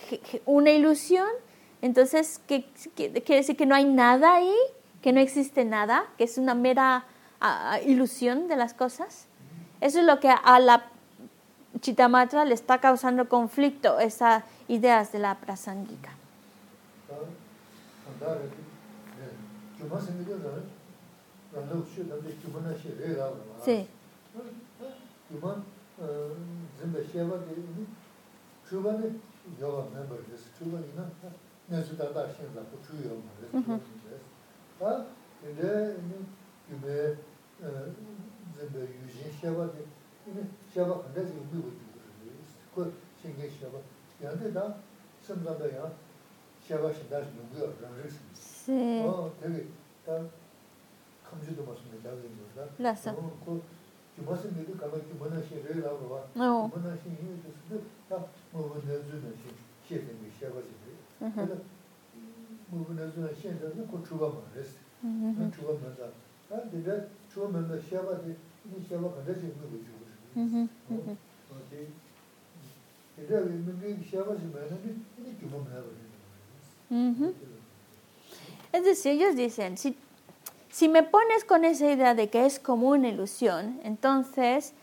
[0.46, 1.28] una ilusión,
[1.82, 4.54] entonces, ¿qué, quiere decir que no hay nada ahí?
[5.02, 6.06] ¿Que no existe nada?
[6.16, 7.06] ¿Que es una mera
[7.86, 9.26] ilusión de las cosas?
[9.80, 10.90] Eso es lo que a la
[11.80, 16.10] Chitamatra le está causando conflicto, esas ideas de la prasangika.
[23.64, 23.88] Sí.
[36.70, 37.16] yume
[38.54, 39.82] zimbe yujin sheba de,
[40.26, 42.32] yume sheba kanda zi yume gu yume
[42.74, 43.78] ku shenge sheba.
[44.20, 44.76] Yande da
[45.20, 45.90] simzanda ya
[46.66, 48.26] sheba shinda zi yume yu rangzhi sim.
[48.32, 49.02] Si.
[49.06, 49.66] O, tegi,
[50.04, 50.18] da
[51.22, 52.66] kamzhi duma sumde da zi yume da.
[52.78, 53.12] La sa.
[53.12, 53.62] Ku
[54.16, 57.40] juma simde di kama juma na shi rei la rwa, juma na shi yu yu
[57.40, 58.16] sumde, da
[58.52, 59.52] mubu na zu na shi,
[59.84, 61.60] shi zingi sheba zingi.
[62.70, 64.78] Mubu na zu na shi zingi ku chuba ma resi.
[65.52, 66.24] Chuba ma zingi.
[78.72, 79.96] Es decir, ellos dicen, si
[80.70, 84.74] Si me pones con esa idea de que es como una ilusión, entonces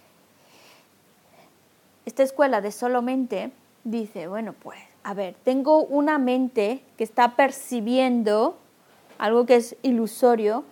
[2.08, 3.52] esta escuela de solo mente
[3.84, 8.58] dice, bueno, pues, a ver, tengo una mente que está percibiendo
[9.20, 10.64] algo que es ilusorio,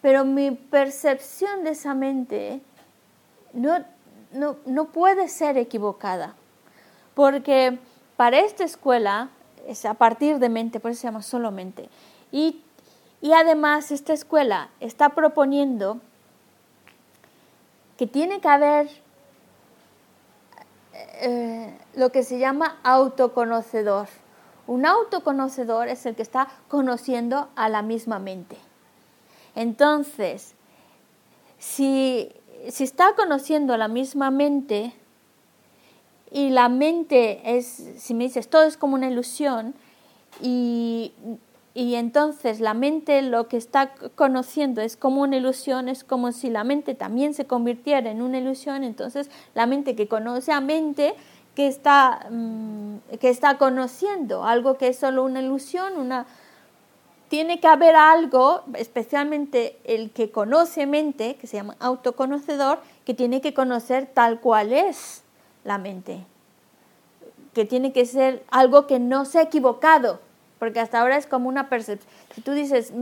[0.00, 2.60] pero mi percepción de esa mente
[3.52, 3.84] no,
[4.32, 6.34] no, puede ser equivocada,
[7.14, 7.78] porque
[8.16, 9.30] para esta escuela
[9.66, 11.88] es a partir de mente, por eso se llama solo mente,
[12.30, 12.62] y
[13.20, 16.00] y además esta escuela está proponiendo
[17.96, 18.88] que tiene que haber
[21.20, 24.08] eh, lo que se llama autoconocedor.
[24.68, 28.56] Un autoconocedor es el que está conociendo a la misma mente.
[29.58, 30.54] Entonces,
[31.58, 32.30] si,
[32.68, 34.92] si está conociendo la misma mente
[36.30, 37.66] y la mente es,
[37.96, 39.74] si me dices, todo es como una ilusión
[40.40, 41.12] y
[41.78, 46.50] y entonces la mente lo que está conociendo es como una ilusión, es como si
[46.50, 51.14] la mente también se convirtiera en una ilusión, entonces la mente que conoce a mente
[51.54, 56.26] que está, mm, que está conociendo algo que es solo una ilusión, una,
[57.28, 63.40] tiene que haber algo, especialmente el que conoce mente, que se llama autoconocedor, que tiene
[63.40, 65.22] que conocer tal cual es
[65.64, 66.24] la mente,
[67.52, 70.20] que tiene que ser algo que no se ha equivocado,
[70.58, 72.10] porque hasta ahora es como una percepción.
[72.34, 72.92] Si tú dices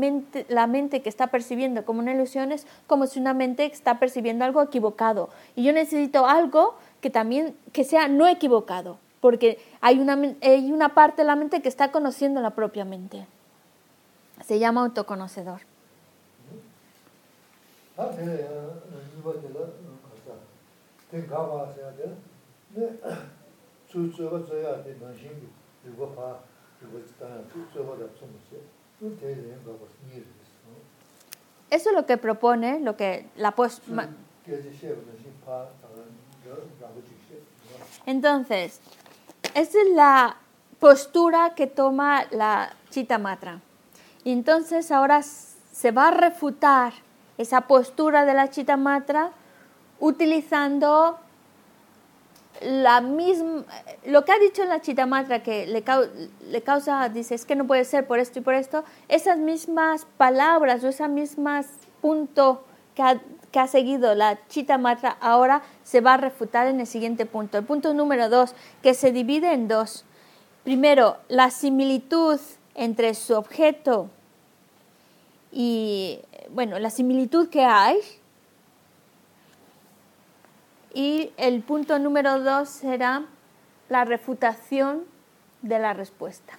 [0.49, 4.45] la mente que está percibiendo como una ilusión es como si una mente está percibiendo
[4.45, 5.31] algo equivocado.
[5.55, 10.95] Y yo necesito algo que también que sea no equivocado, porque hay una, hay una
[10.95, 13.27] parte de la mente que está conociendo la propia mente.
[14.47, 15.61] Se llama autoconocedor.
[31.71, 33.83] Eso es lo que propone, lo que la post
[38.07, 38.81] Entonces,
[39.55, 40.37] esa es la
[40.79, 43.61] postura que toma la Chita Matra.
[44.27, 46.93] Y entonces ahora se va a refutar
[47.39, 49.31] esa postura de la Chita Matra
[50.01, 51.17] utilizando
[52.61, 53.65] la misma,
[54.05, 58.09] lo que ha dicho la Chitamatra que le, causa, dice, es que no puede ser
[58.09, 61.61] por esto y por esto, esas mismas palabras o ese mismo
[62.01, 62.65] punto
[62.97, 63.21] que ha,
[63.53, 67.59] que ha seguido la Chitamatra ahora se va a refutar en el siguiente punto.
[67.59, 70.05] El punto número dos, que se divide en dos.
[70.65, 72.41] Primero, la similitud
[72.75, 74.11] entre su objeto
[75.59, 76.21] y,
[76.51, 77.97] bueno, la similitud que hay.
[80.93, 83.25] Y el punto número dos será
[83.89, 85.05] la refutación
[85.63, 86.59] de la respuesta.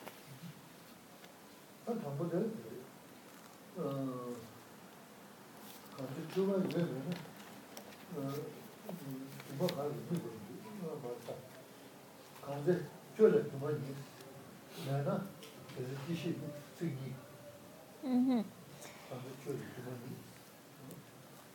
[12.47, 12.73] khāli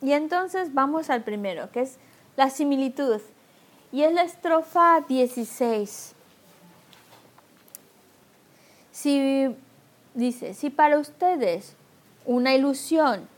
[0.03, 1.97] Y entonces vamos al primero, que es
[2.35, 3.21] la similitud.
[3.93, 6.13] Y es la estrofa 16.
[8.91, 9.55] Si
[10.13, 11.77] dice, si para ustedes
[12.25, 13.29] una ilusión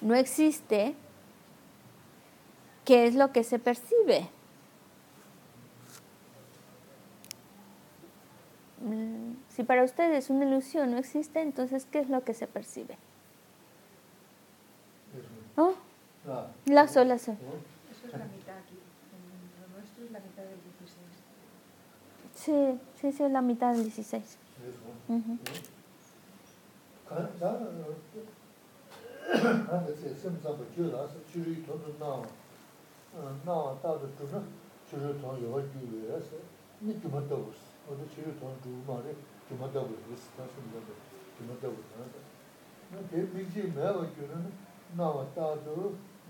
[0.00, 0.96] no existe,
[2.84, 4.28] ¿qué es lo que se percibe?
[8.80, 12.98] Mm, si para ustedes una ilusión no existe, entonces ¿qué es lo que se percibe?
[16.66, 17.32] Lazo, lazo.
[17.32, 18.78] Eso es la mitad aquí.
[19.60, 21.00] Lo nuestro es la mitad del 16.
[22.34, 24.22] Sí, sí, sí, es la mitad del 16.
[24.22, 24.38] Eso.
[25.08, 25.38] Uh -huh.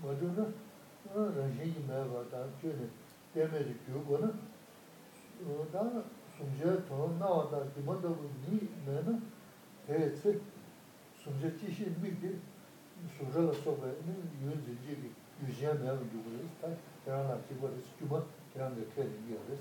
[0.03, 0.45] wadu na
[1.35, 2.89] rangshingi mayaba da chuli
[3.33, 4.29] temeri gyugo na
[5.71, 6.03] da
[6.37, 9.19] sumje tono nawa da dimanda gu ni me na
[9.87, 10.39] peye tse
[11.23, 12.39] sumje tishi mikdi
[13.17, 13.87] sumje la soba
[14.43, 15.09] yun zinji ki
[15.41, 16.67] yuzhiya mayaba gyugo res ta
[17.03, 18.23] kiran eh, la chigo res gyuma
[18.53, 19.59] kiran ga kaya ringi res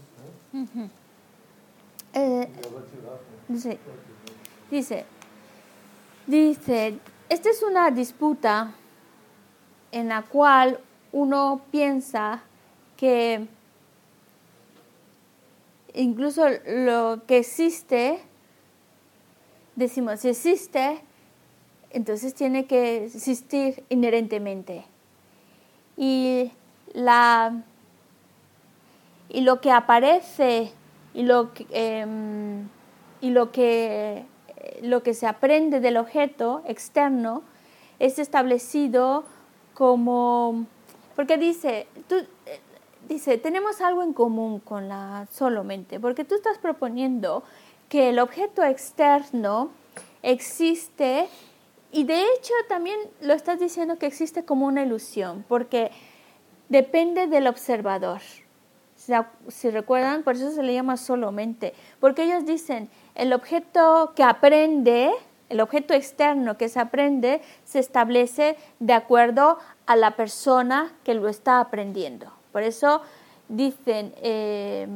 [4.71, 5.05] Dice,
[6.27, 6.99] dice,
[7.29, 8.73] esta es una disputa
[9.95, 10.81] en la cual
[11.13, 12.43] uno piensa
[12.97, 13.47] que
[15.95, 18.19] incluso lo que existe,
[19.77, 21.01] decimos, si existe,
[21.91, 24.85] entonces tiene que existir inherentemente.
[25.97, 26.51] Y,
[26.93, 27.63] la,
[29.29, 30.73] y lo que aparece
[31.15, 32.69] y lo que, em,
[33.21, 34.25] y lo que,
[34.83, 37.45] lo que se aprende del objeto externo
[38.01, 39.25] es establecido
[39.75, 40.67] como,
[41.17, 42.61] porque dice, tú, eh,
[43.09, 47.43] dice, tenemos algo en común con la solo mente, porque tú estás proponiendo
[47.89, 49.71] que el objeto externo
[50.23, 51.29] existe
[51.93, 55.93] y de hecho también lo estás diciendo que existe como una ilusión, porque
[56.69, 58.21] depende del observador.
[59.49, 64.23] Si, recuerdan, por eso se le llama solo mente, porque ellos dicen, el objeto que
[64.23, 65.13] aprende,
[65.49, 71.29] el objeto externo que se aprende, se establece de acuerdo a la persona que lo
[71.29, 72.33] está aprendiendo.
[72.53, 73.03] Por eso
[73.49, 74.87] dicen, eh,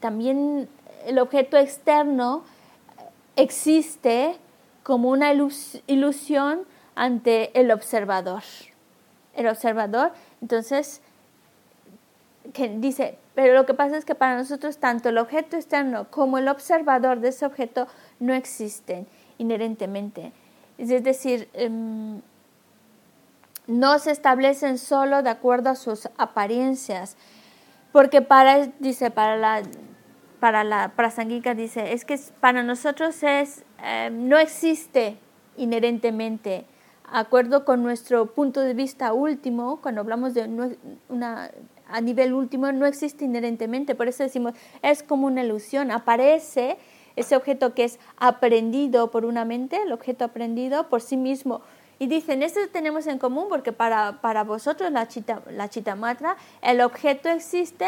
[0.00, 0.68] también
[1.06, 2.44] el objeto externo
[3.36, 4.36] existe
[4.82, 6.60] como una ilus ilusión
[6.94, 8.42] ante el observador.
[9.34, 11.02] El observador, entonces,
[12.76, 16.48] dice, pero lo que pasa es que para nosotros tanto el objeto externo como el
[16.48, 17.88] observador de ese objeto
[18.20, 19.06] no existen
[19.38, 20.32] inherentemente.
[20.78, 22.20] Es decir, um,
[23.66, 27.16] no se establecen solo de acuerdo a sus apariencias,
[27.92, 29.62] porque para, dice, para la,
[30.40, 30.92] para la
[31.54, 35.16] dice, es que para nosotros es, eh, no existe
[35.56, 36.66] inherentemente,
[37.10, 40.42] acuerdo con nuestro punto de vista último, cuando hablamos de
[41.86, 46.78] a nivel último, no existe inherentemente, por eso decimos, es como una ilusión, aparece
[47.16, 51.62] ese objeto que es aprendido por una mente, el objeto aprendido por sí mismo,
[51.98, 56.80] y dicen, esto tenemos en común porque para, para vosotros, la, chita, la chitamatra, el
[56.80, 57.86] objeto existe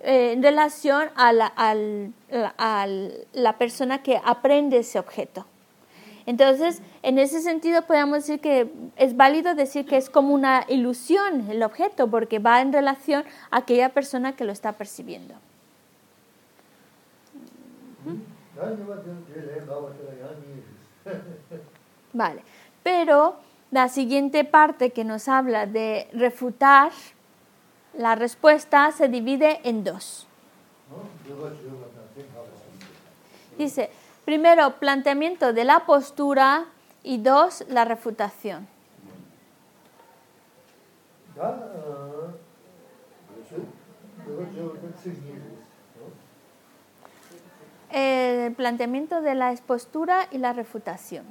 [0.00, 2.86] eh, en relación a la, a
[3.32, 5.46] la persona que aprende ese objeto.
[6.24, 11.50] Entonces, en ese sentido, podemos decir que es válido decir que es como una ilusión
[11.50, 15.34] el objeto, porque va en relación a aquella persona que lo está percibiendo.
[22.12, 22.42] Vale,
[22.82, 23.36] pero
[23.70, 26.92] la siguiente parte que nos habla de refutar
[27.94, 30.26] la respuesta se divide en dos.
[33.58, 33.90] Dice,
[34.24, 36.66] primero, planteamiento de la postura
[37.02, 38.66] y dos, la refutación.
[47.92, 51.24] El planteamiento de la postura y la refutación.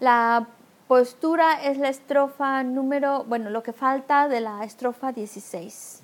[0.00, 0.46] La
[0.88, 6.02] postura es la estrofa número, bueno, lo que falta de la estrofa 16.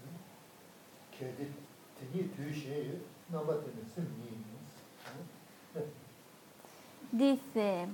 [7.12, 7.86] Dice,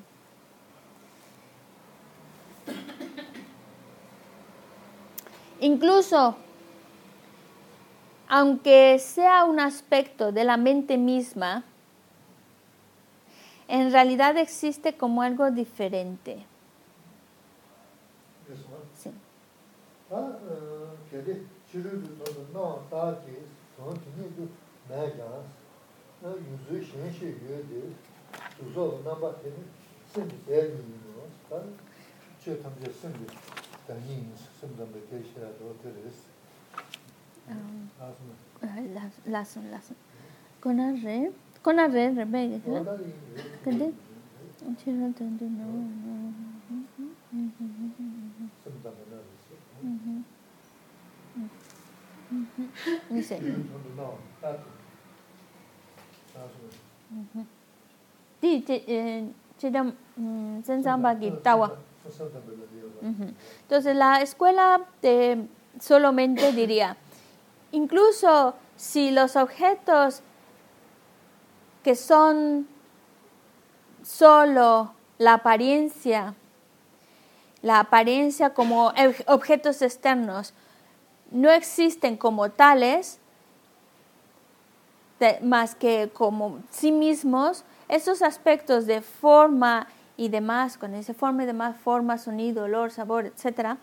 [5.60, 6.36] Incluso,
[8.28, 11.64] aunque sea un aspecto de la mente misma,
[13.68, 16.44] en realidad existe como algo diferente.
[18.96, 19.10] Sí.
[39.26, 39.92] Las, las,
[40.60, 41.30] con arre,
[41.62, 43.92] con arre, rebelde, ¿qué?
[53.10, 53.40] Dice.
[58.40, 58.64] Sí,
[63.62, 64.86] entonces la escuela
[65.80, 66.96] solamente diría,
[67.72, 70.22] incluso si los objetos
[71.82, 72.68] que son
[74.02, 76.34] solo la apariencia,
[77.62, 78.92] la apariencia como
[79.26, 80.54] objetos externos,
[81.30, 83.18] no existen como tales,
[85.42, 91.46] más que como sí mismos, esos aspectos de forma y demás, con ese forma y
[91.46, 93.76] demás, forma, sonido, olor, sabor, etc.,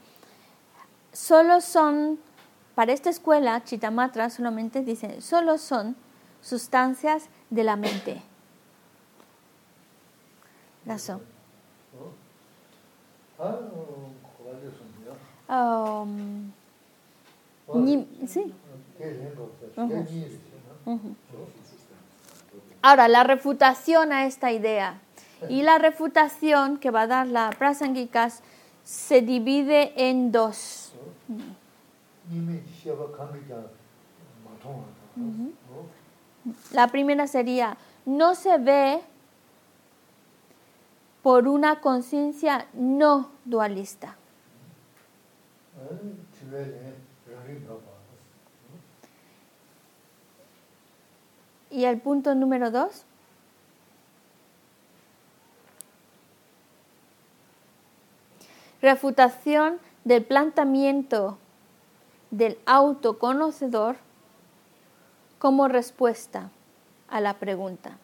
[1.12, 2.20] solo son,
[2.76, 5.95] para esta escuela, Chitamatra solamente dicen, solo son
[6.41, 8.22] sustancias de la mente.
[10.85, 11.22] Las son.
[15.47, 16.52] Um,
[18.27, 18.53] sí.
[22.81, 24.99] Ahora, la refutación a esta idea.
[25.49, 28.41] Y la refutación que va a dar la Prasangikas
[28.84, 30.93] se divide en dos.
[36.72, 39.02] La primera sería, no se ve
[41.23, 44.15] por una conciencia no dualista.
[51.72, 53.06] Y el punto número dos.
[58.81, 61.39] Refutación del planteamiento
[62.38, 63.95] del autoconocedor
[65.40, 66.52] como respuesta
[67.07, 67.98] a la pregunta.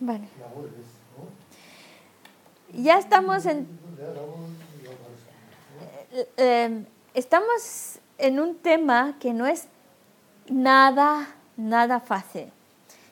[0.00, 0.28] Vale.
[2.74, 3.68] Ya estamos en...
[6.12, 6.84] Eh, eh,
[7.14, 9.66] estamos en un tema que no es
[10.48, 12.50] nada, nada fácil.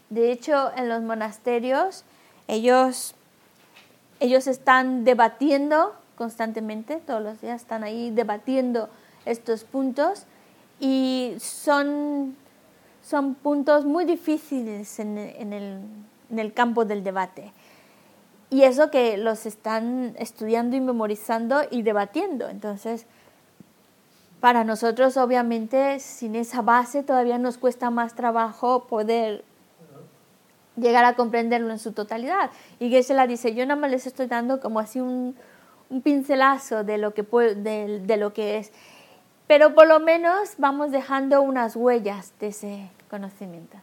[0.08, 2.04] De hecho, en los monasterios,
[2.48, 3.14] ellos,
[4.18, 8.88] ellos están debatiendo constantemente, todos los días están ahí debatiendo
[9.26, 10.24] estos puntos
[10.78, 12.34] y son,
[13.02, 17.52] son puntos muy difíciles en, en el campo del debate.
[18.50, 22.48] Y eso que los están estudiando y memorizando y debatiendo.
[22.48, 23.06] Entonces,
[24.40, 29.44] para nosotros, obviamente, sin esa base todavía nos cuesta más trabajo poder
[30.76, 32.50] llegar a comprenderlo en su totalidad.
[32.80, 35.36] Y la dice, yo nada más les estoy dando como así un,
[36.02, 38.72] pincelazo de lo, que de, de lo que es
[39.50, 43.78] pero por lo menos vamos dejando unas huellas de ese conocimiento.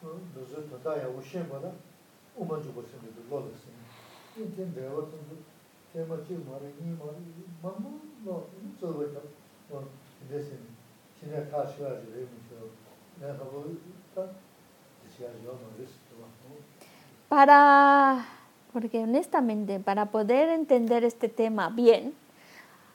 [17.29, 18.25] Para,
[18.73, 22.13] porque honestamente, para poder entender este tema bien,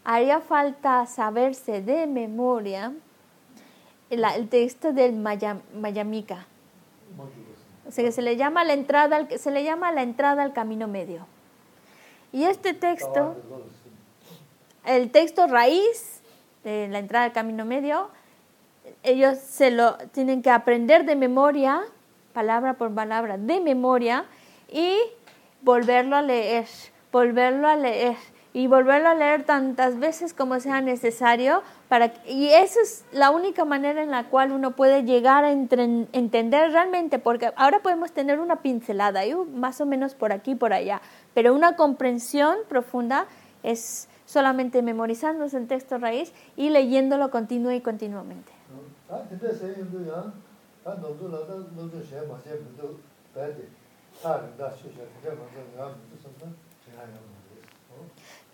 [0.04, 2.92] haría falta saberse de memoria
[4.10, 6.46] el, texto del Mayamika.
[7.86, 10.52] O sea, que se le llama la entrada al, se le llama la entrada al
[10.52, 11.26] camino medio.
[12.32, 13.36] Y este texto,
[14.86, 16.22] el texto raíz
[16.64, 18.08] de la entrada al camino medio,
[19.02, 21.82] ellos se lo tienen que aprender de memoria,
[22.32, 24.24] palabra por palabra, de memoria,
[24.70, 24.96] y
[25.60, 26.66] volverlo a leer,
[27.12, 28.16] volverlo a leer
[28.54, 31.62] y volverlo a leer tantas veces como sea necesario.
[31.88, 36.70] Para, y esa es la única manera en la cual uno puede llegar a entender
[36.72, 41.00] realmente, porque ahora podemos tener una pincelada, y más o menos por aquí, por allá,
[41.34, 43.26] pero una comprensión profunda
[43.62, 48.52] es solamente memorizándose el texto raíz y leyéndolo continua y continuamente.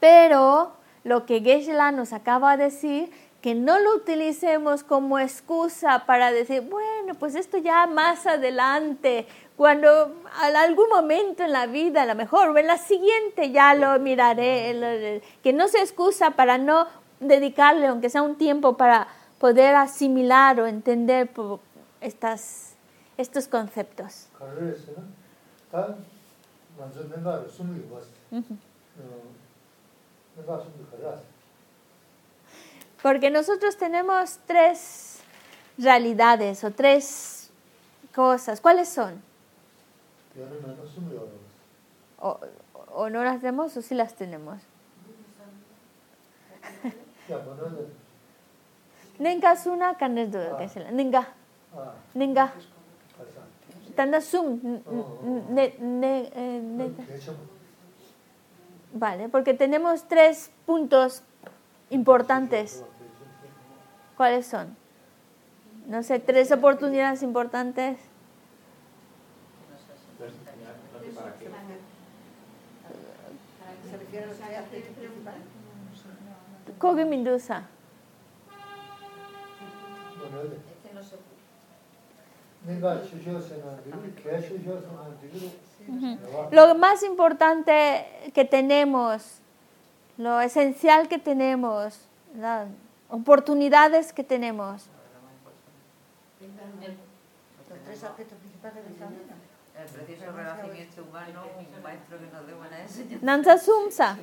[0.00, 0.72] Pero
[1.04, 3.10] lo que Geshe-la nos acaba de decir,
[3.40, 9.26] que no lo utilicemos como excusa para decir, bueno, pues esto ya más adelante
[9.58, 10.14] cuando
[10.54, 15.20] algún momento en la vida, a lo mejor, o en la siguiente ya lo miraré,
[15.42, 16.86] que no se excusa para no
[17.18, 19.08] dedicarle, aunque sea un tiempo, para
[19.40, 21.28] poder asimilar o entender
[22.00, 22.74] estas,
[23.16, 24.28] estos conceptos.
[33.02, 35.18] Porque nosotros tenemos tres
[35.76, 37.50] realidades o tres
[38.14, 38.60] cosas.
[38.60, 39.26] ¿Cuáles son?
[42.20, 42.38] O,
[42.92, 44.60] o no las tenemos o sí las tenemos.
[49.18, 50.90] Nenga suna kane do que la.
[50.90, 51.28] Nenga.
[52.14, 52.52] Nenga.
[53.94, 54.60] Tanda sum.
[55.56, 56.92] Eh,
[58.92, 61.22] vale, porque tenemos tres puntos
[61.90, 62.84] importantes.
[64.16, 64.76] ¿Cuáles son?
[65.86, 67.98] No sé, tres oportunidades importantes.
[76.78, 77.62] Kogi Mendoza.
[80.26, 80.90] Este
[86.50, 89.40] lo más importante que tenemos,
[90.18, 92.00] lo esencial que tenemos,
[92.36, 92.68] las
[93.08, 94.86] oportunidades que tenemos.
[97.70, 98.84] Los tres aspectos principales.
[99.78, 103.24] El precioso renacimiento humano, un maestro que nos dé buena enseñanza.
[103.24, 104.18] Nanza Sumsa.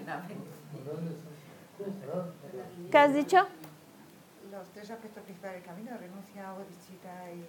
[2.91, 3.37] ¿Qué has dicho?
[4.51, 7.45] Los tres aspectos principales del camino, renuncia, bodhisattva y.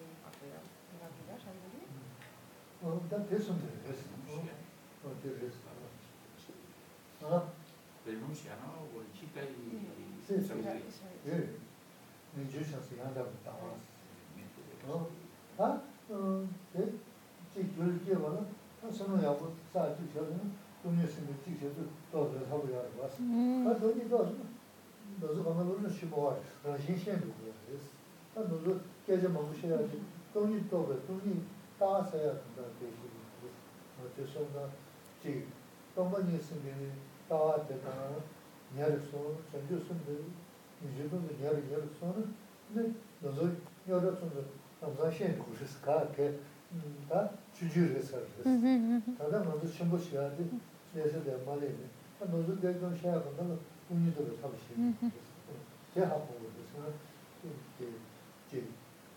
[8.06, 8.86] Renuncia, ¿no?
[9.66, 9.80] Y...
[10.26, 10.52] Sí, sí, sí.
[12.34, 12.52] Se
[15.58, 15.80] ¿Ah?
[16.74, 16.92] ¿Eh?
[17.54, 18.46] Sí, yo le quiero, ¿no?
[18.82, 19.96] No, eso no es algo, ¿sabes?
[19.96, 20.44] Tú sabes, ¿no?
[20.82, 20.96] Tú mm.
[20.96, 23.70] no es un chico, tú todo lo sabes, ¿no?
[23.70, 24.55] Ah, tú ni todo, ¿no?
[25.21, 25.83] 혀도 또 하고 야고 왔어.
[25.83, 26.37] 아, 너니 너 너도 가면은 쉬고 와.
[26.77, 27.89] 신鲜도 그랬어.
[28.35, 30.01] 아, 너도 깨져 먹으셔야지.
[30.33, 30.99] 돈이 또 왜?
[31.05, 31.43] 돈이
[31.79, 32.63] 따서야 된다.
[32.79, 33.09] 되시고.
[33.99, 34.69] 어, 죄송합니다.
[35.21, 35.45] 지
[35.95, 36.91] 동반이 있으면
[37.29, 38.15] 따왔다가
[38.75, 40.23] 냐르소 전주선들
[40.83, 42.33] 이제도 냐르 냐르소는
[42.73, 43.51] 근데 너도
[43.87, 44.45] 여러분들
[44.79, 48.17] 감사신 구스가 그다 주주에서
[49.17, 50.49] 다들 너도 전부 시야지
[50.93, 51.75] 그래서 내 말에
[52.19, 53.57] 너도 대전 시야 건너
[53.89, 54.65] 운이도 잡으시
[55.93, 56.93] 대하고 그래서
[57.43, 57.91] 이제
[58.47, 58.67] 이제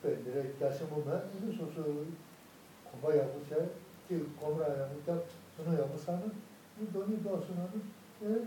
[0.03, 2.05] 배들의 다시 보면 이거 소소
[2.91, 3.71] 공부야 보세
[4.09, 5.23] 그 공부야 하니까
[5.57, 6.33] 저는 여기서는
[6.81, 7.83] 이 돈이 더 쓰는
[8.23, 8.47] 예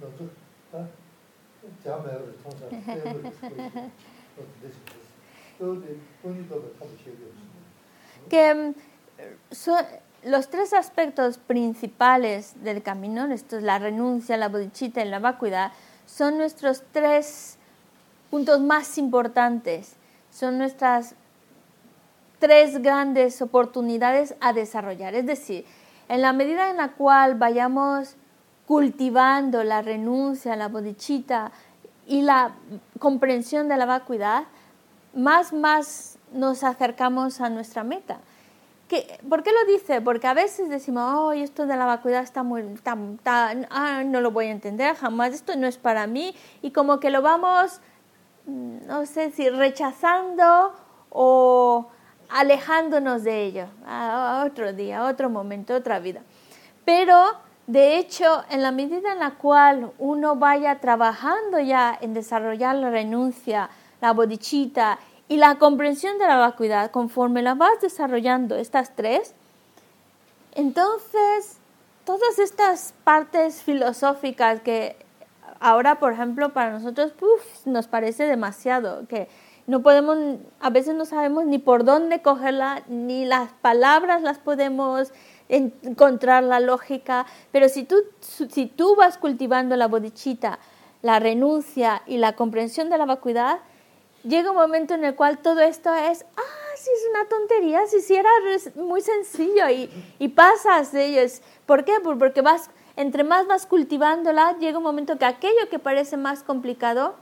[0.00, 0.28] 너도
[0.70, 0.86] 다
[1.82, 3.28] 자매를 통해서 때문에
[4.38, 4.78] 어떻게 됐어
[5.58, 5.82] 또
[6.22, 7.48] 돈이 더 잡으셔야 돼요
[8.28, 8.74] que mm,
[9.52, 9.84] son
[10.25, 15.71] los tres aspectos principales del camino, esto es la renuncia, la bodhicitta y la vacuidad,
[16.05, 17.57] son nuestros tres
[18.29, 19.95] puntos más importantes,
[20.31, 21.15] son nuestras
[22.39, 25.15] tres grandes oportunidades a desarrollar.
[25.15, 25.65] Es decir,
[26.09, 28.15] en la medida en la cual vayamos
[28.67, 31.51] cultivando la renuncia, la bodhicitta
[32.07, 32.53] y la
[32.99, 34.43] comprensión de la vacuidad,
[35.13, 38.19] más, más nos acercamos a nuestra meta.
[38.93, 40.01] ¿Qué- ¿Por qué lo dice?
[40.01, 44.21] Porque a veces decimos, oh, esto de la vacuidad está muy, tan, tan- ah, no
[44.21, 47.81] lo voy a entender jamás, esto no es para mí, y como que lo vamos,
[48.45, 50.73] mm, no sé si rechazando
[51.09, 51.87] o
[52.29, 56.21] alejándonos de ello, a a otro día, otro momento, otra vida.
[56.85, 57.19] Pero,
[57.65, 62.91] de hecho, en la medida en la cual uno vaya trabajando ya en desarrollar la
[62.91, 63.71] renuncia,
[64.01, 64.99] la bodhicitta
[65.33, 69.33] y la comprensión de la vacuidad, conforme la vas desarrollando estas tres,
[70.53, 71.57] entonces
[72.05, 74.95] todas estas partes filosóficas que
[75.59, 79.27] ahora, por ejemplo, para nosotros uf, nos parece demasiado, que
[79.65, 80.19] no podemos,
[80.59, 85.13] a veces no sabemos ni por dónde cogerla, ni las palabras las podemos
[85.49, 90.59] encontrar la lógica, pero si tú, si tú vas cultivando la bodhicitta,
[91.01, 93.61] la renuncia y la comprensión de la vacuidad,
[94.23, 98.01] llega un momento en el cual todo esto es, ah, sí es una tontería, si
[98.01, 98.29] sí, era
[98.75, 99.89] muy sencillo y,
[100.19, 101.41] y pasas de ellos.
[101.65, 101.93] ¿Por qué?
[102.01, 107.15] Porque vas entre más vas cultivándola, llega un momento que aquello que parece más complicado,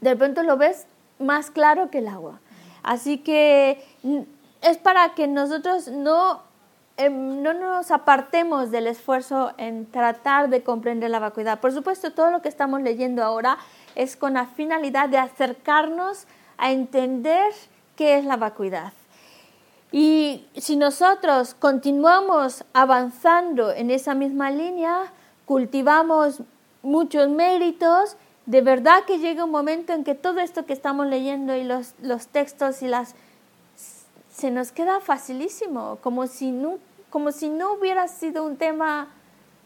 [0.00, 0.86] de pronto lo ves
[1.18, 2.40] más claro que el agua.
[2.82, 3.84] Así que
[4.62, 6.42] es para que nosotros no,
[6.96, 11.58] em, no nos apartemos del esfuerzo en tratar de comprender la vacuidad.
[11.58, 13.58] Por supuesto, todo lo que estamos leyendo ahora
[13.98, 16.26] es con la finalidad de acercarnos
[16.56, 17.52] a entender
[17.96, 18.92] qué es la vacuidad.
[19.90, 25.12] Y si nosotros continuamos avanzando en esa misma línea,
[25.46, 26.42] cultivamos
[26.82, 28.16] muchos méritos,
[28.46, 31.94] de verdad que llega un momento en que todo esto que estamos leyendo y los,
[32.00, 33.16] los textos y las
[34.30, 36.78] se nos queda facilísimo, como si, no,
[37.10, 39.08] como si no hubiera sido un tema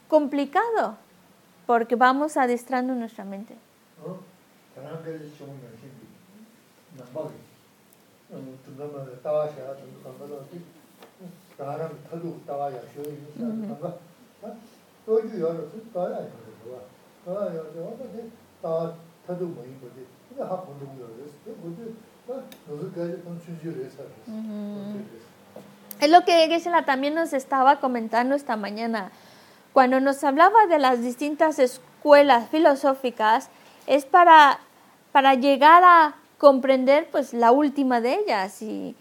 [0.09, 0.97] complicado,
[1.67, 3.59] porque vamos adestrando nuestra mente.
[26.01, 29.13] Es lo que Geshe-la también nos estaba comentando esta mañana.
[29.73, 33.51] Cuando nos hablaba de las distintas escuelas filosóficas,
[33.87, 34.61] es para,
[35.13, 38.97] para llegar a comprender pues la última de ellas y,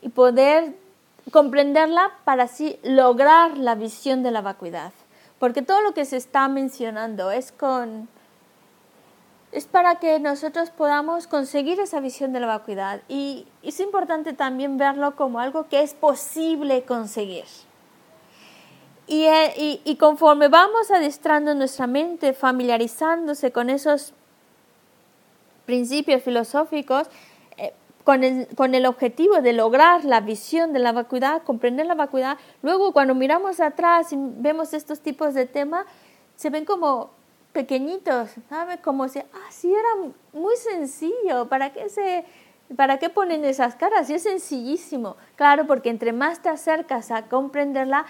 [0.00, 0.74] y poder
[1.30, 4.92] comprenderla para así lograr la visión de la vacuidad.
[5.38, 8.08] Porque todo lo que se está mencionando es con
[9.52, 13.02] es para que nosotros podamos conseguir esa visión de la vacuidad.
[13.08, 17.44] Y es importante también verlo como algo que es posible conseguir.
[19.12, 24.14] Y, eh, y, conforme vamos adestrando nuestra mente, familiarizándose con esos
[25.66, 27.08] principios filosóficos,
[27.58, 27.74] eh,
[28.04, 32.38] con, el, con el objetivo de lograr la visión de la vacuidad, comprender la vacuidad,
[32.62, 35.84] luego cuando miramos atrás y vemos estos tipos de temas,
[36.36, 37.10] se ven como
[37.52, 38.78] pequeñitos, ¿sabes?
[38.80, 42.24] Como si, ah, sí, era muy sencillo, ¿para qué, se,
[42.76, 44.06] ¿para qué ponen esas caras?
[44.06, 45.16] Sí, es sencillísimo.
[45.36, 48.06] Claro, porque entre más te acercas a comprenderla,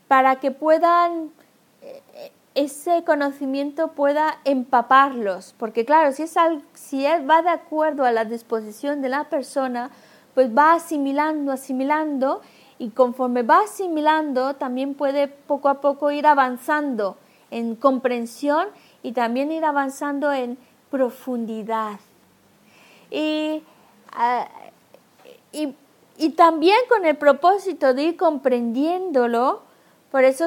[0.08, 1.32] para que puedan
[1.82, 6.37] eh, ese conocimiento pueda empaparlos, porque claro, si es
[6.75, 9.91] si va de acuerdo a la disposición de la persona,
[10.35, 12.41] pues va asimilando, asimilando
[12.79, 17.17] y conforme va asimilando también puede poco a poco ir avanzando
[17.51, 18.69] en comprensión
[19.03, 20.59] y también ir avanzando en
[20.91, 21.99] profundidad.
[24.13, 24.49] Ah,
[25.53, 25.75] y,
[26.19, 29.63] y, también con el propósito de ir comprendiéndolo,
[30.15, 30.47] por eso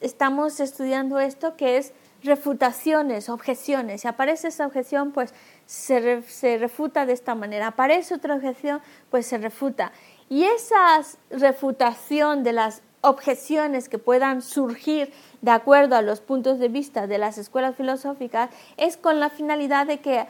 [0.00, 4.00] estamos estudiando esto que es refutaciones, objeciones.
[4.00, 5.34] Si aparece esa objeción, pues
[5.66, 7.66] se, se refuta de esta manera.
[7.66, 9.92] Aparece otra objeción, pues se refuta.
[10.30, 15.12] Y esa refutación de las objeciones que puedan surgir
[15.42, 18.48] de acuerdo a los puntos de vista de las escuelas filosóficas
[18.78, 20.26] es con la finalidad de que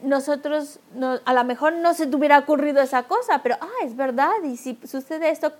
[0.00, 0.80] nosotros
[1.26, 4.56] a lo mejor no se te hubiera ocurrido esa cosa, pero ah, es verdad, y
[4.56, 5.52] si sucede esto,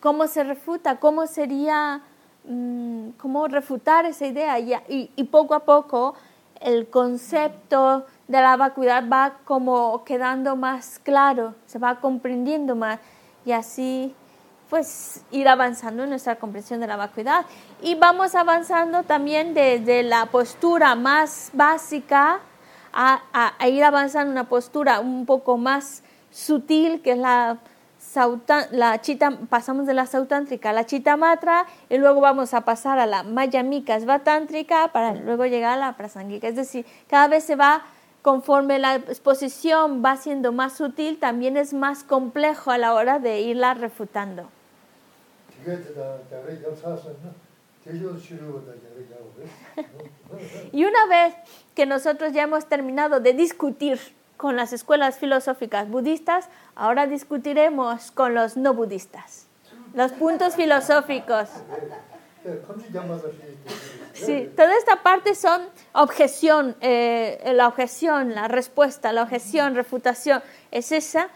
[0.00, 0.96] ¿cómo se refuta?
[1.00, 2.02] ¿Cómo sería,
[2.44, 4.58] mm, cómo refutar esa idea?
[4.58, 6.14] Y, y, poco a poco
[6.60, 12.98] el concepto de la vacuidad va como quedando más claro, se va comprendiendo más
[13.44, 14.14] y así
[14.68, 17.46] pues ir avanzando en nuestra comprensión de la vacuidad.
[17.80, 22.40] Y vamos avanzando también desde la postura más básica
[22.92, 27.58] a, ir avanzando una postura un poco más sutil, que es la,
[28.70, 32.98] la chita, pasamos de la sautántrica a la chita matra, y luego vamos a pasar
[32.98, 36.48] a la mayamika svatántrica para luego llegar a la prasangika.
[36.48, 37.82] Es decir, cada vez se va,
[38.22, 43.40] conforme la exposición va siendo más sutil, también es más complejo a la hora de
[43.40, 44.48] irla refutando.
[50.72, 51.34] y una vez
[51.74, 53.98] que nosotros ya hemos terminado de discutir
[54.38, 59.46] con las escuelas filosóficas budistas, ahora discutiremos con los no budistas.
[59.94, 61.48] Los puntos filosóficos.
[64.14, 65.62] Sí, toda esta parte son
[65.92, 70.40] objeción, eh, la objeción, la respuesta, la objeción, refutación,
[70.70, 71.28] es esa,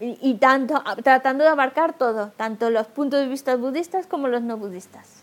[0.00, 4.42] y, y tanto, tratando de abarcar todo, tanto los puntos de vista budistas como los
[4.42, 5.22] no budistas.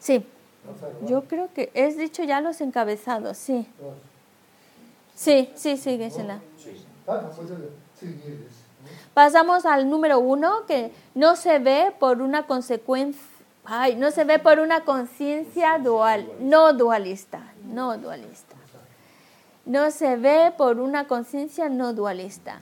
[0.00, 0.26] Sí.
[1.06, 3.66] Yo creo que es dicho ya los encabezados, sí.
[5.14, 6.40] Sí, sí, síguesela.
[9.12, 13.22] Pasamos al número uno, que no se ve por una consecuencia,
[13.64, 18.56] ay, no se ve por una conciencia dual, no dualista, no dualista.
[19.66, 22.60] No se ve por una conciencia no dualista.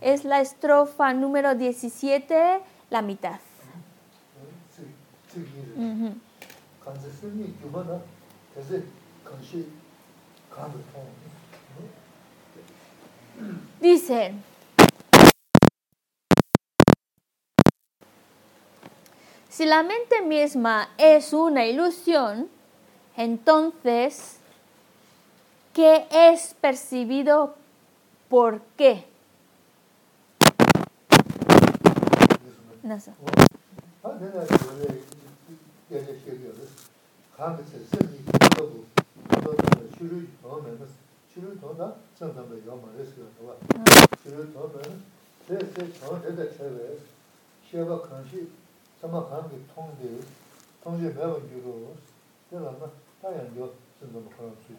[0.00, 3.38] Es la estrofa número 17, la mitad.
[5.76, 6.14] Uh -huh.
[6.89, 8.01] 간세 승리 규모나
[8.53, 8.83] 그래서
[9.25, 9.67] kanshi
[10.49, 11.05] 간을 통
[13.81, 14.33] Dice,
[19.49, 22.47] si la mente misma es una ilusión,
[23.17, 24.37] entonces,
[25.73, 27.55] ¿qué es percibido
[28.29, 29.05] por qué?
[32.83, 33.11] No sé.
[37.39, 38.85] 아 내가 원래 예제 시기였어 간세 승리 규모도
[39.43, 40.89] 또 줄을 더면
[41.33, 43.55] 줄을 더나 상담을 요마레스가 봐
[44.23, 45.03] 줄을 더면
[45.47, 46.97] 제제 저한테 제외
[47.69, 48.47] 시야가 kanshi
[49.01, 50.21] sama 간게 통돼
[50.83, 51.95] 통제 매번 주로
[52.49, 52.91] 그러나
[53.21, 54.77] 다양요 진도 뭐 그런 수지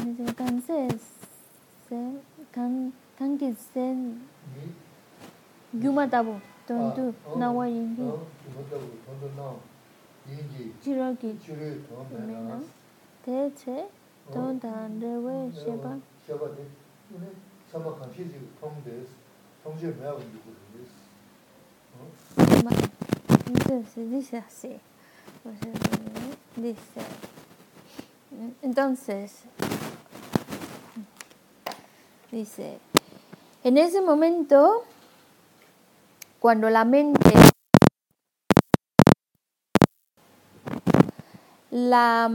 [0.00, 0.88] Dice, canse,
[1.88, 1.96] se,
[2.52, 3.94] can, can que se,
[5.72, 9.54] yuma tabu, tontu, nawa yingi, 어, 이것도 돈도 나
[10.28, 12.64] 인지 jiroki, 줄을 더면
[13.24, 13.88] 대체,
[14.32, 16.00] 돈단, 레웨, sheba.
[16.26, 16.66] 샤바데
[17.14, 17.30] 이네
[17.70, 18.26] sama kanshi
[18.60, 19.06] 통돼
[19.62, 20.56] 통제 매번 주고
[22.36, 22.90] Vale.
[23.48, 24.78] Entonces, dice así.
[25.42, 27.00] Pues, eh, Dice.
[28.62, 29.44] Entonces,
[32.31, 32.79] dice,
[33.63, 34.83] en ese momento,
[36.39, 37.31] cuando la mente,
[41.69, 42.31] la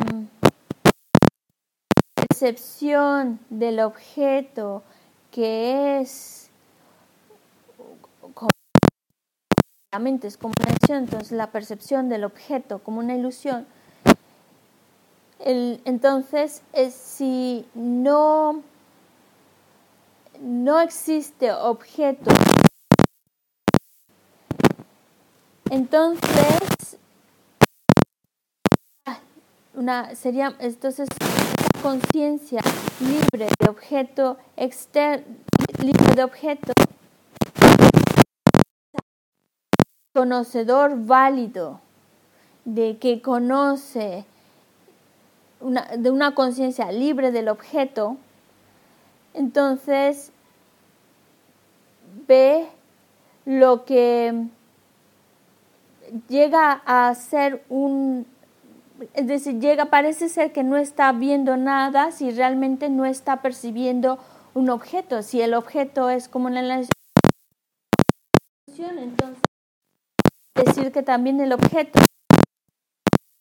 [2.14, 4.82] percepción del objeto
[5.30, 6.50] que es
[9.92, 13.66] la mente es como una ilusión, entonces la percepción del objeto como una ilusión,
[15.38, 18.62] el- entonces es si no,
[20.46, 22.30] no existe objeto,
[25.70, 26.98] entonces
[29.74, 31.08] una sería entonces
[31.82, 32.60] conciencia
[33.00, 35.26] libre de objeto externo,
[35.82, 36.72] libre de objeto.
[40.14, 41.80] Conocedor válido
[42.64, 44.24] de que conoce
[45.58, 48.16] una, de una conciencia libre del objeto,
[49.34, 50.32] entonces
[52.26, 52.68] ve
[53.44, 54.48] lo que
[56.28, 58.26] llega a ser un,
[59.14, 64.18] es decir, llega, parece ser que no está viendo nada si realmente no está percibiendo
[64.54, 65.22] un objeto.
[65.22, 66.90] Si el objeto es como una ilusión,
[68.98, 69.42] entonces
[70.54, 72.00] decir que también el objeto,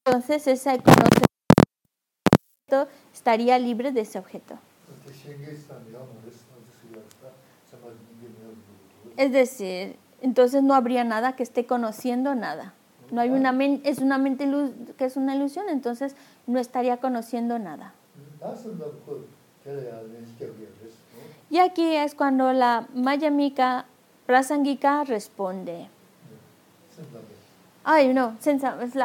[0.05, 1.29] entonces ese conocimiento
[3.13, 4.57] estaría libre de ese objeto.
[9.17, 12.73] Es decir, entonces no habría nada que esté conociendo nada.
[13.11, 16.15] No hay una es una mente luz que es una ilusión, entonces
[16.47, 17.93] no estaría conociendo nada.
[21.49, 23.85] Y aquí es cuando la Mayamika
[24.25, 25.87] Prasangika responde.
[27.83, 28.95] Ay, no, esta es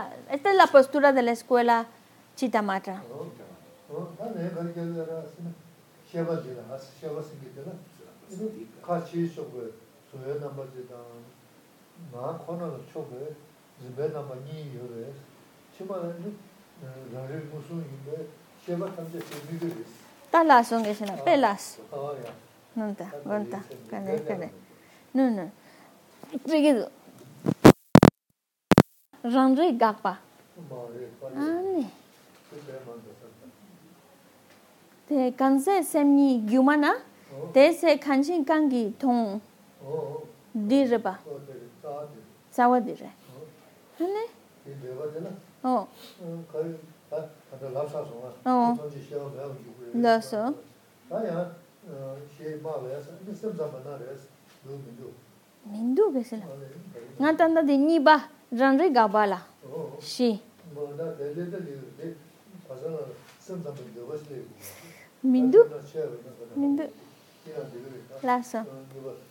[0.56, 1.86] la postura de la escuela
[2.36, 3.02] Chitamatra.
[10.10, 11.22] suyo namba jidang,
[12.12, 13.30] maa kona la chokwe,
[13.80, 15.14] zibe namba nyi yore,
[15.76, 16.34] chima nani
[16.82, 18.26] eh, rari musu yinbe,
[18.66, 19.84] sheba tamze chimi yore.
[20.30, 21.78] Tala songe shina, pelas.
[21.92, 22.14] Ah,
[22.76, 23.60] nunta, nunta,
[23.90, 24.50] kane, kane.
[25.14, 25.50] Nunu,
[26.46, 26.86] trigidu.
[29.22, 30.18] Randri gakpa.
[31.36, 31.86] Ani.
[35.08, 36.94] Te kanze semni gyumana,
[37.34, 37.50] oh.
[37.52, 39.40] te se kanchin kangi tong.
[40.70, 41.14] dhīr bā
[42.56, 43.02] sāwa dhīr
[43.98, 44.24] hāne
[45.62, 45.86] o
[50.04, 50.42] lā sō
[55.70, 56.46] mindu kēsī lā
[57.20, 58.16] ngā tānda dhī nī bā
[58.60, 59.40] rān rī gā bā lā
[60.12, 60.30] shī
[65.22, 65.60] mindu
[66.56, 66.84] mindu
[68.22, 68.64] lā sō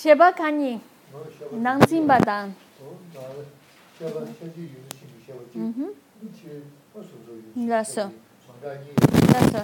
[0.00, 0.80] Sheba Kanyi,
[1.52, 2.54] Nangzin Badan.
[5.56, 5.90] Mm-hmm.
[7.68, 8.12] Lasso.
[9.32, 9.62] Lasso.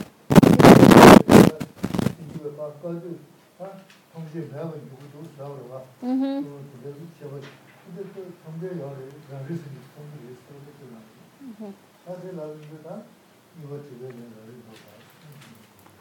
[6.02, 6.44] Mm-hmm.
[11.44, 11.72] Mm-hmm.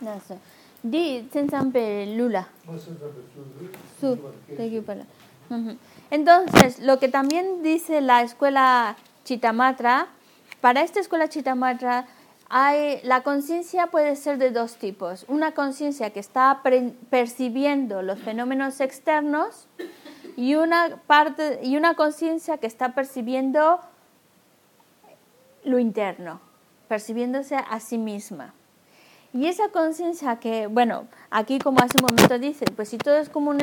[0.05, 0.39] Lasso.
[0.83, 2.47] Di sensan pe lula
[3.99, 4.17] Su,
[4.85, 5.05] para.
[5.49, 5.77] Ujú.
[6.11, 8.95] Entonces, lo que también dice la escuela
[9.25, 10.07] Chitamatra,
[10.61, 12.05] para esta escuela Chitamatra,
[12.49, 15.25] hay, la conciencia puede ser de dos tipos.
[15.27, 16.61] Una conciencia que está
[17.09, 19.67] percibiendo los fenómenos externos
[20.35, 23.79] y una, parte, y una conciencia que está percibiendo
[25.63, 26.39] lo interno,
[26.87, 28.53] percibiéndose a sí misma.
[29.33, 33.29] Y esa conciencia que, bueno, aquí como hace un momento dice, pues si todo es
[33.29, 33.59] como un...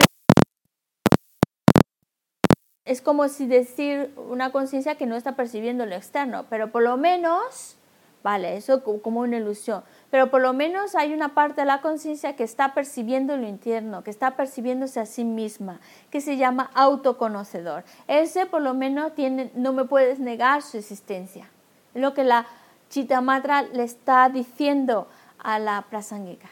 [2.84, 6.96] Es como si decir una conciencia que no está percibiendo lo externo, pero por lo
[6.96, 7.74] menos,
[8.22, 11.80] vale, eso co- como una ilusión, pero por lo menos hay una parte de la
[11.80, 15.80] conciencia que está percibiendo lo interno, que está percibiéndose a sí misma,
[16.12, 17.82] que se llama autoconocedor.
[18.06, 21.50] Ese por lo menos tiene, no me puedes negar su existencia.
[21.92, 22.46] Es lo que la
[22.88, 26.48] Chitamatra le está diciendo a la prasangika.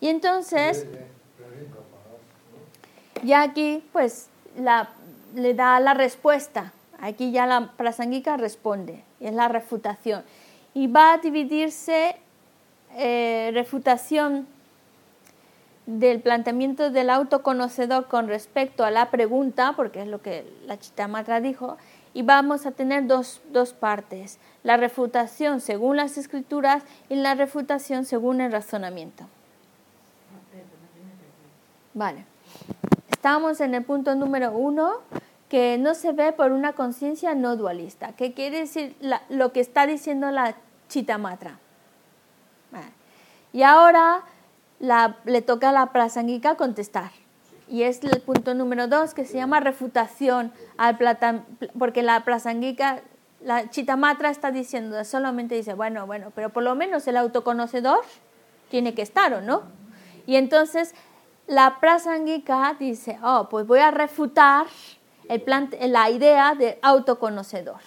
[0.00, 0.86] Y entonces,
[3.22, 4.28] ya aquí, pues,
[4.58, 4.90] la,
[5.34, 6.72] le da la respuesta.
[6.98, 10.24] Aquí ya la prasangika responde, y es la refutación.
[10.74, 12.16] Y va a dividirse
[12.96, 14.46] eh, refutación
[15.86, 21.40] del planteamiento del autoconocedor con respecto a la pregunta, porque es lo que la Chitamatra
[21.40, 21.76] dijo,
[22.14, 28.04] y vamos a tener dos, dos partes, la refutación según las escrituras y la refutación
[28.04, 29.24] según el razonamiento.
[31.94, 32.24] Vale.
[33.10, 35.00] Estamos en el punto número uno,
[35.48, 38.12] que no se ve por una conciencia no dualista.
[38.12, 38.96] ¿Qué quiere decir
[39.28, 40.54] lo que está diciendo la
[40.88, 41.58] Chitamatra?
[43.52, 44.22] Y ahora
[44.82, 47.10] le toca a la prasangika contestar.
[47.68, 50.98] Y es el punto número dos que se llama refutación, al
[51.78, 53.00] porque la prasangika,
[53.40, 58.00] la Chitamatra está diciendo, solamente dice, bueno, bueno, pero por lo menos el autoconocedor
[58.70, 59.62] tiene que estar, ¿o no?
[60.26, 60.94] Y entonces
[61.46, 64.66] la prasangika dice, oh, pues voy a refutar
[65.28, 65.42] el
[65.92, 67.80] la idea de autoconocedor,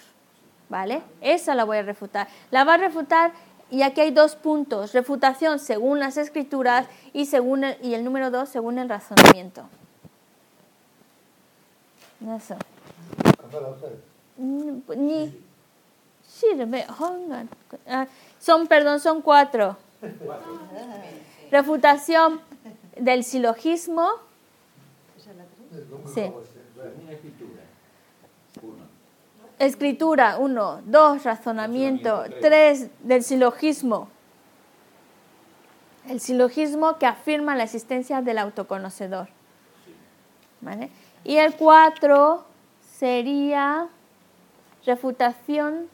[0.68, 1.02] ¿vale?
[1.20, 2.28] Esa la voy a refutar.
[2.50, 3.32] La va a refutar
[3.70, 8.30] y aquí hay dos puntos, refutación según las escrituras y, según el, y el número
[8.30, 9.64] dos según el razonamiento.
[12.36, 12.56] Eso.
[14.38, 15.42] Ni.
[17.86, 18.06] Ah,
[18.38, 19.76] son, perdón, son cuatro.
[21.50, 22.40] Refutación
[22.96, 24.10] del silogismo,
[26.14, 26.30] Sí.
[29.58, 30.36] Escritura.
[30.38, 30.38] Uno.
[30.38, 34.08] escritura, uno, dos, razonamiento, tres, del silogismo.
[36.08, 39.28] El silogismo que afirma la existencia del autoconocedor.
[40.60, 40.90] ¿Vale?
[41.24, 42.44] Y el cuatro
[42.98, 43.88] sería
[44.84, 45.88] refutación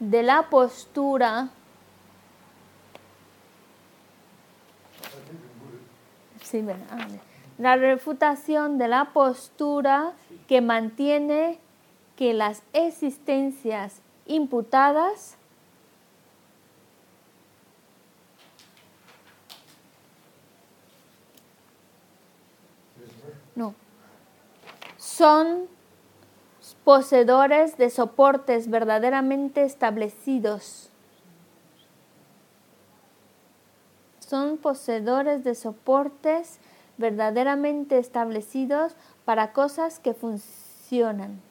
[0.00, 1.48] de la postura.
[6.42, 7.08] Sí, ah.
[7.58, 10.12] La refutación de la postura
[10.46, 11.58] que mantiene
[12.16, 15.36] que las existencias imputadas
[23.54, 23.74] no
[24.96, 25.68] son
[26.84, 30.90] poseedores de soportes verdaderamente establecidos.
[34.20, 36.58] Son poseedores de soportes
[36.98, 38.94] verdaderamente establecidos
[39.24, 41.45] para cosas que funcionan.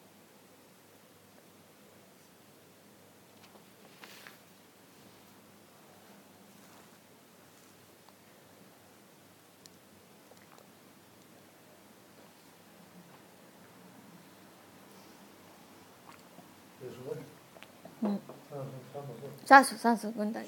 [19.46, 20.48] Sasu, Sasu, cuéntale.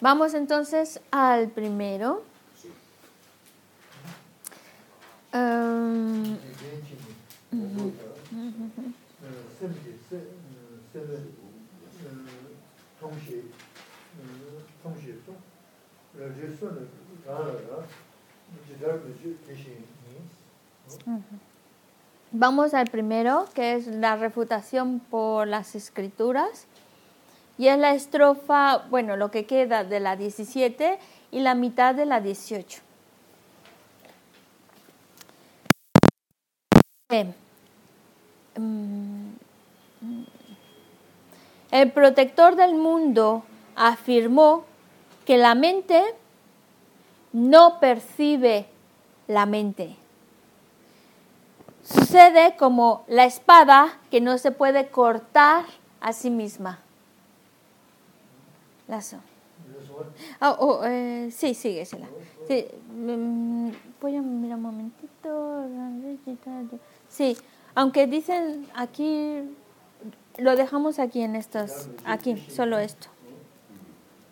[0.00, 2.22] Vamos entonces al primero.
[5.32, 6.36] Um.
[22.36, 26.66] Vamos al primero, que es la refutación por las escrituras.
[27.58, 30.98] Y es la estrofa, bueno, lo que queda de la 17
[31.30, 32.80] y la mitad de la 18.
[37.08, 37.36] Bien.
[38.56, 39.34] Mm,
[41.70, 43.44] El protector del mundo
[43.76, 44.64] afirmó
[45.24, 46.02] que la mente
[47.32, 48.66] no percibe
[49.28, 49.94] la mente.
[52.14, 55.64] Sucede como la espada que no se puede cortar
[56.00, 56.78] a sí misma.
[58.86, 59.16] Lazo.
[60.38, 62.06] Ah, oh, eh, sí, síguesela.
[62.46, 63.70] Sí, mm,
[64.00, 65.66] voy a mirar un momentito.
[67.08, 67.36] Sí,
[67.74, 69.50] aunque dicen aquí,
[70.38, 73.08] lo dejamos aquí en estos, aquí, solo esto.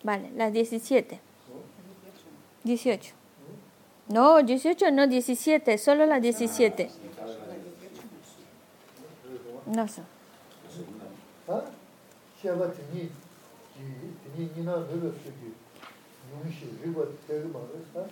[0.05, 1.19] Vale, las 17.
[2.63, 3.15] 18.
[4.09, 7.02] No, 18 no, 17, solo las 17.
[9.72, 10.04] No sé.
[11.48, 11.72] 아?
[12.40, 13.10] 시아가 드니
[13.74, 15.54] 지 드니 니나 너를 쓰기
[16.32, 18.08] 용시 리고 되게 말했어.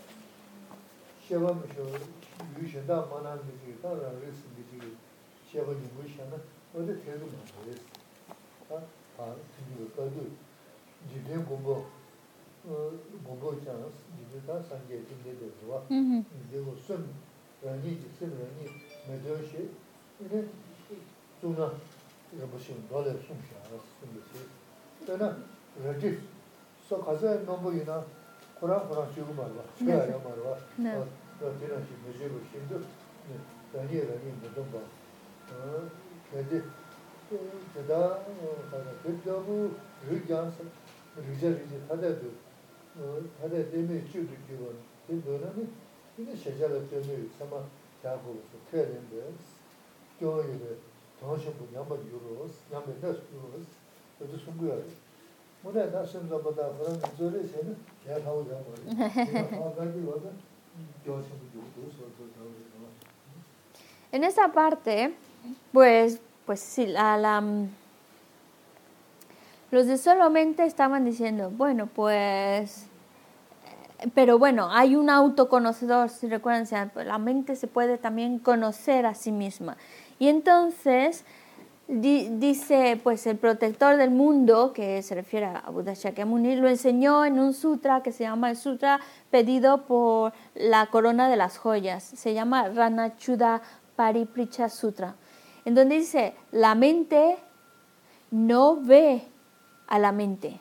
[1.27, 1.85] 시아가 무슨
[2.57, 4.95] 유신다 만한 게 따라 그랬어 지
[5.49, 6.37] 시아가 용시하나
[6.73, 7.83] 어디 되게 말했어.
[8.69, 8.81] 아?
[9.17, 10.31] 아, 드니 거기
[11.11, 11.85] 지대 공부
[12.65, 12.91] 어
[13.23, 13.85] 공부 있잖아.
[14.31, 15.81] 지대다 산게 된데 좋아.
[15.89, 16.23] Ujú.
[16.47, 17.13] 이제고 순
[17.61, 18.65] 라니 순 라니
[19.07, 19.69] 매저시
[20.21, 20.47] 이제
[21.40, 21.66] tūna
[22.36, 24.42] rāpashīn dōlē sūmshā rās sūmbasī.
[25.06, 25.28] Tēnā
[25.84, 26.10] rādhī
[26.88, 27.96] sō kāzā nōmbu yinā
[28.60, 30.52] Kurāṅ Kurāṅ chūgu mārvā, chūyā yā mārvā,
[31.40, 32.76] rādhī rāshī mūshī gu shīndu,
[33.72, 34.82] rādhī rādhī mūdhūm bā.
[36.28, 36.60] Kēdī
[37.72, 38.02] tēdā
[38.74, 39.56] kādā tēdā bū
[40.10, 40.68] rū jānsā,
[41.16, 42.34] rūjā rūjī tādā dū,
[43.40, 44.76] tādā tēmē chū rū kīwā,
[45.08, 45.64] tē dō rā mī,
[46.18, 47.64] tēnā shēchā rā tēmē samā
[51.21, 52.55] 봐 어, 레디 제가 어 가서 그저부 의견서 의견이 다들 어 다들 때문에 주도 주고
[52.55, 53.67] 근데 이게 세자를 때문에 sama 자고 그래야 되는데 교회에 정신부 양반 유로스 양반 다스 유로스
[54.19, 54.83] 그래서 숨고야 돼.
[55.63, 58.75] 뭐래 나 심자보다 그런 저래 세는 제가 하고 자 뭐.
[58.85, 60.31] 아 가지 와서
[61.05, 62.45] 정신부 유로스 그래서
[64.11, 65.13] En esa parte,
[65.73, 67.43] pues, pues sí, la, la,
[69.71, 72.87] los de solamente estaban diciendo, bueno, pues,
[73.99, 77.97] eh, pero bueno, hay un autoconocedor, si recuerdan, o sea, pues, la mente se puede
[77.97, 79.75] también conocer a sí misma.
[80.20, 81.24] Y entonces
[81.88, 87.24] di- dice, pues el protector del mundo, que se refiere a Buddha Shakyamuni, lo enseñó
[87.24, 92.04] en un sutra que se llama el sutra pedido por la corona de las joyas.
[92.04, 93.62] Se llama Ranachuda
[93.96, 95.16] Paripricha Sutra,
[95.64, 97.36] en donde dice, la mente
[98.30, 99.22] no ve
[99.88, 100.60] a la mente.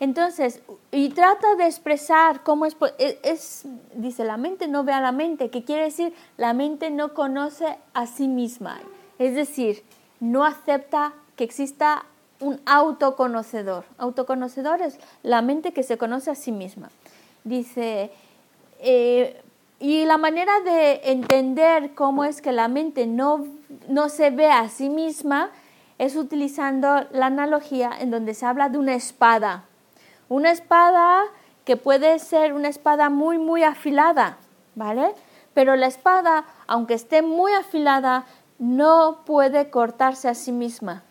[0.00, 0.62] Entonces,
[0.92, 2.74] y trata de expresar cómo es,
[3.22, 3.64] es-
[3.94, 7.78] dice, la mente no ve a la mente, que quiere decir, la mente no conoce
[7.92, 8.80] a sí misma.
[9.18, 9.84] Es decir,
[10.18, 12.06] no acepta que exista
[12.40, 13.84] un autoconocedor.
[13.98, 16.88] Autoconocedor es la mente que se conoce a sí misma.
[17.44, 18.10] Dice,
[18.80, 19.38] eh,
[19.80, 23.46] y la manera de entender cómo es que la mente no,
[23.88, 25.50] no se ve a sí misma
[25.98, 29.64] es utilizando la analogía en donde se habla de una espada.
[30.30, 31.24] Una espada
[31.66, 34.38] que puede ser una espada muy, muy afilada,
[34.74, 35.12] ¿vale?
[35.52, 38.24] Pero la espada, aunque esté muy afilada,
[38.58, 41.02] no puede cortarse a sí misma.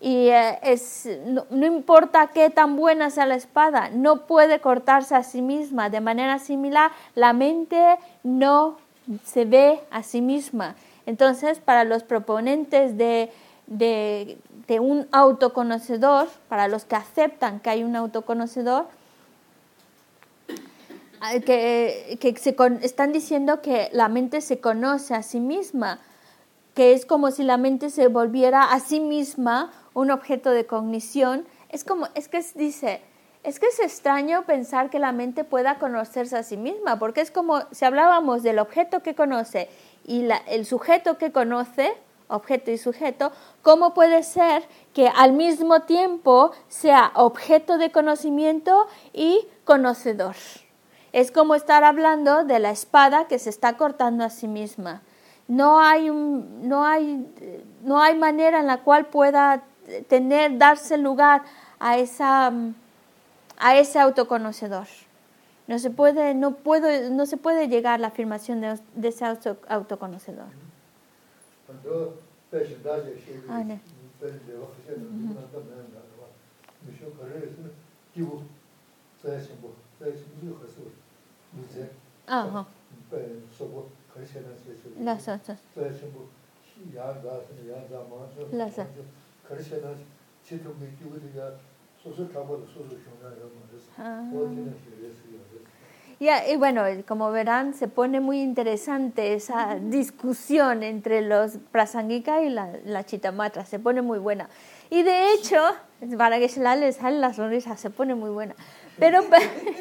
[0.00, 5.14] Y eh, es, no, no importa qué tan buena sea la espada, no puede cortarse
[5.14, 5.90] a sí misma.
[5.90, 8.76] De manera similar, la mente no
[9.24, 10.76] se ve a sí misma.
[11.06, 13.32] Entonces, para los proponentes de,
[13.66, 14.38] de,
[14.68, 18.86] de un autoconocedor, para los que aceptan que hay un autoconocedor,
[21.20, 26.00] ah, que, que se están diciendo que la mente se conoce a sí misma,
[26.74, 31.46] que es como si la mente se volviera a sí misma un objeto de cognición.
[31.70, 33.00] Es como, es que dice,
[33.44, 37.30] es que es extraño pensar que la mente pueda conocerse a sí misma, porque es
[37.30, 39.68] como si hablábamos del objeto que conoce
[40.04, 41.94] y la- el sujeto que conoce,
[42.28, 43.32] objeto y sujeto,
[43.62, 50.36] ¿cómo puede ser que al mismo tiempo sea objeto de conocimiento y conocedor?
[51.12, 55.02] Es como estar hablando de la espada que se está cortando a sí misma.
[55.48, 57.26] No hay, no hay,
[57.82, 59.62] no hay manera en la cual pueda
[60.08, 61.42] tener, darse lugar
[61.78, 62.52] a, esa,
[63.58, 64.88] a ese autoconocedor.
[65.68, 69.24] No se puede, no puedo, no se puede llegar a la afirmación de, de ese
[69.24, 70.65] auto- autoconocedor.
[71.83, 72.13] 저
[72.51, 73.79] 배신 다제 시기 아, 네.
[74.19, 76.27] 배신데 확실히 누구나 담는다 봐.
[76.85, 77.69] 미쇼 거래에서
[78.13, 78.43] 기부
[79.21, 80.81] 자신 뭐 자신 무슨 거서
[81.51, 81.91] 무제
[82.27, 82.65] Ajá,
[83.09, 85.59] 배 소고 거래세는 세서 las otras.
[85.75, 86.29] 자신 뭐
[86.95, 88.87] 야가서 야자 뭐서 라자.
[89.47, 90.05] 거래세는
[90.43, 91.57] 지통이 기부들이야
[92.01, 92.89] 소소 타고 소소
[96.18, 102.42] Y, ah, y, bueno, como verán, se pone muy interesante esa discusión entre los Prasangika
[102.42, 104.48] y la, la Chitamatra, se pone muy buena.
[104.88, 105.60] Y de hecho,
[106.16, 108.54] para que se la le sale la sonrisa, se pone muy buena.
[108.98, 109.24] Pero,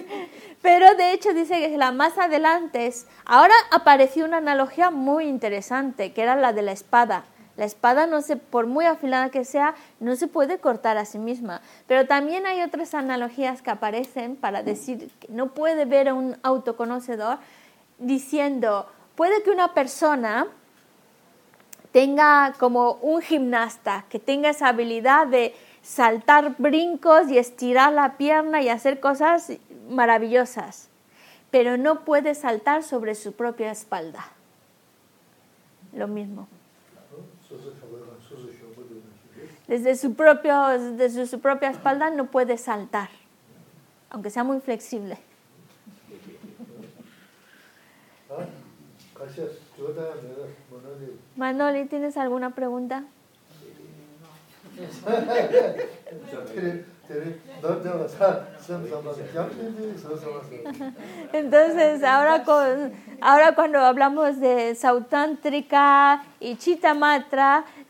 [0.61, 6.11] pero de hecho dice que la más adelante, es, ahora apareció una analogía muy interesante,
[6.11, 7.23] que era la de la espada.
[7.57, 11.19] La espada, no se, por muy afilada que sea, no se puede cortar a sí
[11.19, 11.61] misma.
[11.87, 16.37] Pero también hay otras analogías que aparecen para decir que no puede ver a un
[16.43, 17.37] autoconocedor
[17.97, 20.47] diciendo, puede que una persona
[21.93, 28.61] tenga como un gimnasta, que tenga esa habilidad de saltar brincos y estirar la pierna
[28.61, 29.53] y hacer cosas
[29.87, 30.89] maravillosas,
[31.51, 34.25] pero no puede saltar sobre su propia espalda.
[35.93, 36.49] Lo mismo.
[39.67, 43.09] desde su, propio, desde su propia espalda no puede saltar,
[44.09, 45.17] aunque sea muy flexible.
[51.35, 53.03] Manoli, ¿tienes alguna pregunta?
[61.33, 67.65] Entonces, ahora, con, ahora cuando hablamos de Sautántrica y Chitamatra,